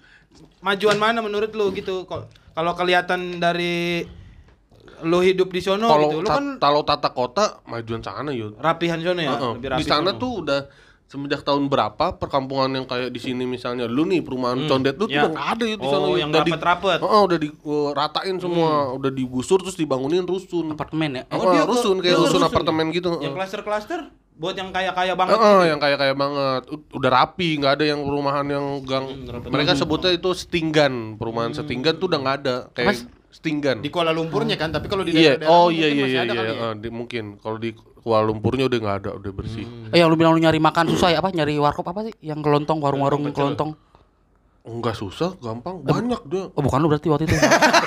majuan 0.59 0.99
mana 0.99 1.23
menurut 1.23 1.55
lu 1.55 1.71
gitu 1.71 2.03
kalau 2.51 2.73
kelihatan 2.75 3.39
dari 3.39 4.03
lu 5.01 5.19
hidup 5.21 5.49
di 5.49 5.59
sono 5.59 5.87
Kalau 5.87 6.09
gitu 6.09 6.19
lu 6.19 6.27
ta- 6.27 6.35
kan 6.35 6.47
kalau 6.57 6.81
tata 6.83 7.11
kota 7.11 7.45
majuan 7.65 8.01
sana 8.01 8.31
yuk. 8.31 8.57
rapihan 8.57 8.97
sono 8.97 9.19
ya 9.19 9.35
lebih 9.35 9.69
rapi 9.69 9.81
Di 9.81 9.85
sana 9.85 10.11
sono. 10.11 10.19
tuh 10.19 10.33
udah 10.41 10.61
semenjak 11.05 11.41
tahun 11.41 11.67
berapa 11.67 12.15
perkampungan 12.15 12.69
yang 12.71 12.85
kayak 12.85 13.09
di 13.09 13.17
sini 13.19 13.43
misalnya 13.43 13.85
lu 13.85 14.05
nih 14.05 14.21
perumahan 14.21 14.61
Condet 14.63 14.95
lu 14.95 15.05
tuh 15.05 15.11
Ya. 15.11 15.25
udah 15.25 15.33
nggak 15.33 15.49
ada 15.51 15.65
ya 15.65 15.75
di 15.75 15.83
Oh, 15.83 15.91
sana 15.91 16.07
Yud. 16.07 16.19
yang 16.19 16.29
udah 16.29 16.43
di 16.43 16.51
rapet-rapet. 16.51 16.99
Heeh, 17.01 17.21
udah 17.23 17.39
diratain 17.39 18.37
semua 18.37 18.71
udah 18.93 19.11
digusur 19.11 19.59
terus 19.59 19.75
dibangunin 19.75 20.23
rusun 20.23 20.69
apartemen 20.69 21.11
ya 21.15 21.23
Oh, 21.29 21.41
Oh, 21.41 21.51
dia 21.51 21.65
rusun 21.65 21.97
kayak 21.97 22.05
dia 22.05 22.19
rusun 22.19 22.29
rusun 22.35 22.43
apartemen 22.45 22.87
gitu. 22.91 23.09
yang 23.15 23.25
heeh. 23.25 23.33
klaster-klaster 23.35 24.01
buat 24.35 24.55
yang 24.55 24.69
kaya-kaya 24.69 25.13
banget 25.15 25.35
Heeh, 25.35 25.49
gitu. 25.51 25.65
yang 25.67 25.79
kayak 25.81 25.99
kayak 25.99 26.15
banget. 26.15 26.63
Udah 26.93 27.11
rapi, 27.11 27.49
nggak 27.57 27.73
ada 27.75 27.85
yang 27.87 28.01
perumahan 28.01 28.47
yang 28.47 28.67
gang. 28.83 29.03
Hmm, 29.03 29.27
rapet. 29.27 29.51
Mereka 29.51 29.73
sebutnya 29.75 30.13
itu 30.13 30.31
setinggan. 30.31 31.17
Perumahan 31.17 31.51
setinggan 31.51 31.97
tuh 31.97 32.07
udah 32.07 32.21
nggak 32.21 32.37
ada. 32.39 32.57
Kayak 32.71 33.03
setinggan. 33.31 33.79
di 33.79 33.89
Kuala 33.89 34.11
Lumpurnya 34.11 34.55
kan 34.55 34.69
tapi 34.69 34.87
kalau 34.87 35.03
di 35.03 35.13
Iya, 35.13 35.37
daerah-daerah 35.37 35.51
oh 35.51 35.67
mungkin 35.67 35.79
iya 35.79 35.87
iya 35.89 36.01
masih 36.01 36.11
iya, 36.11 36.23
ada 36.23 36.33
iya. 36.33 36.43
ya? 36.43 36.53
eh, 36.55 36.75
di- 36.77 36.91
mungkin 36.91 37.25
kalau 37.37 37.57
di 37.57 37.71
Kuala 37.99 38.25
Lumpurnya 38.25 38.65
udah 38.65 38.79
nggak 38.79 38.97
ada, 38.99 39.11
udah 39.15 39.33
bersih. 39.33 39.67
Eh, 39.89 39.97
yang 39.97 40.09
lu 40.09 40.17
bilang 40.17 40.33
lu 40.33 40.41
nyari 40.41 40.57
makan 40.57 40.89
susah 40.89 41.09
ya 41.11 41.19
apa 41.19 41.29
nyari 41.29 41.57
warkop 41.57 41.85
apa 41.85 42.05
sih 42.05 42.15
yang 42.21 42.39
kelontong 42.39 42.79
warung-warung 42.79 43.27
kelontong 43.31 43.77
Enggak 44.61 44.95
susah, 44.95 45.33
gampang, 45.39 45.81
banyak 45.81 46.21
dia. 46.25 46.45
oh 46.47 46.61
bukan 46.61 46.77
lu 46.79 46.89
berarti 46.89 47.09
waktu 47.09 47.25
itu 47.25 47.37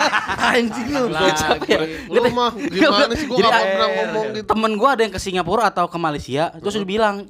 Anjing 0.51 0.87
lu. 0.89 1.13
Siapa 1.13 1.61
ya? 1.63 1.77
Lu 2.07 2.25
mah 2.27 2.49
gimana 2.57 3.13
sih 3.13 3.27
gua 3.27 3.37
Jadi, 3.37 3.45
nggak 3.45 3.61
eh, 3.61 3.69
pernah 3.69 3.89
ngomong 3.91 4.25
gitu. 4.33 4.45
temen 4.49 4.71
gua 4.75 4.89
ada 4.91 5.01
yang 5.03 5.13
ke 5.13 5.19
Singapura 5.19 5.63
atau 5.67 5.85
ke 5.85 5.97
Malaysia 5.97 6.49
terus 6.57 6.73
dia 6.73 6.87
bilang 6.87 7.29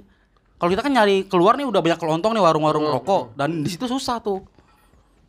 kalau 0.55 0.69
kita 0.69 0.79
kan 0.79 0.93
nyari 0.93 1.25
keluar 1.25 1.53
nih 1.53 1.65
udah 1.65 1.81
banyak 1.81 1.99
kelontong 1.99 2.31
nih 2.31 2.39
warung-warung 2.39 2.85
rokok 2.87 3.35
dan 3.35 3.59
di 3.59 3.67
situ 3.67 3.85
susah 3.85 4.19
tuh 4.19 4.39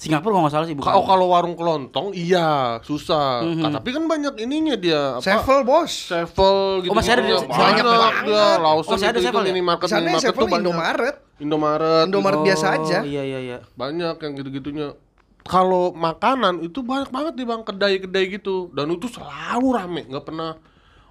Singapura 0.02 0.30
kalau 0.32 0.42
nggak 0.42 0.52
salah 0.52 0.66
sih 0.66 0.74
bukan 0.74 0.88
Kalau 0.88 1.02
kalau 1.04 1.26
warung 1.30 1.54
kelontong 1.54 2.10
iya 2.10 2.82
susah. 2.82 3.38
Mhm. 3.40 3.62
Ah, 3.62 3.70
tapi 3.72 3.94
kan 3.94 4.04
banyak 4.04 4.34
ininya 4.36 4.74
dia 4.74 5.00
apa? 5.14 5.22
Sevel 5.22 5.62
bos. 5.62 6.10
Sevel 6.10 6.56
gitu. 6.82 6.90
Oh, 6.90 6.96
masih 6.98 7.12
ada 7.12 7.22
di- 7.22 7.30
banyak, 7.30 7.84
banyak. 7.86 8.56
Lawson 8.58 8.82
Oh, 8.84 8.94
masih 8.98 9.06
ada 9.06 9.14
itu, 9.14 9.20
itu 9.20 9.28
Sevel 9.30 9.40
ya? 9.40 9.48
minimarket 9.48 9.86
Sana 9.86 10.00
minimarket 10.02 10.26
Sevel 10.26 10.36
tuh 10.36 10.48
banyak. 10.48 10.62
Indomaret. 10.64 11.16
Indomaret. 11.38 12.04
Indomaret 12.04 12.38
Oh, 12.38 12.44
biasa 12.44 12.66
aja. 12.72 12.98
iya 13.04 13.22
iya 13.22 13.38
iya 13.40 13.58
banyak 13.72 14.16
yang 14.18 14.32
gitu-gitunya 14.36 14.86
kalau 15.42 15.90
makanan 15.92 16.58
itu 16.60 16.82
banyak 16.82 17.08
banget 17.08 17.32
nih 17.34 17.46
bang 17.48 17.62
kedai-kedai 17.62 18.24
gitu 18.32 18.70
dan 18.70 18.86
itu 18.88 19.06
selalu 19.06 19.68
rame 19.72 20.02
nggak 20.04 20.22
pernah 20.22 20.54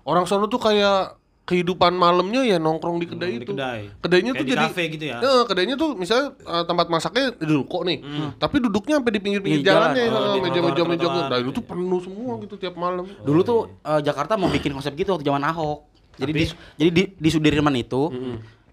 orang 0.03 0.23
sono 0.23 0.47
tuh 0.47 0.55
kayak 0.57 1.19
kehidupan 1.41 1.91
malamnya 1.91 2.41
ya 2.43 2.57
nongkrong 2.57 2.97
di 2.97 3.05
kedai 3.05 3.27
Hmm, 3.27 3.33
di 3.33 3.39
itu 3.41 3.51
kedai. 3.51 3.81
kedainya 3.97 4.31
Kayak 4.31 4.39
tuh 4.39 4.45
di 4.45 4.51
jadi 4.51 4.65
kafe 4.67 4.83
gitu 4.89 5.05
ya? 5.05 5.17
Eh, 5.19 5.43
kedainya 5.43 5.75
tuh 5.75 5.89
misalnya 5.93 6.27
eh, 6.37 6.63
tempat 6.63 6.87
masaknya 6.87 7.25
di 7.33 7.51
ruko 7.51 7.81
nih 7.81 7.97
tapi 8.35 8.55
duduknya 8.57 8.95
sampai 8.95 9.11
di 9.11 9.19
pinggir-pinggir 9.19 9.59
Pinggir 9.59 9.67
jalan. 9.67 9.89
jalannya 9.89 10.03
Oh, 10.07 10.21
eh, 10.21 10.31
di 10.31 10.39
meja-meja 10.39 10.81
meja 10.85 11.07
nah 11.27 11.37
itu 11.37 11.51
tuh 11.51 11.63
penuh 11.63 11.99
semua 11.99 12.33
gitu 12.39 12.55
tiap 12.55 12.75
malam 12.75 13.03
dulu 13.19 13.39
tuh 13.41 13.59
eh, 13.81 14.01
Jakarta 14.01 14.33
mau 14.33 14.47
bikin 14.47 14.71
konsep 14.71 14.93
gitu 14.93 15.11
waktu 15.11 15.23
zaman 15.23 15.43
Ahok 15.43 15.89
Jadi 16.13 16.31
di, 16.31 16.45
jadi 16.77 16.89
di, 16.91 17.03
di 17.11 17.29
Sudirman 17.29 17.73
itu 17.73 18.13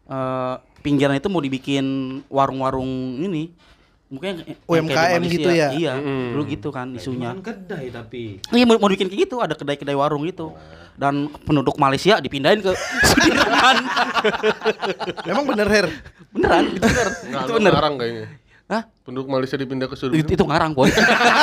eh, 0.04 0.54
pinggiran 0.78 1.14
itu 1.14 1.26
mau 1.26 1.38
dibikin 1.38 1.84
warung-warung 2.28 2.86
ini. 3.18 3.50
Mungkin 4.08 4.26
yang- 4.30 4.40
yang 4.40 4.56
kayak 4.56 4.56
di 4.56 4.88
UMKM 4.88 5.22
gitu 5.28 5.50
ya? 5.50 5.68
Iya, 5.70 5.92
dulu 6.00 6.42
gitu 6.46 6.68
kan 6.70 6.88
isunya. 6.90 7.28
Bukan 7.30 7.44
kedai 7.44 7.86
tapi. 7.88 8.40
Iya 8.48 8.64
mau, 8.64 8.76
mau 8.78 8.88
bikin 8.88 9.04
kayak 9.06 9.28
gitu, 9.28 9.36
ada 9.38 9.52
kedai-kedai 9.52 9.92
warung 9.92 10.24
gitu. 10.24 10.56
Dan 10.96 11.14
penduduk 11.44 11.76
Malaysia 11.76 12.16
dipindahin 12.16 12.58
ke 12.58 12.72
Sudirman. 13.08 13.76
Emang 15.22 15.44
bener 15.44 15.68
Her? 15.68 15.86
Beneran, 16.28 16.64
itu 16.66 16.80
bener. 16.80 17.08
Nggak, 17.22 17.42
itu 17.42 17.52
bener. 17.54 17.72
ngarang 17.72 17.94
kayaknya. 17.96 18.26
Hah? 18.68 18.84
Penduduk 19.00 19.26
Malaysia 19.26 19.56
dipindah 19.56 19.88
ke 19.88 19.96
Itu, 19.96 20.12
Sudirman. 20.12 20.28
itu 20.28 20.44
ngarang, 20.44 20.72
Boy. 20.72 20.92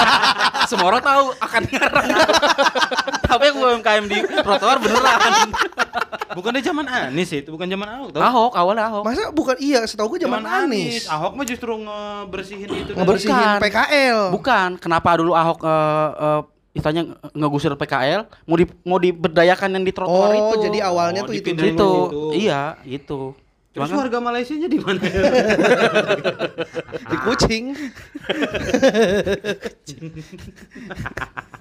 Semua 0.70 0.88
orang 0.88 1.02
tahu 1.02 1.34
akan 1.36 1.62
ngarang. 1.68 2.08
Tapi 3.20 3.44
yang 3.44 3.58
UMKM 3.58 4.04
di 4.06 4.18
trotoar 4.38 4.78
beneran. 4.78 5.50
Bukannya 6.32 6.62
zaman 6.62 6.86
Anies 6.86 7.32
itu, 7.32 7.50
bukan 7.50 7.66
zaman 7.66 7.88
Ahok 7.88 8.10
tau? 8.12 8.22
Ahok, 8.22 8.54
awalnya 8.54 8.84
Ahok. 8.86 9.04
Masa 9.04 9.32
bukan 9.32 9.56
iya, 9.58 9.82
setahu 9.84 10.14
gue 10.14 10.22
zaman 10.22 10.44
Anies. 10.44 11.08
Ahok 11.08 11.34
mah 11.34 11.44
justru 11.44 11.74
ngebersihin 11.76 12.70
itu. 12.70 12.92
Ngebersihin 12.94 13.34
Bukan. 13.34 13.58
PKL. 13.60 14.20
Bukan, 14.30 14.70
kenapa 14.78 15.10
dulu 15.16 15.34
Ahok 15.34 15.60
eh, 15.62 16.10
eh, 16.20 16.42
istilahnya 16.74 17.04
nge- 17.08 17.32
ngegusir 17.34 17.72
PKL 17.74 18.22
mau 18.44 18.56
di 18.56 18.66
mau 18.84 19.00
diberdayakan 19.00 19.70
yang 19.72 19.84
di 19.84 19.90
trotoar 19.90 20.30
Oh, 20.30 20.40
itu. 20.52 20.56
jadi 20.62 20.78
awalnya 20.84 21.24
Oh, 21.24 21.26
tuh 21.26 21.34
itu. 21.34 21.50
itu. 21.56 21.92
Iya, 22.36 22.76
itu. 22.84 23.32
Terus 23.76 23.82
Cuma 23.82 23.86
kan- 23.92 24.02
warga 24.02 24.18
Malaysianya 24.24 24.66
di 24.66 24.80
mana? 24.80 25.04
di 27.12 27.18
kucing. 27.22 27.66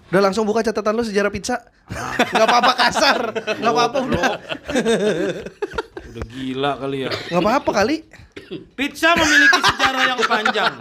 Udah 0.07 0.23
langsung 0.23 0.45
buka 0.45 0.63
catatan 0.63 0.95
lu 0.95 1.03
sejarah 1.03 1.29
pizza. 1.29 1.59
Gak 2.31 2.41
apa-apa 2.41 2.73
kasar. 2.79 3.21
Gak 3.35 3.67
apa-apa 3.67 3.99
udah. 4.01 4.31
Udah 6.07 6.25
gila 6.31 6.73
kali 6.79 6.99
ya. 7.03 7.11
Gak 7.11 7.41
apa-apa 7.41 7.71
kali. 7.75 7.97
Pizza 8.75 9.15
memiliki 9.15 9.59
sejarah 9.59 10.03
yang 10.07 10.21
panjang, 10.21 10.73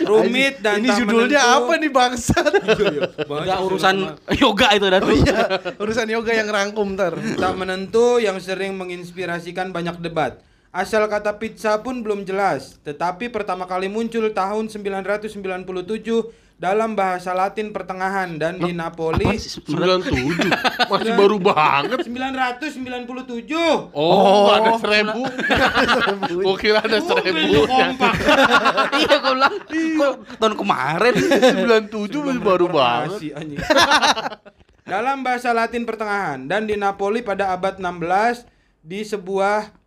rumit 0.00 0.60
dan 0.60 0.78
Ini 0.78 0.86
tak 0.86 0.96
judulnya 1.00 1.40
menentu. 1.40 1.58
apa 1.58 1.72
nih 1.74 1.90
bangsat? 1.90 2.52
Udah 3.24 3.56
urusan 3.60 3.94
yoga 4.34 4.66
itu 4.70 4.86
dan 4.86 5.00
Oh 5.00 5.10
iya, 5.10 5.38
urusan 5.76 6.06
yoga 6.06 6.30
yang 6.30 6.46
rangkum 6.46 6.92
ntar. 6.92 7.16
tak 7.16 7.52
menentu 7.56 8.16
yang 8.16 8.36
sering 8.38 8.76
menginspirasikan 8.76 9.70
banyak 9.70 9.96
debat. 9.98 10.38
Asal 10.70 11.02
kata 11.10 11.34
pizza 11.34 11.74
pun 11.82 11.98
belum 11.98 12.22
jelas, 12.22 12.78
tetapi 12.86 13.26
pertama 13.26 13.66
kali 13.66 13.90
muncul 13.90 14.30
tahun 14.30 14.70
997 14.70 15.42
dalam 16.62 16.94
bahasa 16.94 17.34
Latin 17.34 17.74
pertengahan 17.74 18.38
dan 18.38 18.54
di 18.54 18.70
Napoli 18.70 19.34
97. 19.34 19.66
Masih 20.86 21.12
baru 21.18 21.42
banget. 21.42 22.06
997. 22.06 23.90
Oh, 23.90 24.46
nggak 24.46 24.56
ada 24.62 24.72
seribu. 24.78 25.22
Gua 26.46 26.54
kira 26.54 26.78
ada 26.86 27.02
seribu. 27.02 27.66
iya 29.02 29.14
gue 29.18 29.32
bilang 29.34 29.54
kok 29.66 30.14
tahun 30.38 30.54
kemarin 30.54 31.14
97 31.90 32.14
masih 32.14 32.42
baru 32.46 32.66
banget. 32.70 33.20
Dalam 34.86 35.26
bahasa 35.26 35.50
Latin 35.50 35.82
pertengahan 35.82 36.46
dan 36.46 36.62
di 36.70 36.78
Napoli 36.78 37.26
pada 37.26 37.50
abad 37.50 37.82
16 37.82 38.46
di 38.86 39.02
sebuah 39.02 39.79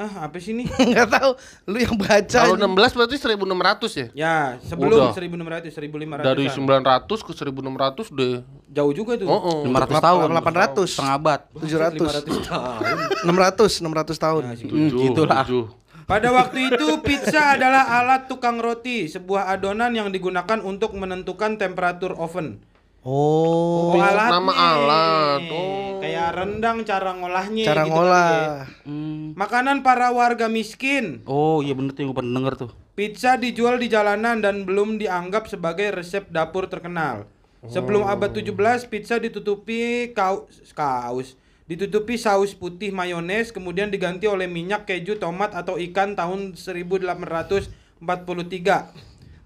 ah 0.00 0.12
apa 0.24 0.40
sih 0.40 0.56
ini? 0.56 0.64
Gak 0.96 1.12
tahu. 1.12 1.30
Lu 1.68 1.76
yang 1.76 1.92
baca. 2.00 2.40
Kalau 2.40 2.56
ini. 2.56 2.64
16 2.64 2.96
berarti 2.96 3.16
1600 3.20 4.00
ya? 4.00 4.06
Ya, 4.16 4.36
sebelum 4.64 4.96
Udah. 4.96 5.12
1600 5.12 5.68
1500. 5.68 6.24
Dari 6.24 6.44
900 6.48 7.28
ke 7.28 7.32
1600 7.36 8.16
deh. 8.16 8.36
jauh 8.70 8.92
juga 8.96 9.12
tuh. 9.20 9.28
Oh, 9.28 9.60
oh. 9.60 9.68
500 9.68 9.76
Lap- 9.92 10.00
tahun 10.00 10.28
800. 10.32 10.88
setengah 10.88 11.14
abad 11.20 11.40
700. 11.52 12.24
500 12.24 12.48
tahun. 12.48 12.80
600, 13.28 13.84
600 13.84 14.24
tahun. 14.24 14.42
Nah, 14.48 14.54
sih. 14.56 14.68
Hmm, 14.72 14.88
gitulah. 14.88 15.44
tujuh. 15.44 15.64
Pada 16.08 16.34
waktu 16.34 16.74
itu 16.74 16.86
pizza 17.06 17.54
adalah 17.54 17.86
alat 18.02 18.26
tukang 18.26 18.58
roti, 18.58 19.06
sebuah 19.06 19.46
adonan 19.46 19.94
yang 19.94 20.10
digunakan 20.10 20.58
untuk 20.58 20.90
menentukan 20.98 21.54
temperatur 21.54 22.18
oven. 22.18 22.58
Oh, 23.00 23.96
alatnya. 23.96 24.28
nama 24.28 24.52
alat. 24.52 25.42
Oh. 25.48 25.98
Kayak 26.04 26.28
rendang 26.36 26.78
cara 26.84 27.10
ngolahnya 27.16 27.64
cara 27.64 27.82
gitu 27.88 27.92
ngolah. 27.96 28.28
ya. 28.28 28.44
Hmm. 28.84 29.32
Makanan 29.36 29.80
para 29.80 30.12
warga 30.12 30.52
miskin. 30.52 31.24
oh 31.24 31.64
iya 31.64 31.72
bener 31.72 31.96
tuh 31.96 32.04
yang 32.04 32.12
gue 32.12 32.18
pernah 32.20 32.34
denger 32.40 32.54
tuh 32.66 32.70
Pizza 32.92 33.40
dijual 33.40 33.80
di 33.80 33.88
jalanan 33.88 34.44
dan 34.44 34.68
belum 34.68 35.00
dianggap 35.00 35.48
sebagai 35.48 35.88
resep 35.96 36.28
dapur 36.28 36.68
terkenal. 36.68 37.24
Sebelum 37.68 38.04
abad 38.08 38.32
17, 38.32 38.52
pizza 38.88 39.20
ditutupi 39.20 40.12
kaus, 40.16 40.48
kaus 40.72 41.36
ditutupi 41.70 42.18
saus 42.18 42.50
putih 42.50 42.90
mayones, 42.90 43.54
kemudian 43.54 43.94
diganti 43.94 44.26
oleh 44.26 44.50
minyak 44.50 44.90
keju, 44.90 45.22
tomat 45.22 45.54
atau 45.54 45.78
ikan 45.78 46.18
tahun 46.18 46.58
1843. 46.58 48.02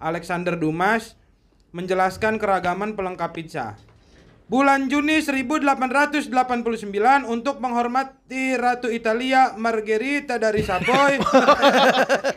Alexander 0.01 0.57
Dumas 0.57 1.13
menjelaskan 1.75 2.39
keragaman 2.39 2.95
pelengkap 2.95 3.35
pizza. 3.35 3.75
Bulan 4.45 4.87
Juni 4.87 5.19
1889 5.19 6.29
untuk 7.25 7.57
menghormati 7.57 8.53
Ratu 8.55 8.87
Italia 8.87 9.57
Margherita 9.59 10.39
dari 10.39 10.63
Savoy. 10.63 11.19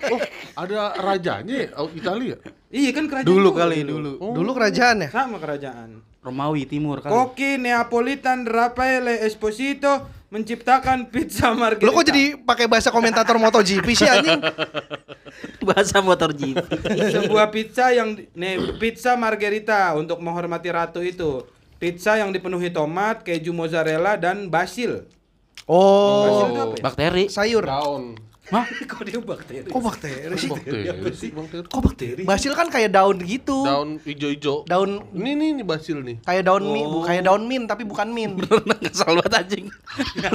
Oh, 0.08 0.16
ada 0.56 0.96
rajanya 0.96 1.54
ya? 1.54 1.68
Oh, 1.76 1.92
Italia. 1.92 2.40
iya 2.72 2.90
kan 2.90 3.04
kerajaan 3.06 3.28
dulu 3.28 3.52
juga 3.52 3.68
kali 3.68 3.84
dulu 3.84 4.16
Dulu 4.32 4.50
kerajaan 4.56 5.04
ya? 5.04 5.08
sama 5.12 5.36
kerajaan. 5.36 6.00
Romawi 6.18 6.64
Timur 6.64 6.98
kan 6.98 7.12
Koki 7.12 7.60
Neapolitan 7.60 8.48
Raffaele 8.48 9.20
Esposito 9.22 10.08
menciptakan 10.28 11.08
pizza 11.08 11.52
margherita. 11.56 11.88
Lu 11.88 11.96
kok 11.96 12.04
jadi 12.04 12.36
pakai 12.36 12.68
bahasa 12.68 12.92
komentator 12.92 13.40
MotoGP 13.40 13.86
sih 13.96 14.08
anjing? 14.08 14.40
bahasa 15.68 16.00
motor 16.00 16.32
jeep 16.32 16.58
sebuah 17.12 17.52
pizza 17.52 17.92
yang 17.92 18.16
nih 18.32 18.80
pizza 18.80 19.14
margherita 19.14 19.94
untuk 19.94 20.18
menghormati 20.18 20.68
ratu 20.72 21.00
itu. 21.04 21.44
Pizza 21.78 22.18
yang 22.18 22.34
dipenuhi 22.34 22.74
tomat, 22.74 23.22
keju 23.22 23.54
mozzarella 23.54 24.18
dan 24.18 24.50
basil. 24.50 25.06
Basil 25.62 26.46
itu 26.50 26.58
Oh, 26.58 26.58
apa 26.58 26.74
ya? 26.74 26.82
bakteri 26.82 27.24
sayur. 27.30 27.62
Daun. 27.62 28.18
Hah? 28.48 28.64
Kok 28.90 29.00
dia 29.04 29.20
bakteri? 29.20 29.68
Kok 29.68 29.82
bakteri 29.82 30.34
sih? 30.34 30.48
Bakteri 30.48 31.12
sih, 31.12 31.30
bakteri. 31.30 31.66
Kok 31.68 31.80
bakteri? 31.82 32.22
Basil 32.24 32.52
kan 32.52 32.66
kayak 32.66 32.90
daun 32.90 33.20
gitu. 33.20 33.60
Daun 33.60 34.00
ijo-ijo. 34.00 34.64
Daun 34.64 35.04
Ini 35.12 35.30
nih, 35.36 35.50
nih 35.60 35.64
basil 35.64 36.00
nih. 36.00 36.16
kayak 36.22 36.48
daun 36.48 36.64
mint, 36.64 36.88
bu- 36.88 37.04
kayak 37.04 37.22
daun 37.22 37.44
mint 37.44 37.66
tapi 37.66 37.84
bukan 37.84 38.08
mint. 38.08 38.40
Ngesel 38.82 39.12
banget 39.16 39.34
anjing 39.34 39.66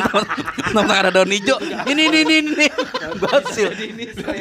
Nampak 0.76 0.98
ada 1.00 1.10
daun 1.12 1.30
hijau 1.30 1.58
Ini, 1.86 2.02
ini, 2.04 2.20
ini, 2.22 2.36
ini 2.44 2.68
Basil 3.18 3.70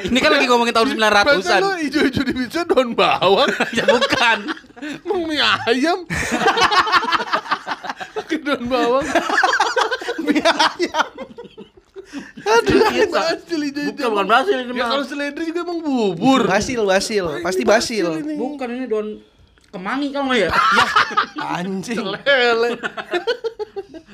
Ini 0.03 0.19
kan 0.19 0.31
lagi 0.33 0.47
ngomongin 0.49 0.75
tahun 0.75 0.93
Masa 0.93 1.23
900-an 1.23 1.61
lu 1.61 1.71
ijo-ijo 1.81 2.21
di 2.23 2.33
pizza 2.35 2.65
daun 2.65 2.93
bawang? 2.93 3.49
Ya 3.73 3.85
bukan 3.87 4.39
Emang 4.83 5.23
mie 5.25 5.39
ayam? 5.39 6.03
Pakai 8.13 8.37
daun 8.43 8.65
bawang. 8.67 9.07
Mie 10.21 10.43
ayam. 10.43 11.11
Aduh, 12.43 12.83
Ijo-ijo. 14.05 14.11
Bukan, 14.13 14.27
basil 14.27 14.57
ini 14.61 14.73
Ya 14.73 14.85
kalau 14.85 15.05
seledri 15.05 15.45
juga 15.47 15.61
emang 15.63 15.79
bubur. 15.79 16.41
basil, 16.45 16.81
basil, 16.83 17.25
pasti 17.41 17.63
basil. 17.63 18.07
ini. 18.19 18.35
Bukan 18.35 18.69
ini 18.69 18.85
daun 18.85 19.09
kemangi 19.69 20.09
kan 20.11 20.27
ya? 20.31 20.51
Anjing. 21.57 22.03
Lele. 22.03 22.77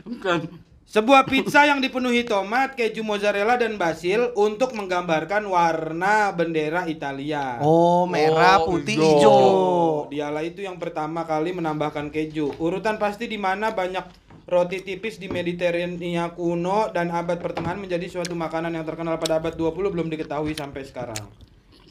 Bukan 0.04 0.40
Sebuah 0.88 1.28
pizza 1.28 1.68
yang 1.68 1.84
dipenuhi 1.84 2.24
tomat, 2.24 2.72
keju 2.72 3.04
mozzarella 3.04 3.60
dan 3.60 3.76
basil 3.76 4.32
untuk 4.32 4.72
menggambarkan 4.72 5.44
warna 5.44 6.32
bendera 6.32 6.88
Italia. 6.88 7.60
Oh, 7.60 8.08
merah, 8.08 8.56
Oh, 8.56 8.72
putih, 8.72 8.96
hijau. 8.96 10.08
dialah 10.08 10.40
itu 10.40 10.64
yang 10.64 10.80
pertama 10.80 11.28
kali 11.28 11.52
menambahkan 11.52 12.08
keju. 12.08 12.56
Urutan 12.56 12.96
pasti 12.96 13.28
di 13.28 13.36
mana 13.36 13.68
banyak 13.68 14.27
roti 14.48 14.80
tipis 14.80 15.20
di 15.20 15.28
Mediterania 15.28 16.32
kuno 16.32 16.88
dan 16.88 17.12
abad 17.12 17.36
pertengahan 17.36 17.76
menjadi 17.76 18.08
suatu 18.08 18.32
makanan 18.32 18.72
yang 18.72 18.88
terkenal 18.88 19.20
pada 19.20 19.36
abad 19.36 19.52
20 19.52 19.92
belum 19.92 20.08
diketahui 20.08 20.56
sampai 20.56 20.88
sekarang. 20.88 21.20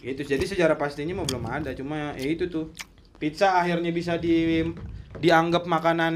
Itu 0.01 0.25
jadi 0.25 0.41
sejarah 0.41 0.73
pastinya 0.73 1.21
mah 1.21 1.25
belum 1.29 1.45
ada, 1.45 1.77
cuma 1.77 2.17
ya 2.17 2.25
itu 2.25 2.49
tuh. 2.49 2.73
Pizza 3.17 3.57
akhirnya 3.57 3.89
bisa 3.93 4.17
di 4.17 4.61
dianggap 5.17 5.65
makanan 5.65 6.13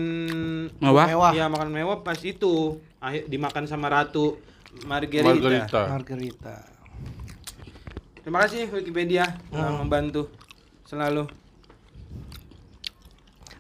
Mewah? 0.78 1.06
Mewah. 1.10 1.32
Iya, 1.34 1.46
makan 1.50 1.70
mewah 1.74 1.98
pas 2.06 2.18
itu. 2.22 2.78
Akhir 3.02 3.26
dimakan 3.26 3.66
sama 3.66 3.90
ratu 3.90 4.38
Margherita. 4.86 5.34
Margarita. 5.34 5.82
Margarita. 5.90 6.56
Terima 8.22 8.38
kasih 8.46 8.70
Wikipedia 8.70 9.26
telah 9.50 9.82
membantu 9.82 10.30
selalu. 10.86 11.26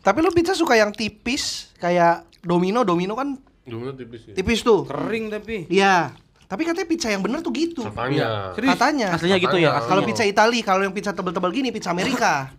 Tapi 0.02 0.18
lu 0.22 0.30
pizza 0.34 0.54
suka 0.54 0.78
yang 0.78 0.94
tipis 0.94 1.74
kayak 1.82 2.26
Domino, 2.42 2.82
Domino 2.82 3.14
kan 3.14 3.38
Gimana 3.62 3.94
tipis 3.94 4.26
ya? 4.26 4.34
tipis 4.34 4.66
tuh. 4.66 4.89
Kering 4.89 5.30
tapi. 5.30 5.70
Iya. 5.70 6.18
Tapi 6.50 6.68
katanya 6.68 6.88
pizza 6.89 7.08
yang 7.08 7.24
bener 7.24 7.39
tuh 7.39 7.54
gitu. 7.56 7.86
Katanya. 7.88 8.52
Serius? 8.58 8.76
Katanya. 8.76 9.08
Aslinya 9.16 9.38
gitu 9.39 9.56
ya? 9.62 9.72
Katanya. 9.78 9.88
Kalau 9.88 10.02
pizza 10.04 10.24
Itali, 10.28 10.60
kalau 10.66 10.82
yang 10.84 10.92
pizza 10.92 11.16
tebel-tebel 11.16 11.52
gini 11.54 11.72
pizza 11.72 11.94
Amerika. 11.94 12.52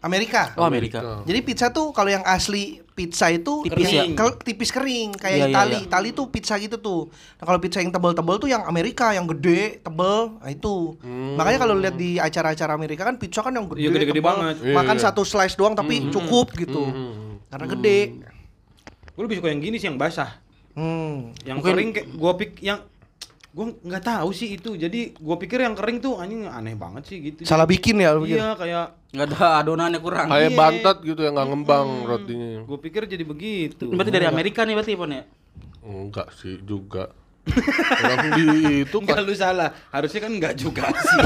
Amerika. 0.00 0.56
Oh 0.56 0.64
Amerika 0.64 1.20
Jadi 1.28 1.38
pizza 1.44 1.68
tuh 1.68 1.92
kalau 1.92 2.08
yang 2.08 2.24
asli 2.24 2.80
pizza 3.00 3.32
itu 3.32 3.64
Tipis 3.64 3.88
kering, 3.88 4.10
ya? 4.12 4.28
tipis 4.38 4.70
kering 4.70 5.08
kayak 5.16 5.32
Iya, 5.32 5.40
iya, 5.42 5.48
Itali. 5.48 5.72
iya. 5.72 5.86
Itali 5.88 6.08
tuh 6.12 6.28
pizza 6.28 6.54
gitu 6.54 6.76
tuh. 6.76 7.08
Nah, 7.08 7.44
kalau 7.44 7.56
pizza 7.56 7.80
yang 7.80 7.88
tebal-tebal 7.88 8.36
tuh 8.36 8.46
yang 8.46 8.60
Amerika 8.62 9.10
yang 9.10 9.24
gede, 9.26 9.80
tebel. 9.80 10.36
Nah, 10.36 10.50
itu. 10.50 11.00
Makanya 11.34 11.58
kalau 11.58 11.74
lihat 11.74 11.96
di 11.96 12.20
acara-acara 12.20 12.76
Amerika 12.76 13.02
kan 13.02 13.16
pizza 13.16 13.40
kan 13.40 13.56
yang 13.56 13.64
gede, 13.66 13.80
Iya, 13.80 13.88
gede-gede 13.90 14.20
tebal. 14.20 14.36
banget. 14.36 14.56
Makan 14.68 14.96
Iya. 14.96 15.02
satu 15.02 15.24
slice 15.24 15.56
doang 15.56 15.72
tapi 15.72 16.12
cukup 16.12 16.52
gitu. 16.52 16.84
Karena 17.48 17.66
gede. 17.66 17.98
Gue 19.10 19.22
lebih 19.24 19.40
suka 19.40 19.48
yang 19.48 19.60
gini 19.60 19.76
sih 19.76 19.88
yang 19.88 19.96
basah. 19.96 20.36
Hmm. 20.70 21.32
Yang 21.42 21.56
Mungkin- 21.58 21.74
kering 21.74 21.90
kayak 21.90 22.08
gua 22.14 22.32
pik 22.34 22.52
yang 22.60 22.78
gua 23.50 23.66
nggak 23.76 24.04
tahu 24.04 24.30
sih 24.30 24.54
itu. 24.54 24.74
Jadi 24.74 25.14
gua 25.16 25.34
pikir 25.34 25.58
yang 25.58 25.74
kering 25.74 25.98
tuh 25.98 26.16
anjing 26.16 26.44
aneh 26.44 26.74
banget 26.74 27.02
sih 27.04 27.18
gitu. 27.20 27.42
Salah 27.42 27.66
bikin 27.66 27.98
ya 27.98 28.14
lu? 28.14 28.24
Iya 28.24 28.54
kayak 28.54 28.86
Nggak 29.10 29.26
ada 29.26 29.46
adonannya 29.58 29.98
kurang. 29.98 30.30
Kayak 30.30 30.50
Iya. 30.50 30.56
bantat 30.56 30.96
gitu 31.02 31.20
yang 31.20 31.34
nggak 31.34 31.48
ngembang 31.48 31.88
rotinya. 32.04 32.62
gua 32.62 32.78
pikir 32.78 33.02
jadi 33.04 33.24
begitu. 33.24 33.90
Berarti 33.90 34.10
dari 34.10 34.26
Amerika 34.26 34.62
nih 34.62 34.74
berarti 34.74 34.94
Pon 34.94 35.10
ya? 35.10 35.22
Enggak 35.80 36.30
sih 36.32 36.62
juga. 36.62 37.10
Orang 37.50 38.36
di 38.36 38.46
itu 38.84 38.96
Enggak 38.96 39.16
kan 39.16 39.24
lu 39.26 39.34
salah. 39.34 39.68
Harusnya 39.90 40.20
kan 40.22 40.30
enggak 40.30 40.54
juga 40.54 40.86
sih. 40.92 41.18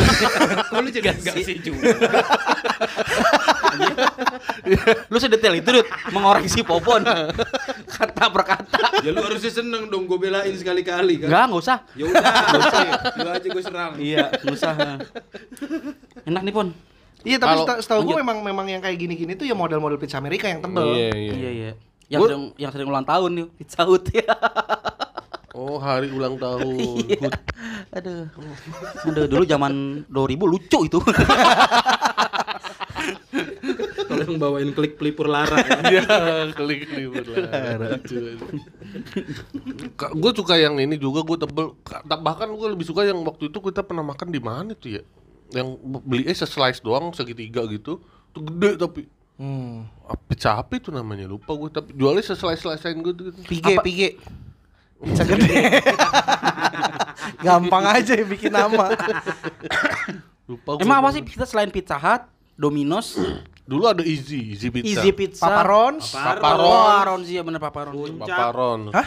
Kok 0.64 0.80
lu 0.84 0.88
jadi 0.88 1.12
enggak 1.12 1.36
sih 1.44 1.56
juga? 1.60 1.92
Lu 5.06 5.16
sedetail 5.16 5.54
itu, 5.56 5.68
Dut, 5.70 5.84
mengoreksi 6.10 6.60
Popon. 6.60 7.04
Kata 7.86 8.24
per 8.26 8.42
kata. 8.44 8.78
ya 9.00 9.10
lu 9.10 9.20
harusnya 9.20 9.52
seneng 9.52 9.86
dong 9.86 10.04
gua 10.04 10.16
belain 10.16 10.50
sekali-kali 10.50 11.20
kan. 11.20 11.28
Enggak, 11.28 11.44
enggak 11.46 11.60
usah. 11.60 11.78
Ya 11.92 12.04
udah, 12.06 12.22
nggak 12.22 12.62
usah. 12.62 12.82
lu 13.14 13.28
aja 13.30 13.48
gua 13.48 13.62
serang. 13.62 13.92
Iya, 13.96 14.24
enggak 14.34 14.54
usah. 14.54 14.72
Enak 16.24 16.42
nih, 16.42 16.52
Pon. 16.52 16.68
Iya, 17.20 17.36
tapi 17.38 17.50
Kalau- 17.54 17.66
seta- 17.66 17.80
setahu 17.80 18.00
gue 18.04 18.16
memang 18.20 18.38
memang 18.40 18.66
yang 18.68 18.80
kayak 18.80 19.00
gini-gini 19.00 19.32
tuh 19.32 19.44
ya 19.44 19.52
model-model 19.52 19.96
pizza 19.96 20.16
Amerika 20.16 20.44
yang 20.44 20.60
tebel. 20.60 20.92
Iya, 20.92 21.08
iya. 21.10 21.32
Iya, 21.32 21.50
iya. 21.50 21.70
Yang 22.06 22.20
Gua- 22.20 22.28
sering, 22.28 22.44
yang 22.58 22.70
sering 22.70 22.84
ulang 22.86 23.06
tahun 23.06 23.30
nih, 23.32 23.46
Pizza 23.54 23.82
Hut 23.82 24.04
ya. 24.08 24.28
Oh, 25.54 25.78
hari 25.78 26.10
ulang 26.10 26.34
tahun. 26.34 26.66
Iya. 27.06 27.30
Aduh. 27.94 28.26
Aduh, 29.06 29.24
dulu 29.30 29.46
zaman 29.46 30.02
2000 30.10 30.50
lucu 30.50 30.78
itu. 30.82 30.98
Kalau 34.04 34.22
yang 34.22 34.36
bawain 34.36 34.70
klik 34.70 34.94
pelipur 34.94 35.26
lara 35.26 35.58
ya. 35.58 35.78
Iya, 35.84 36.04
klik 36.52 36.86
libur 36.88 37.24
lah. 37.26 37.98
Gue 40.12 40.32
suka 40.32 40.54
yang 40.54 40.76
ini 40.76 40.94
juga 40.94 41.22
gue 41.22 41.38
tebel. 41.40 41.74
Ka- 41.80 42.04
Bahkan 42.04 42.48
gue 42.50 42.68
lebih 42.70 42.84
suka 42.84 43.02
yang 43.02 43.18
waktu 43.22 43.48
itu 43.48 43.58
kita 43.60 43.80
pernah 43.80 44.02
makan 44.02 44.28
di 44.28 44.38
mana 44.38 44.72
tuh 44.72 44.98
ya? 44.98 45.02
Yang 45.50 45.68
beli 46.00 46.24
eh 46.24 46.34
slice 46.34 46.78
doang 46.78 47.10
segitiga 47.10 47.64
gitu. 47.66 47.98
Tuh 48.30 48.42
gede 48.42 48.76
tapi 48.76 49.02
Hmm. 49.34 49.90
Pizza 50.30 50.54
apa 50.54 50.78
itu 50.78 50.94
namanya 50.94 51.26
lupa 51.26 51.58
gue 51.58 51.66
tapi 51.66 51.90
jualnya 51.90 52.22
seslice-slicean 52.22 53.02
gitu 53.02 53.34
gitu. 53.34 53.38
Pige, 53.42 53.74
pige. 53.82 54.08
Pizza 55.02 55.26
gede. 55.26 55.82
Gampang 57.42 57.82
aja 57.84 58.14
ya 58.14 58.22
bikin 58.22 58.54
nama. 58.54 58.94
Lupa 60.46 60.78
gua. 60.78 60.82
Emang 60.86 61.02
apa 61.02 61.10
sih 61.10 61.26
kita 61.26 61.42
selain 61.44 61.66
Pizza 61.66 61.98
Hut, 61.98 62.22
Domino's, 62.54 63.18
Dulu 63.64 63.84
ada 63.88 64.04
Easy, 64.04 64.52
Easy 64.52 64.68
Pizza. 64.68 65.00
Easy 65.00 65.10
Pizza, 65.16 65.48
Paparons. 65.48 66.12
Paparon. 66.12 66.60
Paparon 66.60 67.20
sih 67.24 67.40
ya 67.40 67.42
bener 67.42 67.60
Paparon. 67.64 67.96
Puncak. 67.96 68.28
Paparon. 68.28 68.80
Hah? 68.92 69.06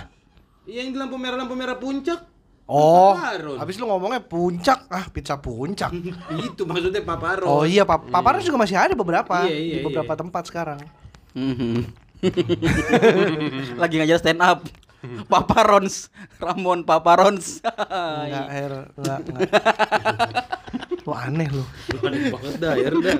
Iya 0.65 0.79
yang 0.83 0.89
di 0.91 0.97
lampu 0.97 1.15
merah 1.21 1.37
lampu 1.37 1.53
merah 1.53 1.77
puncak. 1.77 2.25
Oh, 2.67 3.15
Paparon. 3.15 3.55
habis 3.61 3.77
lu 3.79 3.85
ngomongnya 3.87 4.19
puncak. 4.19 4.89
Ah, 4.89 5.05
pizza 5.13 5.37
puncak. 5.37 5.93
Itu 6.49 6.65
maksudnya 6.65 7.05
paparon. 7.05 7.47
Oh 7.47 7.63
iya, 7.63 7.85
pap 7.85 8.09
paparon 8.09 8.41
juga 8.41 8.57
masih 8.59 8.75
ada 8.75 8.97
beberapa 8.97 9.45
Iya, 9.45 9.55
iya, 9.55 9.73
di 9.79 9.85
beberapa 9.85 10.11
iya. 10.11 10.19
tempat 10.19 10.43
sekarang. 10.49 10.79
Mhm. 11.37 11.77
Lagi 13.81 13.95
ngajar 14.01 14.17
stand 14.19 14.41
up. 14.41 14.65
Paparons, 15.31 16.09
Ramon 16.37 16.83
Paparons. 16.83 17.59
Enggak, 18.27 18.47
Her, 18.51 18.73
enggak, 18.97 19.19
enggak. 19.27 19.49
Lu 21.07 21.11
aneh 21.15 21.47
lu. 21.47 21.63
Aneh 22.03 22.31
banget 22.31 22.53
dah, 22.59 22.73
ya 22.75 22.89
dah. 22.91 23.19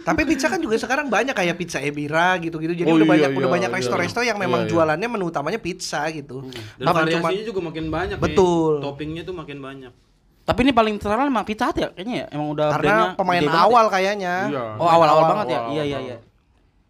Tapi 0.00 0.20
pizza 0.24 0.48
kan 0.48 0.58
juga 0.58 0.80
sekarang 0.80 1.12
banyak 1.12 1.36
kayak 1.36 1.54
pizza 1.60 1.78
Ebira 1.78 2.40
gitu-gitu. 2.40 2.72
Jadi 2.72 2.88
Oh 2.88 2.96
udah 2.96 3.04
iya, 3.04 3.12
banyak 3.12 3.30
iya, 3.30 3.38
udah 3.38 3.50
banyak 3.52 3.70
iya. 3.70 3.76
resto-resto 3.76 4.20
yang 4.24 4.40
memang 4.40 4.64
Iya, 4.64 4.66
iya. 4.66 4.72
jualannya 4.72 5.08
menu 5.12 5.24
utamanya 5.28 5.60
pizza 5.60 6.08
gitu. 6.08 6.40
Dan 6.80 6.88
Bukan 6.88 6.96
variasinya 7.04 7.36
cuma 7.36 7.48
juga 7.52 7.60
makin 7.68 7.84
banyak 7.92 8.16
nih. 8.16 8.24
Betul. 8.24 8.72
Toppingnya 8.80 9.22
tuh 9.28 9.34
makin 9.36 9.58
banyak. 9.60 9.92
Tapi 10.40 10.60
ini 10.66 10.72
paling 10.74 10.94
terkenal 10.98 11.30
emang 11.30 11.46
Pizza 11.46 11.68
Hut 11.70 11.78
ya 11.78 11.88
kayaknya 11.94 12.16
ya. 12.16 12.26
Emang 12.34 12.48
udah 12.50 12.66
karena 12.74 13.14
pemain 13.14 13.46
awal 13.46 13.84
kayaknya. 13.92 14.34
Iya. 14.50 14.64
ya? 14.74 14.80
Oh, 14.80 14.88
awal-awal 14.88 15.24
banget 15.36 15.46
ya. 15.52 15.60
Iya, 15.68 15.82
iya, 15.84 15.98
iya. 16.00 16.16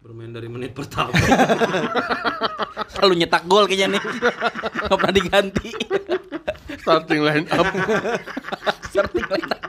Bermain 0.01 0.33
dari 0.33 0.49
menit 0.49 0.73
pertama. 0.73 1.13
Selalu 2.97 3.21
nyetak 3.21 3.45
gol 3.45 3.69
kayaknya 3.69 3.97
nih. 3.97 4.01
Enggak 4.89 4.97
pernah 4.97 5.13
diganti. 5.13 5.69
Starting 6.81 7.21
line 7.21 7.45
up. 7.53 7.67
Starting 8.89 9.25
line 9.29 9.45
up. 9.45 9.61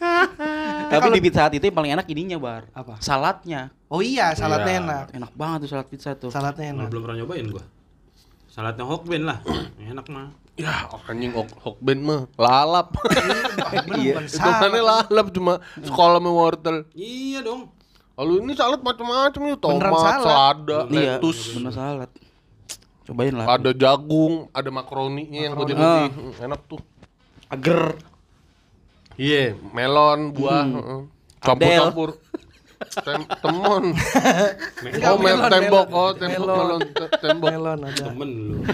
Tapi 0.90 1.06
di 1.12 1.20
Pizza 1.20 1.44
Hut 1.44 1.54
itu 1.54 1.64
yang 1.68 1.76
paling 1.76 1.92
enak 1.92 2.06
ininya, 2.08 2.40
Bar. 2.40 2.72
Apa? 2.72 2.96
Saladnya. 3.04 3.68
Oh 3.92 4.00
iya, 4.00 4.32
saladnya 4.32 4.72
Iya. 4.72 4.80
enak. 4.80 5.06
Enak 5.12 5.32
banget 5.36 5.58
tuh 5.68 5.70
salad 5.76 5.86
pizza 5.92 6.10
tuh. 6.16 6.32
Saladnya 6.32 6.72
Malah 6.72 6.80
enak. 6.80 6.88
belum 6.88 7.02
pernah 7.04 7.16
nyobain 7.20 7.46
gua. 7.52 7.64
Saladnya 8.48 8.84
Hokben 8.88 9.22
lah. 9.28 9.38
Enak 9.92 10.08
mah. 10.08 10.32
Ya, 10.56 10.88
anjing 11.08 11.32
ok 11.36 11.52
Hokben 11.62 12.00
mah 12.00 12.20
lalap. 12.40 12.96
Iya. 13.92 14.24
Bukan 14.24 14.24
Itu 14.72 14.80
lalap 14.82 15.26
cuma 15.36 15.52
sekolah 15.84 16.16
sama 16.16 16.30
wortel. 16.32 16.76
Iya 16.96 17.44
dong. 17.44 17.79
Kalau 18.12 18.32
ini 18.36 18.52
salad 18.52 18.80
macam-macam 18.80 19.40
ya, 19.42 19.56
tomat, 19.56 19.92
salad. 19.92 20.20
selada, 20.20 20.78
Iya, 20.88 21.16
lettuce, 21.16 21.42
bener 21.54 21.72
salad. 21.72 22.10
Cobain 23.02 23.32
lah. 23.32 23.46
ada 23.50 23.70
jagung, 23.72 24.46
ada 24.50 24.68
makaroninya 24.68 25.40
yang 25.42 25.54
putih-putih. 25.54 26.06
Hmm, 26.10 26.32
Enak 26.42 26.60
tuh. 26.66 26.80
Agar. 27.48 27.94
Iya, 29.16 29.54
melon, 29.70 30.30
buah, 30.30 30.64
heeh. 30.64 31.00
campur-campur. 31.40 32.10
Tem 32.80 33.20
temon. 33.40 33.84
oh, 35.04 35.16
mel 35.20 35.36
melon, 35.36 35.48
tembok. 35.48 35.86
melon. 35.86 35.92
Oh, 35.92 36.10
tembok 36.14 36.40
Melon. 36.40 36.56
melon, 36.56 36.80
te- 36.88 37.12
tembok. 37.20 37.48
Melon 37.52 37.78
ada. 37.84 38.04
Temen 38.06 38.28
lu. 38.30 38.54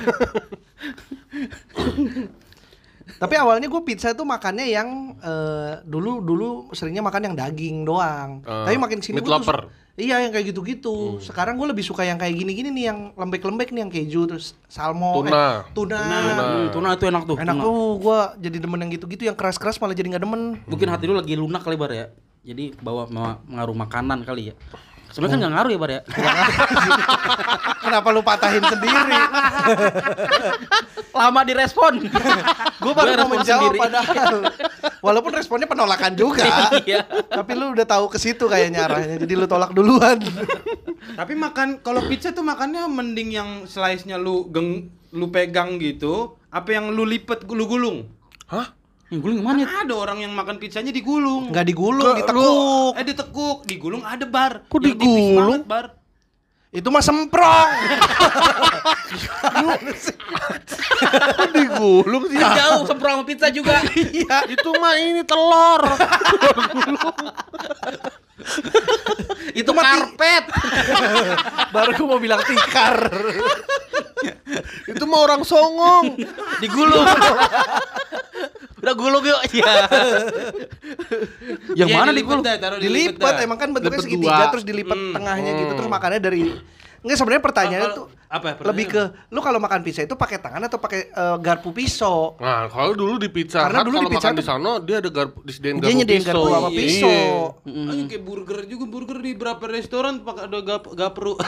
Tapi 3.16 3.34
awalnya 3.36 3.66
gue 3.66 3.82
pizza 3.82 4.12
tuh 4.12 4.28
makannya 4.28 4.66
yang 4.68 5.16
eh, 5.20 5.72
dulu 5.82 6.20
dulu 6.20 6.48
seringnya 6.72 7.00
makan 7.00 7.32
yang 7.32 7.34
daging 7.34 7.84
doang. 7.84 8.44
Eh, 8.44 8.64
Tapi 8.68 8.76
makin 8.76 9.00
sini 9.00 9.20
gua 9.20 9.40
tuh-. 9.40 9.72
Iya 9.96 10.20
yang 10.20 10.32
kayak 10.32 10.52
gitu-gitu. 10.52 11.24
Sekarang 11.24 11.56
gue 11.56 11.72
lebih 11.72 11.80
suka 11.80 12.04
yang 12.04 12.20
kayak 12.20 12.36
gini-gini 12.36 12.68
nih 12.68 12.84
yang 12.92 12.98
lembek-lembek 13.16 13.72
nih 13.72 13.80
yang 13.80 13.88
keju 13.88 14.28
terus 14.28 14.52
salmo, 14.68 15.24
Tuna. 15.24 15.32
eh, 15.32 15.56
tuna. 15.72 16.00
Hmm, 16.04 16.68
tuna 16.68 16.88
itu 16.92 17.04
enak 17.08 17.22
tuh. 17.24 17.36
Enak 17.40 17.56
tuna. 17.56 17.64
tuh 17.64 17.84
gue 18.04 18.18
jadi 18.44 18.56
demen 18.60 18.78
yang 18.84 18.92
gitu-gitu 18.92 19.22
yang 19.24 19.36
keras-keras 19.36 19.80
malah 19.80 19.96
jadi 19.96 20.12
nggak 20.12 20.24
demen. 20.28 20.60
Mungkin 20.68 20.88
hati 20.92 21.08
lu 21.08 21.16
lagi 21.16 21.32
lunak 21.32 21.64
kali 21.64 21.80
bar 21.80 21.96
ya. 21.96 22.12
Jadi 22.44 22.76
bawa 22.76 23.08
pengaruh 23.08 23.72
makanan 23.72 24.20
kali 24.28 24.52
ya. 24.52 24.54
Sebenarnya 25.16 25.32
kan 25.32 25.40
nggak 25.40 25.54
ngaruh 25.56 25.70
ya 25.72 25.78
bar 25.80 25.90
ya. 25.96 26.00
Kenapa 27.88 28.08
lu 28.12 28.20
patahin 28.20 28.60
sendiri? 28.60 29.16
Lama 31.16 31.40
direspon. 31.48 32.04
gue 32.76 32.92
baru 32.92 33.16
Gua 33.16 33.24
mau 33.24 33.40
menjawab 33.40 33.72
sendiri. 33.72 33.78
padahal. 33.80 34.36
Walaupun 35.08 35.32
responnya 35.32 35.64
penolakan 35.64 36.12
juga. 36.20 36.44
Iya. 36.84 37.08
Tapi 37.32 37.56
lu 37.56 37.72
udah 37.72 37.88
tahu 37.88 38.12
ke 38.12 38.20
situ 38.20 38.44
kayaknya 38.44 38.84
arahnya. 38.92 39.16
Jadi 39.16 39.32
lu 39.32 39.48
tolak 39.48 39.72
duluan. 39.72 40.20
Tapi 41.16 41.32
makan 41.32 41.80
kalau 41.80 42.04
pizza 42.04 42.36
tuh 42.36 42.44
makannya 42.44 42.84
mending 42.84 43.32
yang 43.32 43.50
slice-nya 43.64 44.20
lu 44.20 44.52
geng 44.52 44.92
lu 45.16 45.32
pegang 45.32 45.80
gitu, 45.80 46.36
apa 46.52 46.76
yang 46.76 46.92
lu 46.92 47.08
lipet 47.08 47.48
lu 47.48 47.64
gulung? 47.64 48.04
Hah? 48.52 48.76
Yang 49.06 49.20
guling 49.22 49.38
mana 49.38 49.58
ya? 49.60 49.66
Ada 49.82 49.94
orang 49.94 50.18
yang 50.18 50.32
makan 50.32 50.58
pizzanya 50.58 50.90
digulung. 50.90 51.48
Nggak 51.48 51.64
digulung, 51.64 52.12
Ke- 52.12 52.18
ditekuk. 52.20 52.90
Eh 52.92 53.04
ditekuk, 53.04 53.56
digulung 53.62 54.02
ada 54.02 54.24
bar. 54.26 54.52
Kok 54.66 54.76
Yang 54.76 54.98
digulung? 54.98 55.36
banget, 55.36 55.62
bar. 55.64 55.86
Itu 56.68 56.90
mah 56.90 57.00
semprong. 57.00 57.70
Digulung 61.54 62.22
sih? 62.26 62.36
Jauh 62.36 62.82
semprong 62.84 63.14
sama 63.16 63.24
pizza 63.24 63.48
juga. 63.48 63.78
Iya. 63.94 64.36
Itu 64.50 64.74
mah 64.74 64.92
ini 64.98 65.22
telur. 65.22 65.80
itu 69.60 69.70
karpet. 69.70 70.44
Baru 71.74 71.90
gue 71.92 72.06
mau 72.06 72.20
bilang 72.20 72.40
tikar. 72.42 72.96
Itu 74.86 75.04
mah 75.04 75.20
orang 75.22 75.42
songong. 75.42 76.16
Digulung. 76.58 77.04
Udah 78.78 78.94
gulung 78.94 79.24
yuk. 79.24 79.40
Iya. 79.52 79.74
Yang 81.74 81.88
Iya, 81.88 81.96
mana 81.96 82.10
dilipet 82.10 82.38
digulung? 82.38 82.44
Dilipat 82.80 83.34
dah. 83.34 83.44
emang 83.44 83.58
kan 83.58 83.68
bentuknya 83.72 84.00
segitiga 84.00 84.36
dua. 84.38 84.52
terus 84.52 84.64
dilipat 84.64 84.96
Hmm. 84.96 85.12
tengahnya 85.12 85.50
gitu 85.54 85.72
terus 85.74 85.90
makannya 85.90 86.20
dari 86.20 86.42
Enggak 87.06 87.22
sebenarnya 87.22 87.44
pertanyaannya 87.46 87.90
tuh 87.94 88.06
apa 88.26 88.46
ya, 88.50 88.54
lebih 88.66 88.90
ke 88.90 89.02
lu 89.30 89.38
kalau 89.38 89.62
makan 89.62 89.78
pizza 89.80 90.02
itu 90.02 90.18
pakai 90.18 90.42
tangan 90.42 90.58
atau 90.58 90.82
pakai 90.82 91.06
eh, 91.06 91.36
garpu 91.38 91.70
pisau? 91.70 92.34
Nah, 92.42 92.66
kalau 92.66 92.98
dulu 92.98 93.22
di 93.22 93.30
Pizza 93.30 93.62
Karena 93.62 93.86
dulu 93.86 93.94
di 93.94 94.02
kalau 94.02 94.10
Pizza 94.10 94.26
makan 94.26 94.34
di 94.34 94.42
sana 94.42 94.70
dia 94.82 94.98
ada 94.98 95.10
garpu 95.14 95.38
disediain 95.46 95.78
Dia 95.78 95.86
garpu 95.86 95.98
nyediain 96.02 96.18
pisau. 96.18 96.34
garpu 96.34 96.50
sama 96.50 96.66
Iya. 96.66 96.78
pisau. 96.82 97.22
Anjing 97.62 98.08
kayak 98.10 98.24
burger 98.26 98.58
juga 98.66 98.84
burger 98.90 99.18
di 99.22 99.30
berapa 99.32 99.64
restoran 99.64 100.26
pakai 100.26 100.50
ada 100.50 100.58
gap 100.60 100.82
gapru. 100.90 101.38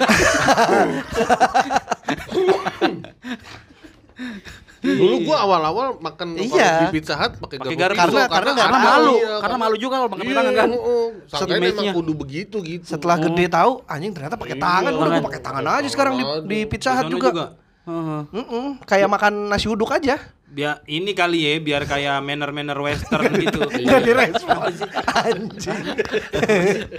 Dulu 4.78 5.14
gua 5.22 5.36
awal-awal 5.40 5.98
makan 5.98 6.34
Iya. 6.34 6.86
di 6.86 6.94
Pizza 6.94 7.14
Hut 7.14 7.34
pakai 7.36 7.56
garpu 7.58 7.74
garpu. 7.74 7.98
Karena- 7.98 8.26
karena 8.26 8.50
Karena 8.54 8.78
tahu. 8.78 8.86
malu, 8.86 9.14
Iya, 9.16 9.34
karena 9.38 9.56
malu 9.58 9.76
juga 9.76 9.94
kalau 9.96 10.10
pakai 10.10 10.24
tangan 10.28 10.44
Iya, 10.46 10.54
kan. 10.54 10.68
heeh. 10.70 11.06
Sangkanya 11.26 11.58
image-nya. 11.58 11.82
emang 11.84 11.96
kudu 11.96 12.12
begitu 12.14 12.56
gitu. 12.60 12.84
Setelah 12.86 13.16
gede 13.18 13.44
tahu 13.48 13.72
anjing 13.84 14.12
ternyata 14.12 14.36
pakai 14.36 14.54
Iya, 14.54 14.62
tangan. 14.62 14.92
Udah 14.92 15.08
gua 15.10 15.24
pakai 15.24 15.40
tangan 15.40 15.64
aja 15.68 15.88
sekarang 15.88 16.12
di, 16.14 16.24
di 16.44 16.58
Pizza 16.64 16.90
Hut 16.92 17.06
juga. 17.08 17.30
Heeh. 17.88 18.66
Kayak 18.84 19.08
makan 19.08 19.32
nasi 19.48 19.66
uduk 19.66 19.88
aja. 19.88 20.14
Biar 20.48 20.80
ini 20.84 21.12
kali 21.12 21.44
ya 21.44 21.52
biar 21.58 21.84
kayak 21.84 22.20
manner-manner 22.20 22.76
western 22.76 23.28
gitu. 23.38 23.64
Enggak 23.64 24.00
direspon. 24.00 24.72
Anjing. 25.18 25.84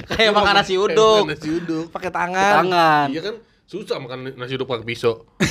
Kayak 0.07 0.31
makan 0.31 0.53
nasi 0.55 0.75
uduk. 0.75 1.23
Nasi 1.25 1.49
uduk. 1.51 1.85
Pakai 1.89 2.09
tangan. 2.09 2.53
Tangan. 2.61 3.07
Iya 3.09 3.21
kan 3.23 3.35
susah 3.69 4.01
makan 4.01 4.33
nasi 4.33 4.57
uduk 4.57 4.65
pakai 4.65 4.81
pisau. 4.81 5.29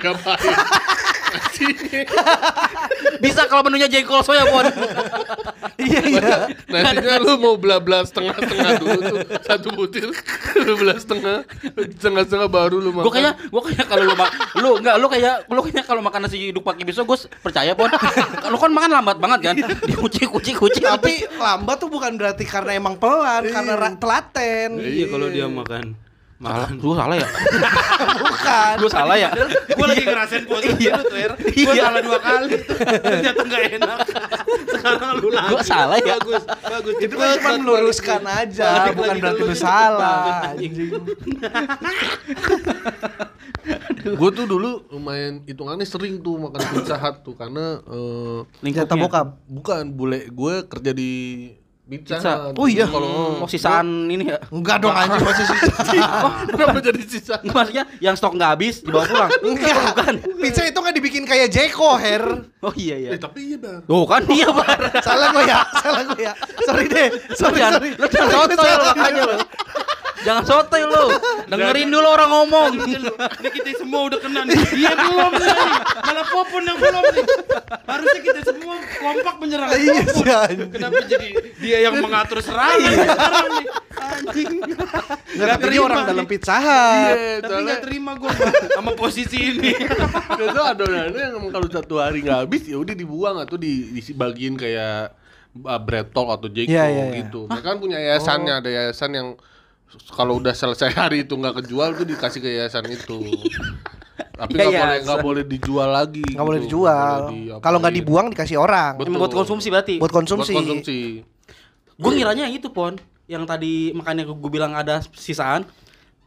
Diapain? 0.00 0.56
Bisa 3.20 3.44
kalau 3.50 3.66
menunya 3.68 3.92
jengkol 3.92 4.24
soya, 4.24 4.48
Pon. 4.48 4.64
Iya 5.76 6.00
iya. 6.06 6.48
Nasinya 6.70 7.20
lu 7.20 7.36
mau 7.36 7.60
belah-belah 7.60 8.08
setengah-setengah 8.08 8.72
dulu 8.80 8.98
tuh 9.04 9.18
satu 9.42 9.68
butir 9.74 10.08
lu 10.64 10.72
belah 10.78 10.96
setengah 10.96 11.42
setengah-setengah 11.98 12.48
baru 12.48 12.78
lu 12.78 12.94
makan. 12.94 13.04
Gue 13.04 13.12
kayak 13.20 13.32
gue 13.50 13.62
kayak 13.68 13.84
kalau 13.90 14.04
lu 14.06 14.14
lu 14.62 14.70
enggak 14.80 14.96
lu 14.96 15.06
kayak 15.10 15.34
lu 15.50 15.60
kayak 15.60 15.84
kalau 15.84 16.00
makan 16.00 16.24
nasi 16.24 16.54
uduk 16.54 16.64
pakai 16.64 16.86
pisau 16.86 17.04
gue 17.04 17.18
percaya 17.42 17.74
pon. 17.76 17.90
Lu 18.52 18.56
kan 18.60 18.70
makan 18.70 18.90
lambat 19.02 19.18
banget 19.18 19.40
kan. 19.50 19.54
Diuci 19.84 20.30
kuci 20.30 20.52
kuci. 20.54 20.78
Tapi 20.84 21.26
lambat 21.36 21.82
tuh 21.82 21.90
bukan 21.90 22.14
berarti 22.14 22.46
karena 22.46 22.78
emang 22.78 22.94
pelan, 22.96 23.50
karena 23.50 23.74
telaten. 23.98 24.78
Iya 24.78 25.10
kalau 25.10 25.26
dia 25.28 25.50
makan. 25.50 26.03
Salah, 26.44 26.68
Makan. 26.68 26.76
gue 26.76 26.94
salah 26.94 27.16
ya. 27.16 27.28
Bukan. 28.24 28.74
Gue 28.76 28.90
salah 28.90 29.16
ya. 29.16 29.30
Gue 29.68 29.86
lagi 29.86 30.02
ngerasain 30.04 30.44
posisi 30.44 30.82
Iya. 30.82 30.92
lu 30.94 31.02
tuh, 31.04 31.16
Er. 31.16 31.32
Gue 31.34 31.50
Iya. 31.66 31.82
salah 31.82 32.00
dua 32.00 32.18
kali. 32.20 32.52
Ternyata 33.00 33.40
nggak 33.42 33.62
enak. 33.74 33.98
Sekarang 34.66 35.10
lu 35.16 35.28
lagi. 35.30 35.50
Gua 35.50 35.62
salah 35.62 35.98
ya. 35.98 36.14
Bagus, 36.18 36.44
bagus. 36.44 36.94
Itu 37.00 37.14
kan 37.14 37.28
cuma 37.34 37.56
meluruskan 37.58 38.22
aja, 38.22 38.68
bukan 38.92 39.14
berarti 39.18 39.42
lu 39.42 39.56
salah. 39.56 40.52
Gue 44.04 44.30
tuh 44.30 44.44
dulu 44.44 44.84
lumayan 44.92 45.40
hitungannya 45.42 45.88
sering 45.88 46.20
tuh 46.20 46.36
makan 46.36 46.60
pizza 46.70 47.00
hut 47.00 47.24
tuh 47.24 47.32
karena 47.32 47.80
eh, 47.80 48.70
Jatah 48.70 48.92
bokap. 48.94 49.40
bukan 49.48 49.88
bule 49.88 50.28
gue 50.28 50.54
kerja 50.68 50.92
di 50.92 51.12
pizza, 51.84 52.16
Pizza. 52.16 52.32
Oh 52.56 52.66
iya. 52.66 52.88
kalau 52.88 53.44
Mau 53.44 53.48
sisaan 53.48 54.08
ini 54.08 54.32
ya. 54.32 54.40
Enggak 54.48 54.80
dong 54.80 54.96
anjing 54.96 55.20
masih 55.20 55.44
sisa. 55.44 56.04
kenapa 56.52 56.78
jadi 56.80 57.02
sisa 57.04 57.34
Maksudnya 57.54 57.84
yang 58.00 58.16
stok 58.16 58.32
nggak 58.40 58.50
habis 58.56 58.80
dibawa 58.80 59.04
pulang. 59.04 59.30
Enggak. 59.48 60.24
Pizza 60.40 60.62
itu 60.64 60.80
kan 60.80 60.92
dibikin 60.96 61.24
kayak 61.28 61.52
Jeko, 61.52 62.00
Her. 62.00 62.48
Oh 62.64 62.72
iya 62.72 62.96
eh, 62.96 63.12
iya. 63.12 63.20
tapi 63.20 63.52
iya 63.52 63.58
bang 63.60 63.84
Oh 63.92 64.08
kan 64.08 64.24
iya, 64.32 64.48
Bar. 64.48 64.80
Salah 65.04 65.28
gue 65.36 65.44
ya, 65.44 65.60
salah 65.84 66.02
gue 66.08 66.20
ya. 66.24 66.32
Sorry 66.64 66.84
deh. 66.88 67.08
Sorry, 67.36 67.58
jangan, 67.60 67.80
sorry. 67.80 67.90
lu 68.00 68.06
jangan 68.08 68.28
sotoy 68.32 68.72
lu 68.72 68.84
makanya 68.88 69.22
lu. 69.28 69.36
Jangan 70.24 70.44
sotoy 70.48 70.82
lu. 70.88 71.04
Dengerin 71.44 71.88
dulu 71.88 72.06
orang 72.06 72.30
ngomong. 72.30 72.70
Ini 72.80 73.48
kita 73.50 73.70
semua 73.76 74.00
udah 74.06 74.18
kena 74.18 74.40
nih. 74.44 74.56
Iya 74.74 74.92
belum 74.94 75.32
nih. 75.34 75.54
Malah 76.00 76.26
Popon 76.26 76.62
yang 76.62 76.78
belum 76.78 77.04
nih. 77.10 77.24
Harusnya 77.84 78.20
kita 78.22 78.40
semua 78.42 78.74
kompak 78.80 79.34
menyerang 79.38 79.68
Iya 79.70 79.92
Popon. 80.02 80.14
sih, 80.14 80.30
anjing. 80.30 80.70
Kenapa 80.70 80.98
jadi 81.04 81.28
dia 81.58 81.78
yang 81.82 81.94
mengatur 81.98 82.38
serangan 82.40 82.78
sekarang 82.80 83.48
nih? 83.52 83.66
Anjing. 83.94 84.48
Nggak, 85.34 85.48
tapi 85.50 85.66
dia 85.68 85.82
orang 85.82 86.00
dalam 86.04 86.24
Pizza 86.24 86.56
Hut. 86.56 86.66
iya 86.66 87.14
Tapi 87.38 87.44
soalnya 87.44 87.64
nggak 87.66 87.82
terima 87.82 88.12
gue 88.14 88.30
sama 88.70 88.90
posisi 88.94 89.38
ini. 89.40 89.70
itu 90.44 90.60
adonannya 90.60 91.20
yang 91.20 91.34
emang 91.36 91.50
kalau 91.50 91.66
satu 91.66 91.94
hari 91.98 92.22
nggak 92.22 92.38
habis 92.42 92.62
ya 92.64 92.76
udah 92.76 92.94
dibuang 92.94 93.36
atau 93.38 93.56
di 93.56 93.72
dibagiin 93.94 94.54
kayak 94.54 95.10
uh, 95.56 95.80
Bretol 95.80 96.26
atau 96.30 96.46
Jeko 96.46 96.70
Iya, 96.70 96.84
iya, 96.86 97.04
iya. 97.10 97.16
gitu. 97.20 97.46
Mereka 97.46 97.66
kan 97.66 97.78
punya 97.78 97.98
yayasannya, 97.98 98.54
ada 98.54 98.70
yayasan 98.70 99.10
yang 99.10 99.28
kalau 100.14 100.38
udah 100.42 100.54
selesai 100.54 100.90
hari 100.94 101.24
itu 101.26 101.34
nggak 101.34 101.64
kejual 101.64 101.94
tuh 101.94 102.06
dikasih 102.06 102.40
ke 102.42 102.48
yayasan 102.50 102.84
itu. 102.90 103.18
Tapi 104.14 104.50
nggak 104.54 104.66
boleh 104.66 104.78
Yayasan. 104.78 105.04
nggak 105.06 105.20
boleh 105.22 105.42
dijual 105.46 105.88
lagi. 105.90 106.26
Nggak 106.26 106.46
boleh 106.46 106.60
gitu. 106.62 106.66
dijual. 106.70 107.20
Boleh 107.30 107.58
Kalau 107.62 107.78
nggak 107.82 107.94
dibuang 107.94 108.26
dikasih 108.30 108.56
orang. 108.58 108.92
Betul. 108.98 109.18
Buat 109.18 109.34
konsumsi 109.34 109.68
berarti. 109.70 109.94
Buat 109.98 110.12
konsumsi. 110.14 110.52
Buat 110.54 110.62
konsumsi. 110.62 110.98
Gue 111.94 112.10
ngiranya 112.18 112.50
yang 112.50 112.54
itu 112.58 112.68
pon, 112.74 112.98
yang 113.30 113.46
tadi 113.46 113.94
makanya 113.94 114.26
gue 114.26 114.50
bilang 114.50 114.74
ada 114.74 115.02
sisaan. 115.14 115.62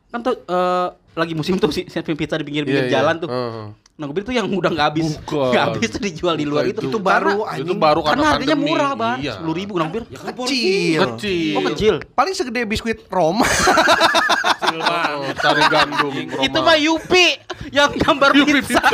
Kan 0.07 0.20
tuh 0.24 0.39
eh, 0.39 0.88
lagi 1.20 1.36
musim 1.36 1.59
tuh 1.59 1.72
si 1.72 1.84
pizza 2.15 2.39
di 2.39 2.45
pinggir-pinggir 2.47 2.88
Iya, 2.88 2.91
iya. 2.91 2.95
jalan 3.03 3.15
tuh. 3.20 3.30
Heeh. 3.32 3.68
Nah 3.97 4.05
gue 4.05 4.21
tuh 4.21 4.29
yang 4.29 4.45
udah 4.45 4.69
nggak 4.69 4.87
habis, 4.93 5.17
Bukan. 5.25 5.49
nggak 5.49 5.63
habis 5.73 5.89
tuh 5.89 5.97
dijual 5.99 6.37
di 6.37 6.45
luar 6.45 6.69
Bukan 6.69 6.77
itu. 6.77 6.81
Itu 6.85 6.99
baru, 7.01 7.41
Karena- 7.41 7.65
Itu 7.65 7.73
baru 7.73 7.99
karena 7.99 8.13
karena 8.13 8.25
harganya 8.29 8.53
pandemi. 8.53 8.69
murah 8.69 8.91
bang, 8.93 9.17
Iya. 9.17 9.33
sepuluh 9.33 9.55
ribu 9.57 9.73
hampir. 9.81 10.01
Ya 10.05 10.17
kan 10.21 10.33
Kecil. 10.37 10.99
Kecil. 11.01 11.55
Oh 11.57 11.61
kecil. 11.65 11.93
Paling 12.13 12.33
segede 12.33 12.61
biskuit 12.63 12.99
Roma. 13.09 13.41
Kecil 14.61 14.77
Oh, 14.77 14.85
banget. 14.85 15.35
cari 15.41 15.63
gandum. 15.65 16.13
Itu 16.39 16.59
mah 16.61 16.77
Yupi 16.77 17.25
yang 17.69 17.89
gambar 17.91 18.29
pizza. 18.37 18.77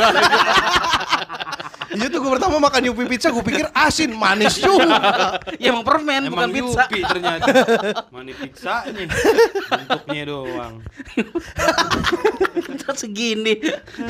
Iya 1.94 2.10
tuh 2.10 2.18
gue 2.26 2.30
pertama 2.34 2.58
makan 2.58 2.90
Yupi 2.90 3.06
pizza 3.06 3.30
gue 3.30 3.44
pikir 3.46 3.70
asin 3.70 4.10
manis 4.18 4.58
juga. 4.58 5.38
ya 5.62 5.70
emang 5.70 5.86
permen 5.86 6.26
bukan 6.26 6.50
Emang 6.50 6.50
pizza. 6.50 6.82
Yupi 6.90 7.00
ternyata. 7.06 7.46
Mana 8.10 8.32
pizzanya? 8.34 9.04
Bentuknya 9.70 10.22
doang. 10.26 10.74
Pizza 12.66 12.90
segini, 12.98 13.54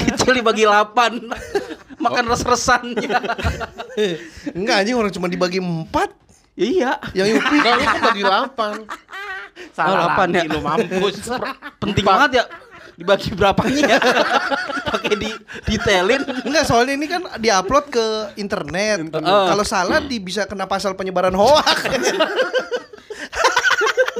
kecil 0.08 0.32
dibagi 0.32 0.64
8 0.64 2.00
Makan 2.00 2.24
res-resannya. 2.24 3.16
Enggak 4.56 4.76
anjing 4.80 4.96
orang 4.96 5.12
cuma 5.12 5.28
dibagi 5.28 5.60
empat. 5.60 6.08
iya. 6.56 6.96
Yang 7.12 7.36
Yupi 7.38 7.54
Enggak, 7.60 7.72
lu 7.76 7.82
kan 7.84 7.98
bagi 8.00 8.22
8. 8.24 9.76
Salah 9.76 9.94
delapan 10.08 10.28
ya. 10.32 10.42
Lu 10.48 10.60
mampus. 10.64 11.16
Penting 11.78 12.04
banget 12.04 12.30
ya 12.40 12.44
dibagi 12.94 13.34
berapanya 13.34 13.98
ya. 13.98 14.00
Pakai 14.94 15.14
di 15.18 15.30
detailin. 15.66 16.22
Enggak, 16.46 16.64
soalnya 16.66 16.94
ini 16.94 17.06
kan 17.10 17.22
diupload 17.38 17.84
ke 17.90 18.06
internet. 18.38 19.10
Oh. 19.18 19.46
Kalau 19.50 19.64
salah 19.66 19.98
di 19.98 20.22
bisa 20.22 20.46
kena 20.46 20.70
pasal 20.70 20.94
penyebaran 20.94 21.34
hoak. 21.34 21.64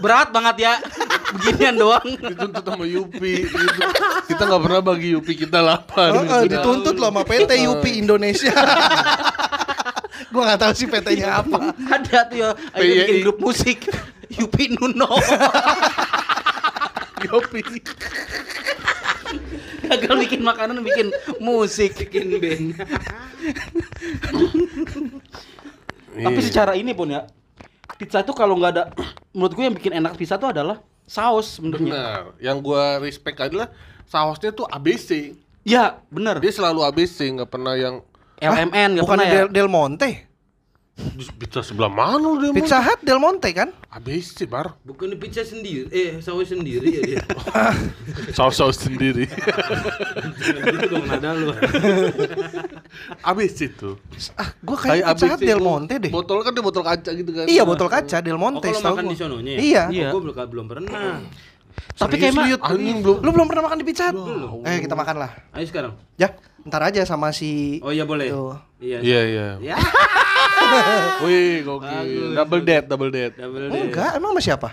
Berat 0.04 0.34
banget 0.34 0.56
ya. 0.68 0.74
Beginian 1.38 1.74
doang. 1.78 2.04
Dituntut 2.04 2.64
sama 2.66 2.84
Yupi 2.84 3.46
gitu. 3.46 3.80
Kita 4.28 4.42
nggak 4.44 4.62
pernah 4.66 4.80
bagi 4.82 5.14
Yupi 5.14 5.32
kita 5.38 5.62
8. 5.62 6.12
Oh, 6.12 6.22
oh, 6.22 6.42
dituntut 6.44 6.94
loh 6.98 7.10
sama 7.14 7.22
PT 7.22 7.50
Yupi 7.64 8.02
Indonesia. 8.02 8.54
gua 10.34 10.50
nggak 10.50 10.60
tahu 10.66 10.72
sih 10.74 10.86
PT-nya 10.90 11.46
apa. 11.46 11.70
Ada 11.78 12.26
tuh 12.26 12.36
ya, 12.42 12.48
ayo 12.74 12.92
bikin 13.06 13.16
grup 13.22 13.38
musik. 13.38 13.86
Yupi 14.34 14.74
Nuno. 14.74 15.14
Yupi. 17.22 17.62
Gagal 19.89 20.14
bikin 20.26 20.41
makanan, 20.41 20.80
bikin 20.80 21.09
musik. 21.39 21.95
Bikin 22.09 22.41
band. 22.41 22.66
Tapi 26.14 26.39
Iya. 26.39 26.47
secara 26.47 26.72
ini 26.78 26.95
pun 26.95 27.11
ya, 27.11 27.26
pizza 27.99 28.22
itu 28.22 28.30
kalau 28.30 28.55
nggak 28.55 28.70
ada, 28.70 28.85
menurut 29.35 29.53
gue 29.53 29.64
yang 29.66 29.74
bikin 29.74 29.93
enak 29.99 30.14
pizza 30.14 30.39
itu 30.39 30.47
adalah 30.47 30.78
saus 31.05 31.59
sebenarnya. 31.59 31.91
Benar. 31.91 32.22
Yang 32.39 32.57
gua 32.62 32.85
respect 33.03 33.39
adalah 33.43 33.68
sausnya 34.07 34.55
tuh 34.55 34.64
ABC. 34.70 35.35
Ya, 35.64 35.99
bener. 36.09 36.39
Dia 36.39 36.53
selalu 36.53 36.85
ABC, 36.87 37.35
nggak 37.35 37.51
pernah 37.51 37.74
yang 37.74 38.05
LMN 38.39 38.89
nggak 39.01 39.05
Bukan 39.05 39.16
pernah 39.16 39.26
ya. 39.26 39.35
Del, 39.45 39.49
Del 39.51 39.68
Monte. 39.68 40.11
"Di 40.95 41.26
pizza 41.34 41.59
sebelah 41.59 41.90
mana 41.90 42.22
lu 42.22 42.38
dia? 42.38 42.55
Pizza 42.55 42.78
Hut 42.78 43.03
Del 43.03 43.18
Monte 43.18 43.51
kan? 43.51 43.66
ABC 43.90 44.47
bar. 44.47 44.78
Bukan 44.86 45.11
pizza 45.18 45.42
sendiri, 45.42 45.90
eh 45.90 46.22
saus 46.22 46.47
sendiri 46.47 46.86
ya 46.86 47.01
dia. 47.03 47.22
Saus-saus 48.38 48.78
sendiri. 48.78 49.26
Gitu 50.64 50.86
dong 50.86 51.07
nada 51.07 51.34
lu. 51.34 51.51
ABC 53.30 53.74
tuh. 53.74 53.99
Ah, 54.34 54.51
gua 54.62 54.76
kayak 54.78 55.05
Pizza 55.14 55.26
Hut 55.34 55.40
Del 55.42 55.61
Monte 55.62 55.95
deh. 55.99 56.11
Botol 56.14 56.42
kan 56.42 56.55
dia 56.55 56.62
botol 56.62 56.82
kaca 56.86 57.11
gitu 57.11 57.30
kan. 57.30 57.45
Iya, 57.47 57.62
botol 57.66 57.88
kaca 57.90 58.16
Del 58.22 58.34
Oh, 58.34 58.40
Monte. 58.40 58.66
kalau 58.70 58.78
setahu 58.78 58.95
makan 58.95 59.05
gua. 59.07 59.12
di 59.12 59.18
sononya 59.18 59.53
ya? 59.53 59.59
Iya. 59.61 59.82
Iya. 59.90 60.09
Gue 60.14 60.20
belum, 60.22 60.34
belum 60.34 60.66
pernah. 60.70 61.18
Tapi 61.95 62.14
kayak 62.18 62.34
mah 62.34 62.47
anjing 62.70 62.99
belum. 63.03 63.18
Lu 63.22 63.30
belum 63.30 63.47
pernah 63.51 63.62
makan 63.66 63.78
di 63.78 63.86
Pizza 63.86 64.05
Hut? 64.11 64.18
Belum. 64.18 64.62
Eh, 64.62 64.78
kita 64.82 64.95
makan 64.95 65.16
lah. 65.18 65.30
Ayo 65.55 65.66
sekarang. 65.66 65.92
Ya, 66.14 66.34
ntar 66.64 66.82
aja 66.88 67.04
sama 67.04 67.28
si 67.30 67.80
Oh 67.84 67.92
iya 67.92 68.04
boleh. 68.08 68.28
Tuh. 68.32 68.56
Iya. 68.80 68.98
Iya, 69.00 69.20
iya. 69.28 69.46
Ya. 69.60 69.76
Wih, 71.24 71.60
gokil. 71.64 72.34
Double 72.34 72.62
dead, 72.64 72.84
double 72.88 73.12
dead. 73.12 73.32
Double 73.36 73.68
deh. 73.68 73.80
Enggak, 73.88 74.16
emang 74.16 74.32
sama 74.36 74.42
siapa? 74.42 74.70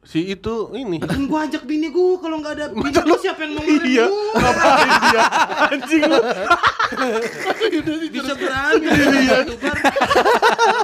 si 0.00 0.32
itu 0.32 0.72
ini. 0.72 0.96
Kan 0.98 1.28
gua 1.28 1.44
ajak 1.44 1.68
bini 1.68 1.92
gua 1.92 2.16
kalau 2.24 2.40
nggak 2.40 2.54
ada 2.56 2.66
bini 2.72 2.88
gua 2.88 3.18
siapa 3.20 3.44
yang 3.44 3.52
mau 3.52 3.62
Iya, 3.62 4.04
gua? 4.08 4.32
ngapain 4.40 4.90
dia? 5.04 5.22
Anjing 5.70 6.02
lu. 6.08 6.20
Bisa 8.08 8.32
berani 8.32 8.86
Iya. 8.88 9.38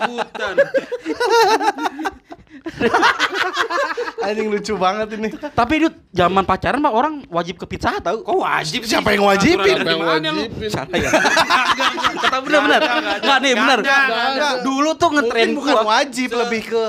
Hutan. 0.05 0.55
Anjing 4.27 4.49
lucu 4.51 4.75
banget 4.75 5.09
ini. 5.15 5.29
Tapi 5.33 5.73
itu 5.79 5.89
zaman 6.11 6.43
pacaran 6.43 6.81
mah 6.83 6.93
orang 6.93 7.23
wajib 7.31 7.61
ke 7.61 7.67
pizza 7.69 7.95
tahu. 8.03 8.27
Kok 8.27 8.39
wajib 8.43 8.81
sih? 8.83 8.97
Siapa 8.97 9.15
yang 9.15 9.25
wajibin? 9.29 9.75
Dari 9.81 9.93
Yang 9.93 10.03
wajibin. 10.03 10.69
Salah 10.73 10.99
ya. 10.99 11.11
Kata 12.27 12.39
bener 12.43 12.61
bener. 12.67 12.81
Enggak 13.23 13.39
nih 13.43 13.53
ada, 13.55 13.97
ada. 14.11 14.49
Dulu 14.67 14.91
tuh 14.99 15.11
ngetren 15.15 15.49
bukan 15.55 15.77
wajib, 15.87 16.29
lebih 16.35 16.63
ke 16.67 16.83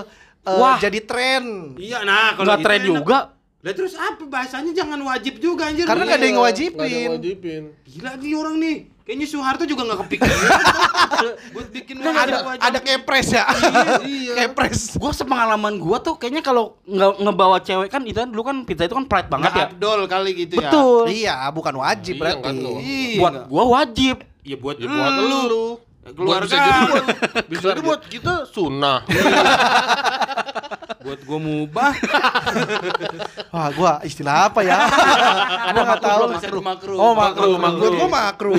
eh, 0.47 0.57
Wah. 0.57 0.78
jadi 0.82 0.99
tren. 1.03 1.76
Iya, 1.78 2.01
nah 2.07 2.34
kalau 2.34 2.45
Enggak 2.47 2.59
itu 2.59 2.65
tren 2.65 2.82
juga. 2.84 3.20
Lah 3.57 3.74
terus 3.74 3.93
apa 3.99 4.24
bahasanya 4.24 4.72
jangan 4.72 4.99
wajib 5.03 5.43
juga 5.43 5.70
anjir. 5.70 5.86
Karena 5.86 6.07
ada 6.07 6.26
yang 6.26 6.39
Nggak 6.39 6.53
ada 6.55 6.86
yang 6.88 7.13
wajibin. 7.20 7.63
Gila 7.86 8.11
nih 8.18 8.34
orang 8.34 8.55
nih. 8.61 8.78
Kayaknya 9.08 9.24
Soeharto 9.26 9.64
juga 9.64 9.88
nggak 9.88 9.99
kepikiran. 10.03 10.36
Buat 11.55 11.68
bikin 11.72 11.95
Ada 11.97 12.12
wajib-wajib. 12.12 12.62
ada 12.62 12.80
kepres 12.84 13.28
ya. 13.32 13.43
Iya. 14.03 14.34
kepres. 14.45 14.80
Gua 14.93 15.12
sepengalaman 15.12 15.80
gua 15.80 15.97
tuh 15.97 16.14
kayaknya 16.14 16.43
kalau 16.43 16.76
nge 16.84 17.08
ngebawa 17.18 17.58
cewek 17.58 17.88
kan 17.88 18.03
itu 18.03 18.16
kan 18.16 18.28
dulu 18.28 18.43
kan 18.43 18.58
pizza 18.62 18.84
itu 18.84 18.93
kan 18.93 19.08
pride 19.08 19.32
banget 19.32 19.47
Nggak 19.47 19.64
ya. 19.64 19.68
abdol 19.72 19.99
kali 20.05 20.32
gitu 20.36 20.53
ya. 20.53 20.68
Betul. 20.68 21.03
Iya, 21.08 21.36
bukan 21.49 21.74
wajib 21.78 22.14
Iya, 22.14 22.22
berarti. 22.22 22.43
kan. 22.43 22.55
Iya. 22.78 23.16
Buat 23.16 23.36
gua 23.47 23.64
wajib. 23.74 24.16
Ya 24.43 24.55
buat 24.55 24.76
Ya 24.76 24.86
buat 24.86 25.12
lu. 25.16 25.80
Lu. 26.14 26.16
Keluarga. 26.16 26.47
Bisa 26.47 26.58
jadi 26.64 26.82
buat, 26.88 27.05
bisa 27.51 27.66
jadi 27.74 27.82
buat 27.84 28.01
kita 28.08 28.34
sunnah. 28.47 29.03
buat 31.08 31.20
gua 31.24 31.39
mubah. 31.39 31.93
Wah, 33.55 33.68
gua 33.72 33.91
istilah 34.03 34.51
apa 34.51 34.60
ya? 34.64 34.80
gua 35.72 35.82
enggak 35.88 36.03
tahu. 36.03 36.22
Makruh, 36.36 36.64
makruh. 36.64 36.97
Oh, 36.99 37.14
makruh. 37.16 37.55
makruh. 37.55 37.91
Gua 37.95 38.10
makruh. 38.12 38.55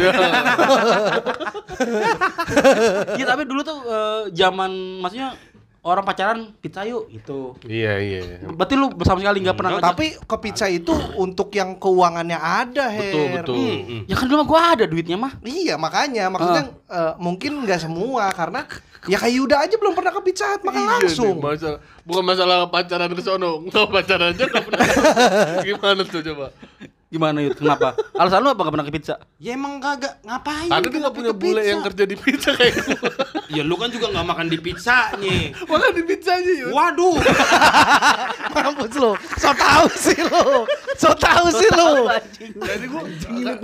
Iya 3.16 3.24
tapi 3.28 3.42
dulu 3.44 3.60
tuh 3.62 3.78
eh, 3.84 4.20
zaman 4.32 4.70
maksudnya 5.04 5.36
orang 5.80 6.02
pacaran 6.02 6.38
pizza 6.58 6.82
yuk 6.82 7.06
gitu. 7.08 7.54
Iya, 7.62 7.92
iya. 7.96 8.20
Berarti 8.44 8.74
lu 8.74 8.90
sama 9.00 9.18
sekali 9.18 9.38
nggak 9.40 9.56
pernah 9.56 9.72
ngajak- 9.74 9.88
Tapi 9.88 10.06
ke 10.18 10.36
pizza 10.38 10.66
itu 10.66 10.90
untuk 11.16 11.48
yang 11.50 11.74
keuangannya 11.74 12.34
ada, 12.34 12.90
Her. 12.90 13.00
Betul, 13.00 13.24
betul. 13.32 13.56
Hmm. 13.56 14.02
Ya 14.04 14.14
kan 14.14 14.24
dulu 14.26 14.36
mah 14.38 14.46
gua 14.46 14.62
ada 14.74 14.84
duitnya 14.84 15.16
mah. 15.16 15.32
Iya, 15.40 15.74
makanya 15.74 16.28
maksudnya 16.28 16.64
eh, 16.84 17.12
mungkin 17.16 17.62
nggak 17.62 17.80
semua 17.80 18.28
karena 18.30 18.66
ya 19.06 19.16
kayak 19.16 19.34
Yuda 19.34 19.56
aja 19.60 19.74
belum 19.74 19.94
pernah 19.94 20.10
ke 20.10 20.20
pizza 20.22 20.44
Hut 20.48 20.62
makan 20.62 20.76
Iya 20.76 20.90
langsung. 20.98 21.36
nih, 21.36 21.46
masalah, 21.46 21.78
bukan 22.02 22.24
masalah 22.26 22.56
pacaran 22.66 23.10
ke 23.10 23.22
sono. 23.22 23.50
Nggak 23.62 23.86
pacaran 23.88 24.28
aja 24.32 24.44
nggak 24.44 24.64
pernah. 24.64 24.86
Gimana 25.66 26.00
tuh 26.02 26.20
coba? 26.22 26.46
Gimana 27.08 27.40
itu? 27.40 27.64
Kenapa? 27.64 27.96
Alasan 28.12 28.44
lu 28.44 28.52
apa 28.52 28.68
gak 28.68 28.74
pernah 28.76 28.84
ke 28.84 28.92
pizza? 28.92 29.16
Ya 29.40 29.56
emang 29.56 29.80
kagak 29.80 30.20
ngapain? 30.28 30.68
Karena 30.68 30.86
dia 30.92 31.00
nggak 31.08 31.16
punya 31.16 31.32
bule 31.32 31.62
yang 31.64 31.80
kerja 31.80 32.04
di 32.04 32.16
pizza 32.20 32.52
kayak 32.52 32.74
gue. 32.84 33.00
Ya 33.48 33.64
lu 33.64 33.80
kan 33.80 33.88
juga 33.88 34.12
nggak 34.12 34.26
makan 34.28 34.46
di 34.52 34.58
pizzanya. 34.60 35.36
Makan 35.56 35.90
di 35.96 36.02
pizzanya 36.04 36.52
yuk. 36.52 36.68
Waduh. 36.68 37.16
Mampus 38.54 38.92
lu. 39.00 39.12
So 39.40 39.50
tahu 39.56 39.86
sih 39.96 40.20
lu. 40.20 40.68
So 41.00 41.10
tahu 41.16 41.46
sih 41.56 41.68
lu. 41.72 41.92
Jadi 42.60 42.84
gue 42.84 43.02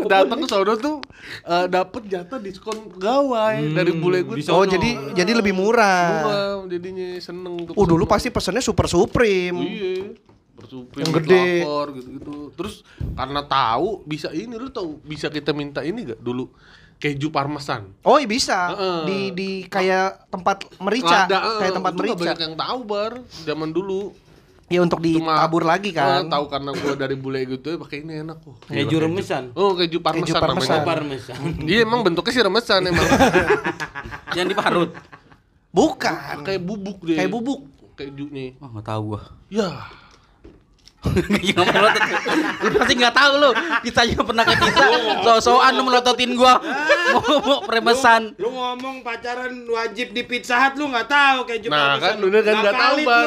datang 0.08 0.40
ke 0.40 0.48
sono 0.48 0.72
tuh 0.80 0.96
eh, 1.44 1.66
dapet 1.68 2.08
jatah 2.08 2.40
diskon 2.40 2.96
pegawai 2.96 3.60
dari 3.76 3.92
bule 3.92 4.24
gue. 4.24 4.40
Oh, 4.48 4.64
Sono. 4.64 4.72
jadi 4.72 5.12
jadi 5.12 5.32
lebih 5.36 5.52
murah. 5.52 6.24
Murah, 6.24 6.52
jadinya 6.64 7.20
seneng. 7.20 7.68
Oh, 7.76 7.84
dulu 7.84 8.08
pasti 8.08 8.32
pesennya 8.32 8.64
Super 8.64 8.88
Supreme. 8.88 9.60
Iya. 9.60 10.32
Bersuprim, 10.54 11.02
Yang 11.02 11.12
gede. 11.20 11.42
lapor, 11.60 11.86
gitu-gitu. 11.92 12.36
Terus 12.54 12.74
karena 13.12 13.42
tahu 13.42 14.02
bisa 14.04 14.30
ini 14.30 14.54
lu 14.54 14.70
tahu 14.70 15.02
bisa 15.02 15.26
kita 15.26 15.50
minta 15.50 15.82
ini 15.82 16.06
gak 16.06 16.20
dulu 16.20 16.46
keju 16.94 17.28
parmesan. 17.28 17.90
Oh, 18.00 18.16
iya 18.16 18.24
bisa. 18.24 18.70
Heeh. 18.70 19.00
Di 19.04 19.18
di 19.34 19.50
kayak 19.66 20.30
tempat 20.30 20.64
merica, 20.78 21.26
Ada, 21.26 21.36
eh, 21.36 21.58
kayak 21.60 21.72
tempat 21.74 21.92
merica. 21.92 22.16
banyak 22.16 22.40
yang 22.40 22.54
tahu 22.54 22.78
bar 22.82 23.12
zaman 23.42 23.70
dulu. 23.70 24.14
Ya 24.64 24.80
untuk 24.80 25.04
ditabur 25.04 25.60
lagi 25.60 25.92
kan. 25.92 26.24
tahu 26.24 26.48
karena 26.48 26.72
gua 26.72 26.96
dari 26.96 27.20
bule 27.20 27.44
gitu 27.44 27.68
ya 27.68 27.76
pakai 27.76 28.00
ini 28.00 28.24
enak 28.24 28.40
kok. 28.40 28.56
Keju 28.64 28.96
remesan. 28.96 29.52
Oh, 29.52 29.76
keju 29.76 30.00
parmesan, 30.00 30.40
parmesan. 30.40 30.80
namanya. 30.80 30.88
Parmesan. 30.88 31.38
Iya, 31.68 31.84
emang 31.84 32.00
bentuknya 32.00 32.32
sih 32.32 32.40
remesan 32.40 32.80
emang. 32.88 33.04
Yang 34.32 34.46
diparut. 34.56 34.90
Bukan. 35.68 36.46
kayak 36.46 36.62
bubuk 36.64 36.98
deh. 37.04 37.18
Kayak 37.18 37.30
bubuk. 37.30 37.60
Kejunya. 37.94 38.56
Oh, 38.58 38.72
enggak 38.72 38.86
tahu 38.88 39.02
gua. 39.12 39.22
Ya. 39.52 39.68
Ya 41.44 41.52
nggak 41.54 41.66
melotot. 41.70 42.02
Lu 42.64 42.76
pasti 42.76 42.94
nggak 42.96 43.14
tahu 43.14 43.32
lu. 43.36 43.50
Pizzanya 43.80 44.18
pernah 44.20 44.44
ke 44.44 44.54
pizza. 44.56 44.84
So-soan 45.22 45.72
lu 45.74 45.82
melototin 45.84 46.32
gua. 46.34 46.58
Mau 47.12 47.20
mau 47.44 47.58
premesan. 47.62 48.32
Lu 48.36 48.48
ngomong 48.50 49.04
pacaran 49.04 49.52
wajib 49.68 50.10
di 50.10 50.24
Pizza 50.24 50.56
Hut 50.58 50.74
lu 50.76 50.88
nggak 50.88 51.06
tahu 51.06 51.38
keju 51.44 51.68
Nah, 51.68 51.96
parmesan. 51.96 52.02
kan 52.02 52.14
lu 52.18 52.26
kan 52.32 52.54
nggak 52.56 52.74
tahu, 52.74 52.94
valid 52.96 53.06
Bar. 53.06 53.26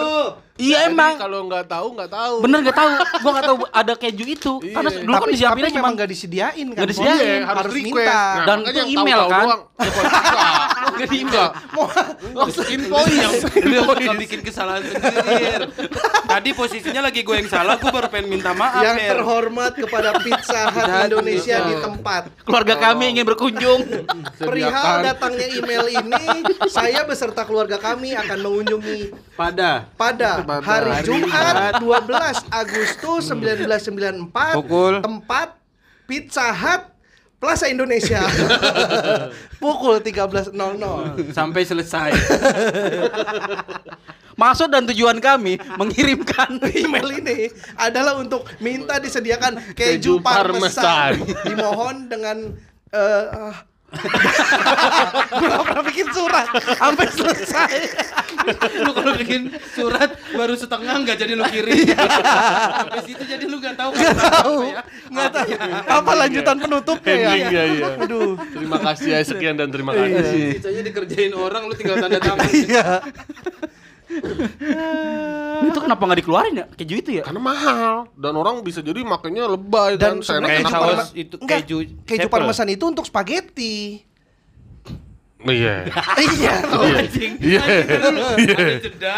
Iya 0.58 0.90
Jadi 0.90 0.90
emang. 0.90 1.14
kalau 1.22 1.40
nggak 1.46 1.66
tahu 1.70 1.88
nggak 1.94 2.10
tahu. 2.10 2.36
Bener 2.42 2.60
nggak 2.66 2.78
tahu. 2.78 2.90
Gua 3.22 3.32
nggak 3.38 3.46
tahu 3.46 3.58
ada 3.70 3.94
keju 3.94 4.26
itu. 4.26 4.54
Iya. 4.66 4.74
Karena 4.74 4.90
dulu 4.90 5.14
kan 5.14 5.22
tapi, 5.22 5.34
disiapinnya 5.38 5.70
tapi 5.70 5.78
cuma 5.78 5.88
nggak 5.94 6.10
disediain 6.10 6.66
kan. 6.66 6.74
Nggak 6.74 6.90
disediain. 6.90 7.22
Iya, 7.22 7.38
harus, 7.46 7.58
harus 7.62 7.74
request. 7.78 7.94
minta. 7.94 8.18
Nah, 8.18 8.46
Dan 8.46 8.58
itu 8.58 8.78
yang 8.78 8.90
email, 8.90 9.22
kan? 9.30 9.46
Ya, 9.78 9.90
kalau 9.94 10.10
bisa. 10.10 10.40
Nggak 10.98 11.08
di 11.08 11.18
email. 11.22 11.28
Enggak. 11.38 11.52
Invoice. 12.68 13.42
Lu 13.62 13.82
suka 13.86 14.14
bikin 14.18 14.40
kesalahan 14.42 14.82
sendiri. 14.82 15.46
Tadi 16.28 16.50
posisinya 16.58 17.02
lagi 17.06 17.22
gue 17.22 17.36
yang 17.38 17.50
salah, 17.50 17.76
gue 17.78 17.92
baru 17.94 18.08
pengen 18.10 18.28
minta 18.28 18.52
maaf. 18.58 18.82
yang 18.82 18.98
terhormat 18.98 19.78
kepada 19.78 20.18
Pizza 20.26 20.74
Hut 20.74 20.90
Indonesia 21.06 21.56
di 21.70 21.74
tempat. 21.78 22.22
Keluarga 22.44 22.76
kami 22.82 23.14
ingin 23.14 23.26
berkunjung. 23.30 23.82
Perihal 24.42 25.06
datangnya 25.06 25.48
email 25.54 25.86
ini, 25.86 26.26
saya 26.66 27.06
beserta 27.06 27.46
keluarga 27.46 27.78
kami 27.78 28.18
akan 28.18 28.38
mengunjungi 28.42 29.27
Pada 29.38 29.86
pada 29.94 30.42
hari 30.66 30.90
hari 30.98 31.06
Jumat 31.06 31.78
12 31.78 32.50
Agustus 32.50 33.24
1994 33.30 34.34
Pukul. 34.58 34.94
tempat 35.06 35.54
Pizza 36.10 36.50
Hut 36.50 36.90
Plaza 37.38 37.70
Indonesia 37.70 38.26
pukul 39.62 40.02
13.00 40.02 40.58
sampai 41.38 41.62
selesai. 41.70 42.10
Maksud 44.34 44.74
dan 44.74 44.90
tujuan 44.90 45.22
kami 45.22 45.62
mengirimkan 45.78 46.58
email 46.82 47.10
ini 47.22 47.54
adalah 47.78 48.18
untuk 48.18 48.42
minta 48.58 48.98
disediakan 48.98 49.62
Keju 49.78 50.18
keju 50.18 50.26
parmesan. 50.26 51.22
parmesan. 51.22 51.46
Dimohon 51.46 51.96
dengan 52.10 52.38
ah. 52.90 53.54
Gue 53.88 55.48
gak 55.48 55.64
pernah 55.64 55.84
bikin 55.88 56.08
surat 56.12 56.48
sampai 56.76 57.08
selesai. 57.08 57.76
lu 58.84 58.92
kalau 58.92 59.14
bikin 59.16 59.48
surat 59.72 60.12
baru 60.36 60.60
setengah 60.60 61.08
nggak 61.08 61.16
jadi 61.16 61.34
lu 61.40 61.46
kirim. 61.48 61.88
Sampai 62.84 63.02
situ 63.08 63.24
jadi 63.24 63.46
lu 63.48 63.64
nggak 63.64 63.80
tahu. 63.80 63.92
Gak 63.96 64.18
tahu, 64.20 64.58
ya. 64.68 64.82
nggak 65.08 65.30
tahu 65.32 65.52
apa 65.88 66.12
lanjutan 66.20 66.56
penutupnya 66.60 67.16
ya. 67.16 67.32
Ya, 67.48 67.64
iya. 67.64 67.88
Aduh. 68.04 68.36
Terima 68.36 68.78
kasih 68.84 69.08
ya 69.16 69.20
sekian 69.24 69.56
dan 69.56 69.72
terima 69.72 69.96
kasih. 69.96 70.60
Sisanya 70.60 70.84
dikerjain 70.84 71.32
orang 71.32 71.72
lu 71.72 71.74
tinggal 71.80 71.96
tanda 72.04 72.20
tangan. 72.20 72.44
Iya. 72.52 72.86
itu 75.68 75.80
kenapa 75.84 76.02
nggak 76.08 76.20
dikeluarin 76.24 76.54
ya 76.64 76.66
keju 76.74 76.96
itu 77.00 77.10
ya? 77.20 77.24
Karena 77.28 77.42
mahal 77.44 77.96
dan 78.16 78.34
orang 78.36 78.64
bisa 78.64 78.80
jadi 78.80 79.04
makanya 79.04 79.52
lebay 79.52 80.00
Dan 80.00 80.20
dan 80.20 80.26
sebenarnya 80.26 80.60
keju 80.64 80.74
parma- 80.74 81.12
itu 81.14 81.36
Enggak, 81.44 81.58
keju 81.64 81.78
keju 82.08 82.28
parmesan 82.32 82.68
itu 82.72 82.86
untuk 82.88 83.04
spaghetti. 83.04 84.08
Iya. 85.38 85.86
iya. 86.42 86.54
Anjing. 86.66 87.34
Iya. 87.38 87.62
Ada 87.62 88.76
jeda. 88.82 89.18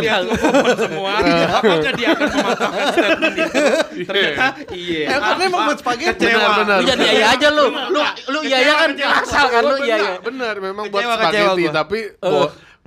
Lihat 0.00 0.20
ngomong 0.24 0.76
semua. 0.80 1.12
Apakah 1.60 1.92
dia 1.92 2.08
akan 2.16 2.28
mematahkan 2.32 2.84
statement 2.96 3.34
itu? 3.36 3.62
Ternyata 4.08 4.46
iya. 4.72 5.02
Eh, 5.12 5.18
karena 5.20 5.42
emang 5.44 5.60
buat 5.68 5.78
spaghetti. 5.78 6.24
Benar, 6.24 6.50
benar. 6.64 6.78
Lu 6.80 6.84
jadi 6.88 7.04
iya 7.04 7.26
aja 7.36 7.48
lu. 7.52 7.66
Lu 7.68 8.00
lu 8.32 8.38
iya 8.48 8.58
iya 8.64 8.74
kan 8.80 8.90
asal 9.20 9.44
kan 9.52 9.62
lu 9.62 9.76
iya 9.84 9.96
iya. 10.00 10.12
Benar, 10.24 10.54
memang 10.56 10.84
buat 10.88 11.04
spaghetti 11.04 11.62
gua. 11.68 11.72
tapi 11.84 11.98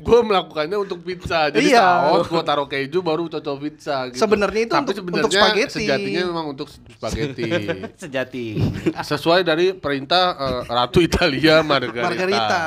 gua 0.01 0.11
gua 0.11 0.19
melakukannya 0.25 0.77
untuk 0.77 0.99
pizza. 1.01 1.47
Jadi 1.47 1.71
Iya. 1.71 1.81
saus 2.09 2.27
gua 2.27 2.41
taruh 2.41 2.65
keju 2.65 2.99
baru 2.99 3.29
cocok 3.29 3.55
pizza 3.61 4.09
gitu. 4.09 4.17
Sebenarnya 4.17 4.61
itu 4.65 4.73
tapi 4.73 4.83
untuk- 4.83 4.97
sebenarnya 4.97 5.21
untuk 5.21 5.33
spaghetti. 5.33 5.79
Sejatinya 5.79 6.21
memang 6.25 6.45
untuk 6.49 6.67
spaghetti. 6.67 7.43
Sejati. 8.03 8.45
Sesuai 8.93 9.41
dari 9.41 9.71
perintah 9.71 10.23
eh, 10.33 10.61
Ratu 10.65 10.99
Italia 10.99 11.61
Margarita. 11.61 12.05
Margarita. 12.05 12.61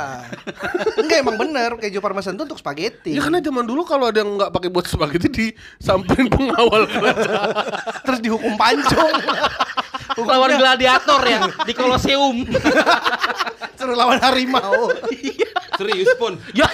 Enggak 0.96 1.18
emang 1.20 1.36
bener 1.36 1.70
keju 1.76 1.98
parmesan 1.98 2.34
itu 2.34 2.46
untuk 2.46 2.58
spaghetti. 2.58 3.12
Ya 3.12 3.20
karena 3.20 3.38
zaman 3.38 3.64
dulu 3.64 3.82
kalau 3.82 4.08
ada 4.08 4.22
yang 4.22 4.30
nggak 4.34 4.50
pakai 4.50 4.70
buat 4.70 4.86
spaghetti 4.86 5.28
disamperin 5.30 6.30
pengawal. 6.30 6.86
Terus 8.06 8.20
dihukum 8.20 8.54
pancung. 8.54 9.14
Lawan 10.14 10.54
gladiator 10.54 11.20
ya 11.24 11.48
di 11.64 11.72
Koloseum. 11.74 12.46
Suruh 13.74 13.96
lawan 13.96 14.20
harimau. 14.22 14.92
Serius 15.74 16.14
pun. 16.14 16.38
Ya. 16.54 16.70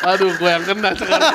Aduh, 0.00 0.32
gue 0.40 0.48
yang 0.48 0.64
kena 0.64 0.96
sekarang. 0.96 1.34